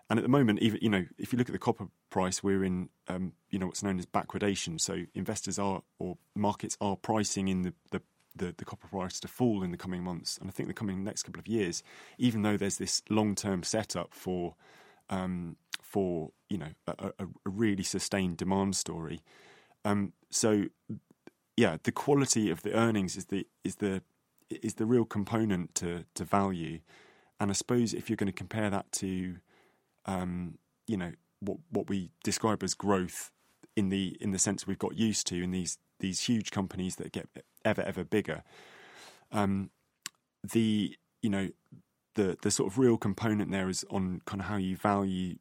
And 0.09 0.19
at 0.19 0.23
the 0.23 0.29
moment, 0.29 0.59
even 0.59 0.79
you 0.81 0.89
know, 0.89 1.05
if 1.17 1.31
you 1.31 1.37
look 1.37 1.49
at 1.49 1.53
the 1.53 1.59
copper 1.59 1.87
price, 2.09 2.43
we're 2.43 2.63
in 2.63 2.89
um, 3.07 3.33
you 3.49 3.59
know 3.59 3.67
what's 3.67 3.83
known 3.83 3.99
as 3.99 4.05
backwardation. 4.05 4.79
So 4.79 5.03
investors 5.13 5.59
are 5.59 5.81
or 5.99 6.17
markets 6.35 6.77
are 6.81 6.95
pricing 6.95 7.47
in 7.47 7.63
the, 7.63 7.73
the 7.91 8.01
the, 8.35 8.53
the, 8.57 8.65
copper 8.65 8.87
price 8.87 9.19
to 9.19 9.27
fall 9.27 9.61
in 9.61 9.69
the 9.69 9.77
coming 9.77 10.03
months, 10.03 10.39
and 10.39 10.49
I 10.49 10.51
think 10.51 10.67
the 10.67 10.73
coming 10.73 11.03
next 11.03 11.23
couple 11.23 11.39
of 11.39 11.47
years, 11.47 11.83
even 12.17 12.41
though 12.41 12.57
there's 12.57 12.77
this 12.77 13.03
long 13.09 13.35
term 13.35 13.61
setup 13.61 14.13
for 14.13 14.55
um, 15.09 15.55
for 15.93 16.31
you 16.49 16.57
know 16.57 16.71
a, 16.87 17.11
a, 17.19 17.25
a 17.45 17.49
really 17.49 17.83
sustained 17.83 18.37
demand 18.37 18.75
story. 18.75 19.21
Um, 19.85 20.13
so 20.31 20.65
yeah, 21.55 21.77
the 21.83 21.91
quality 21.91 22.49
of 22.49 22.63
the 22.63 22.73
earnings 22.73 23.15
is 23.15 23.25
the 23.25 23.45
is 23.63 23.75
the 23.75 24.01
is 24.49 24.75
the 24.75 24.87
real 24.87 25.05
component 25.05 25.75
to 25.75 26.05
to 26.15 26.23
value, 26.25 26.79
and 27.39 27.51
I 27.51 27.53
suppose 27.53 27.93
if 27.93 28.09
you're 28.09 28.17
going 28.17 28.27
to 28.27 28.33
compare 28.33 28.71
that 28.71 28.91
to, 28.93 29.35
um, 30.07 30.57
you 30.87 30.97
know, 30.97 31.11
what 31.41 31.57
what 31.69 31.89
we 31.89 32.09
describe 32.23 32.63
as 32.63 32.73
growth 32.73 33.31
in 33.75 33.89
the 33.89 34.17
in 34.19 34.31
the 34.31 34.39
sense 34.39 34.65
we've 34.65 34.79
got 34.79 34.97
used 34.97 35.27
to 35.27 35.43
in 35.43 35.51
these 35.51 35.77
these 35.99 36.21
huge 36.21 36.49
companies 36.49 36.95
that 36.95 37.11
get 37.11 37.29
ever 37.63 37.83
ever 37.83 38.03
bigger, 38.03 38.41
um, 39.31 39.69
the 40.41 40.97
you 41.21 41.29
know 41.29 41.49
the 42.15 42.35
the 42.41 42.49
sort 42.49 42.71
of 42.71 42.79
real 42.79 42.97
component 42.97 43.51
there 43.51 43.69
is 43.69 43.85
on 43.91 44.21
kind 44.25 44.41
of 44.41 44.47
how 44.47 44.57
you 44.57 44.75
value 44.75 45.35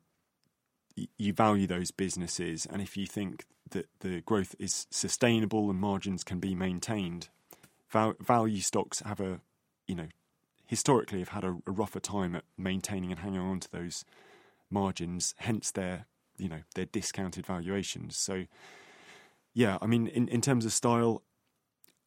you 1.18 1.32
value 1.32 1.66
those 1.66 1.90
businesses, 1.90 2.66
and 2.66 2.82
if 2.82 2.96
you 2.96 3.06
think 3.06 3.44
that 3.70 3.88
the 4.00 4.20
growth 4.22 4.54
is 4.58 4.86
sustainable 4.90 5.70
and 5.70 5.80
margins 5.80 6.24
can 6.24 6.38
be 6.38 6.54
maintained, 6.54 7.28
val- 7.90 8.14
value 8.20 8.60
stocks 8.60 9.00
have 9.00 9.20
a, 9.20 9.40
you 9.86 9.94
know, 9.94 10.08
historically 10.66 11.20
have 11.20 11.30
had 11.30 11.44
a, 11.44 11.58
a, 11.66 11.70
rougher 11.70 12.00
time 12.00 12.34
at 12.34 12.44
maintaining 12.56 13.10
and 13.10 13.20
hanging 13.20 13.40
on 13.40 13.60
to 13.60 13.70
those 13.70 14.04
margins. 14.70 15.34
Hence 15.38 15.70
their, 15.70 16.06
you 16.38 16.48
know, 16.48 16.62
their 16.74 16.86
discounted 16.86 17.46
valuations. 17.46 18.16
So, 18.16 18.46
yeah, 19.54 19.78
I 19.82 19.86
mean, 19.86 20.06
in, 20.06 20.28
in 20.28 20.40
terms 20.40 20.64
of 20.64 20.72
style, 20.72 21.22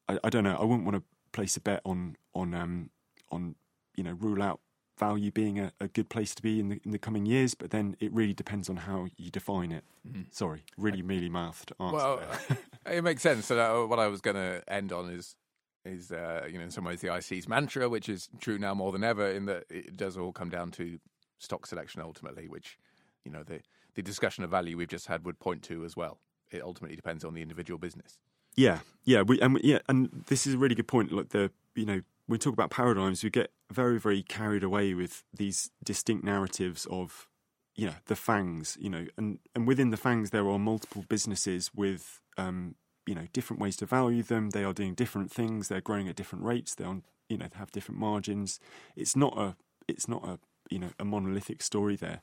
I, 0.08 0.20
I 0.24 0.30
don't 0.30 0.44
know. 0.44 0.56
I 0.56 0.64
wouldn't 0.64 0.86
want 0.86 0.98
to 0.98 1.04
place 1.32 1.58
a 1.58 1.62
bet 1.62 1.82
on 1.86 2.16
on 2.34 2.54
um, 2.54 2.90
on 3.32 3.56
you 3.96 4.04
know 4.04 4.14
rule 4.14 4.42
out 4.42 4.60
value 4.98 5.32
being 5.32 5.60
a, 5.60 5.72
a, 5.80 5.88
good 5.88 6.10
place 6.10 6.34
to 6.36 6.42
be 6.42 6.60
in 6.60 6.70
the 6.70 6.80
in 6.86 6.92
the 6.92 7.00
coming 7.00 7.26
years, 7.26 7.54
but 7.54 7.72
then 7.72 7.96
it 8.00 8.12
really 8.14 8.34
depends 8.34 8.70
on 8.70 8.78
how 8.78 9.08
you 9.18 9.30
define 9.30 9.72
it. 9.72 9.84
Mm. 10.10 10.26
Sorry, 10.32 10.64
really 10.78 11.02
mealy 11.02 11.30
mouthed 11.30 11.74
answer. 11.80 11.96
Well, 11.96 12.22
it 12.86 13.04
makes 13.04 13.22
sense. 13.22 13.46
So 13.46 13.56
that, 13.56 13.90
what 13.90 14.00
I 14.00 14.08
was 14.08 14.22
going 14.22 14.36
to 14.36 14.64
end 14.68 14.92
on 14.92 15.10
is 15.10 15.36
is 15.84 16.12
uh, 16.12 16.48
you 16.50 16.58
know 16.58 16.64
in 16.64 16.72
some 16.72 16.84
ways 16.84 17.02
the 17.02 17.16
IC's 17.16 17.48
mantra, 17.48 17.90
which 17.90 18.10
is 18.10 18.30
true 18.40 18.58
now 18.58 18.74
more 18.74 18.92
than 18.92 19.04
ever, 19.04 19.30
in 19.30 19.46
that 19.46 19.66
it 19.70 19.98
does 19.98 20.18
all 20.18 20.32
come 20.32 20.50
down 20.50 20.72
to 20.72 21.00
stock 21.40 21.68
selection 21.68 22.02
ultimately, 22.02 22.48
which 22.48 22.78
you 23.24 23.32
know 23.32 23.44
the 23.44 23.62
the 23.96 24.02
discussion 24.02 24.44
of 24.44 24.50
value 24.50 24.78
we've 24.78 24.88
just 24.88 25.08
had 25.08 25.26
would 25.26 25.40
point 25.40 25.64
to 25.64 25.84
as 25.86 25.96
well. 25.96 26.20
It 26.52 26.62
ultimately 26.62 26.96
depends 26.96 27.26
on 27.26 27.34
the 27.34 27.42
individual 27.42 27.78
business. 27.78 28.18
Yeah, 28.56 28.80
yeah, 29.04 29.22
we, 29.22 29.40
and 29.42 29.60
yeah, 29.64 29.80
and 29.90 30.24
this 30.28 30.48
is 30.48 30.54
a 30.54 30.58
really 30.58 30.76
good 30.76 30.88
point. 30.88 31.12
Like 31.12 31.30
the 31.30 31.52
you 31.76 31.86
know 31.86 32.02
we 32.28 32.38
talk 32.38 32.54
about 32.54 32.72
paradigms, 32.72 33.24
we 33.24 33.30
get 33.30 33.52
very, 33.72 34.00
very 34.00 34.24
carried 34.24 34.64
away 34.64 34.94
with 34.94 35.24
these 35.34 35.72
distinct 35.84 36.24
narratives 36.24 36.88
of, 36.90 37.28
you 37.76 37.86
know, 37.88 37.96
the 38.06 38.16
FAANGs, 38.16 38.78
you 38.80 38.90
know, 38.90 39.06
and, 39.18 39.40
and 39.54 39.68
within 39.68 39.90
the 39.90 39.98
FAANGs 39.98 40.32
there 40.32 40.48
are 40.50 40.60
multiple 40.60 41.06
businesses 41.08 41.72
with, 41.76 42.22
um, 42.38 42.76
you 43.06 43.14
know, 43.14 43.28
different 43.34 43.62
ways 43.62 43.76
to 43.78 43.86
value 43.86 44.24
them. 44.24 44.50
They 44.50 44.64
are 44.64 44.74
doing 44.74 44.96
different 44.96 45.32
things. 45.32 45.68
They're 45.68 45.82
growing 45.82 46.08
at 46.08 46.16
different 46.16 46.46
rates. 46.46 46.74
They're 46.74 46.88
on, 46.88 47.04
you 47.30 47.38
know, 47.38 47.48
have 47.56 47.72
different 47.72 48.00
margins. 48.00 48.60
It's 48.96 49.16
not 49.16 49.38
a, 49.38 49.56
it's 49.88 50.08
not 50.08 50.28
a, 50.28 50.40
you 50.70 50.80
know, 50.80 50.90
a 51.00 51.06
monolithic 51.06 51.62
story 51.62 51.96
there. 51.96 52.22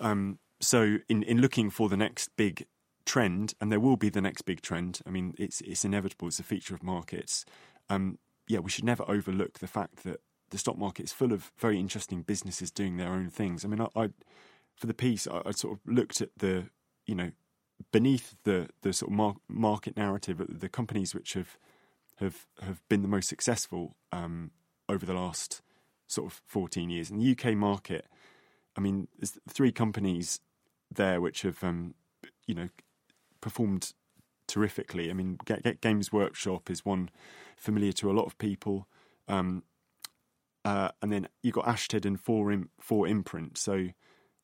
Um, 0.00 0.38
so 0.60 0.98
in 1.08 1.22
in 1.22 1.40
looking 1.40 1.70
for 1.70 1.88
the 1.88 1.96
next 1.96 2.30
big 2.36 2.66
trend, 3.06 3.54
and 3.60 3.72
there 3.72 3.80
will 3.80 3.96
be 3.96 4.08
the 4.08 4.20
next 4.20 4.42
big 4.42 4.60
trend. 4.60 5.00
I 5.06 5.10
mean, 5.10 5.34
it's 5.38 5.60
it's 5.62 5.84
inevitable. 5.84 6.28
It's 6.28 6.38
a 6.38 6.44
feature 6.44 6.74
of 6.74 6.82
markets. 6.82 7.44
Um, 7.88 8.18
yeah, 8.50 8.58
we 8.58 8.70
should 8.70 8.84
never 8.84 9.04
overlook 9.08 9.60
the 9.60 9.68
fact 9.68 10.02
that 10.02 10.20
the 10.50 10.58
stock 10.58 10.76
market 10.76 11.04
is 11.04 11.12
full 11.12 11.32
of 11.32 11.52
very 11.56 11.78
interesting 11.78 12.22
businesses 12.22 12.70
doing 12.72 12.96
their 12.96 13.10
own 13.10 13.30
things. 13.30 13.64
I 13.64 13.68
mean, 13.68 13.80
I, 13.80 13.86
I 13.94 14.08
for 14.74 14.86
the 14.86 14.94
piece, 14.94 15.28
I, 15.28 15.42
I, 15.46 15.50
sort 15.52 15.74
of 15.74 15.80
looked 15.86 16.20
at 16.20 16.30
the, 16.36 16.70
you 17.06 17.14
know, 17.14 17.30
beneath 17.92 18.34
the 18.42 18.68
the 18.82 18.92
sort 18.92 19.12
of 19.12 19.16
mar- 19.16 19.36
market 19.48 19.96
narrative, 19.96 20.44
the 20.48 20.68
companies 20.68 21.14
which 21.14 21.34
have 21.34 21.56
have 22.16 22.46
have 22.60 22.82
been 22.88 23.02
the 23.02 23.08
most 23.08 23.28
successful 23.28 23.94
um, 24.10 24.50
over 24.88 25.06
the 25.06 25.14
last 25.14 25.62
sort 26.08 26.26
of 26.32 26.42
14 26.46 26.90
years 26.90 27.08
in 27.08 27.18
the 27.18 27.30
UK 27.30 27.54
market. 27.54 28.06
I 28.76 28.80
mean, 28.80 29.06
there's 29.16 29.38
three 29.48 29.70
companies 29.70 30.40
there 30.92 31.20
which 31.20 31.42
have, 31.42 31.62
um, 31.62 31.94
you 32.46 32.54
know, 32.54 32.68
performed 33.40 33.92
terrifically. 34.50 35.10
I 35.10 35.14
mean, 35.14 35.38
Games 35.80 36.12
Workshop 36.12 36.70
is 36.70 36.84
one 36.84 37.10
familiar 37.56 37.92
to 37.92 38.10
a 38.10 38.12
lot 38.12 38.26
of 38.26 38.36
people. 38.38 38.88
Um, 39.28 39.62
uh, 40.64 40.90
and 41.00 41.12
then 41.12 41.28
you've 41.42 41.54
got 41.54 41.66
Ashtead 41.66 42.04
and 42.04 42.20
Four, 42.20 42.52
in, 42.52 42.68
4imprint. 42.82 43.56
So, 43.56 43.72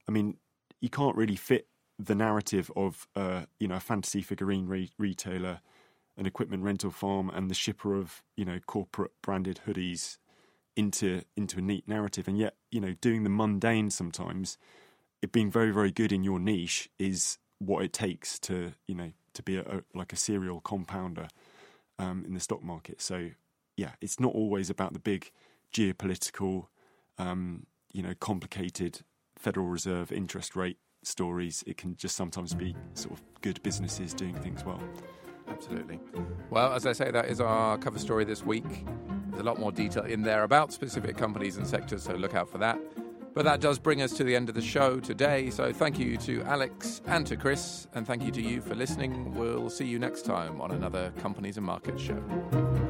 I 0.09 0.13
mean, 0.13 0.37
you 0.81 0.89
can't 0.89 1.17
really 1.17 1.37
fit 1.37 1.69
the 1.99 2.15
narrative 2.15 2.71
of 2.77 3.07
uh, 3.17 3.43
you 3.59 3.69
know 3.69 3.77
a 3.77 3.81
fantasy 3.81 4.23
figurine 4.23 4.67
re- 4.67 4.93
retailer, 4.99 5.61
an 6.17 6.27
equipment 6.27 6.63
rental 6.63 6.91
farm, 6.91 7.31
and 7.31 7.51
the 7.51 7.55
shipper 7.55 7.95
of 7.95 8.23
you 8.37 8.45
know 8.45 8.59
corporate 8.67 9.13
branded 9.23 9.61
hoodies 9.67 10.19
into 10.77 11.23
into 11.37 11.59
a 11.59 11.63
neat 11.63 11.89
narrative. 11.89 12.29
And 12.29 12.39
yet, 12.39 12.55
you 12.71 12.81
know, 12.81 12.95
doing 13.01 13.25
the 13.25 13.31
mundane 13.31 13.91
sometimes, 13.91 14.59
it 15.23 15.33
being 15.33 15.51
very 15.51 15.71
very 15.71 15.91
good 15.91 16.13
in 16.13 16.25
your 16.25 16.39
niche 16.39 16.89
is 16.99 17.39
what 17.59 17.83
it 17.83 17.93
takes 17.93 18.39
to 18.39 18.73
you 18.87 18.95
know 18.95 19.13
to 19.37 19.43
be 19.43 19.57
a, 19.57 19.63
a 19.63 19.83
like 19.95 20.13
a 20.13 20.17
serial 20.17 20.61
compounder 20.61 21.29
um, 21.99 22.25
in 22.27 22.35
the 22.35 22.41
stock 22.41 22.63
market. 22.63 23.01
So 23.01 23.31
yeah, 23.77 23.93
it's 24.01 24.19
not 24.19 24.35
always 24.35 24.71
about 24.71 24.93
the 24.93 24.99
big 24.99 25.31
geopolitical, 25.73 26.67
um, 27.19 27.67
you 27.93 28.03
know, 28.03 28.15
complicated 28.19 29.01
Federal 29.39 29.67
Reserve 29.67 30.11
interest 30.13 30.57
rate 30.57 30.79
stories. 31.03 31.63
It 31.67 31.77
can 31.77 31.97
just 31.97 32.17
sometimes 32.17 32.55
be 32.55 32.75
sort 32.95 33.15
of 33.15 33.23
good 33.43 33.63
businesses 33.63 34.15
doing 34.15 34.35
things 34.35 34.65
well. 34.65 34.81
Absolutely. 35.49 36.01
Well, 36.51 36.73
as 36.73 36.87
I 36.87 36.93
say, 36.93 37.11
that 37.11 37.27
is 37.27 37.41
our 37.41 37.79
cover 37.79 37.99
story 37.99 38.25
this 38.25 38.45
week. 38.45 38.85
There's 39.29 39.41
a 39.41 39.45
lot 39.45 39.61
more 39.61 39.71
detail 39.71 40.05
in 40.05 40.23
there 40.23 40.43
about 40.43 40.73
specific 40.73 41.17
companies 41.17 41.57
and 41.57 41.67
sectors, 41.67 42.03
so 42.03 42.15
look 42.15 42.35
out 42.35 42.49
for 42.51 42.59
that. 42.59 42.79
But 43.37 43.45
that 43.45 43.61
does 43.61 43.79
bring 43.79 44.01
us 44.01 44.15
to 44.15 44.25
the 44.25 44.35
end 44.35 44.49
of 44.49 44.55
the 44.55 44.63
show 44.63 44.99
today. 44.99 45.51
So 45.51 45.71
thank 45.71 45.99
you 45.99 46.17
to 46.17 46.43
Alex 46.45 47.03
and 47.05 47.27
to 47.27 47.37
Chris, 47.37 47.87
and 47.93 48.07
thank 48.07 48.23
you 48.23 48.31
to 48.31 48.41
you 48.41 48.63
for 48.63 48.75
listening. 48.75 49.35
We'll 49.35 49.69
see 49.69 49.85
you 49.85 49.99
next 49.99 50.23
time 50.25 50.59
on 50.59 50.71
another 50.71 51.13
Companies 51.19 51.59
and 51.59 51.67
Markets 51.67 52.01
show. 52.01 52.86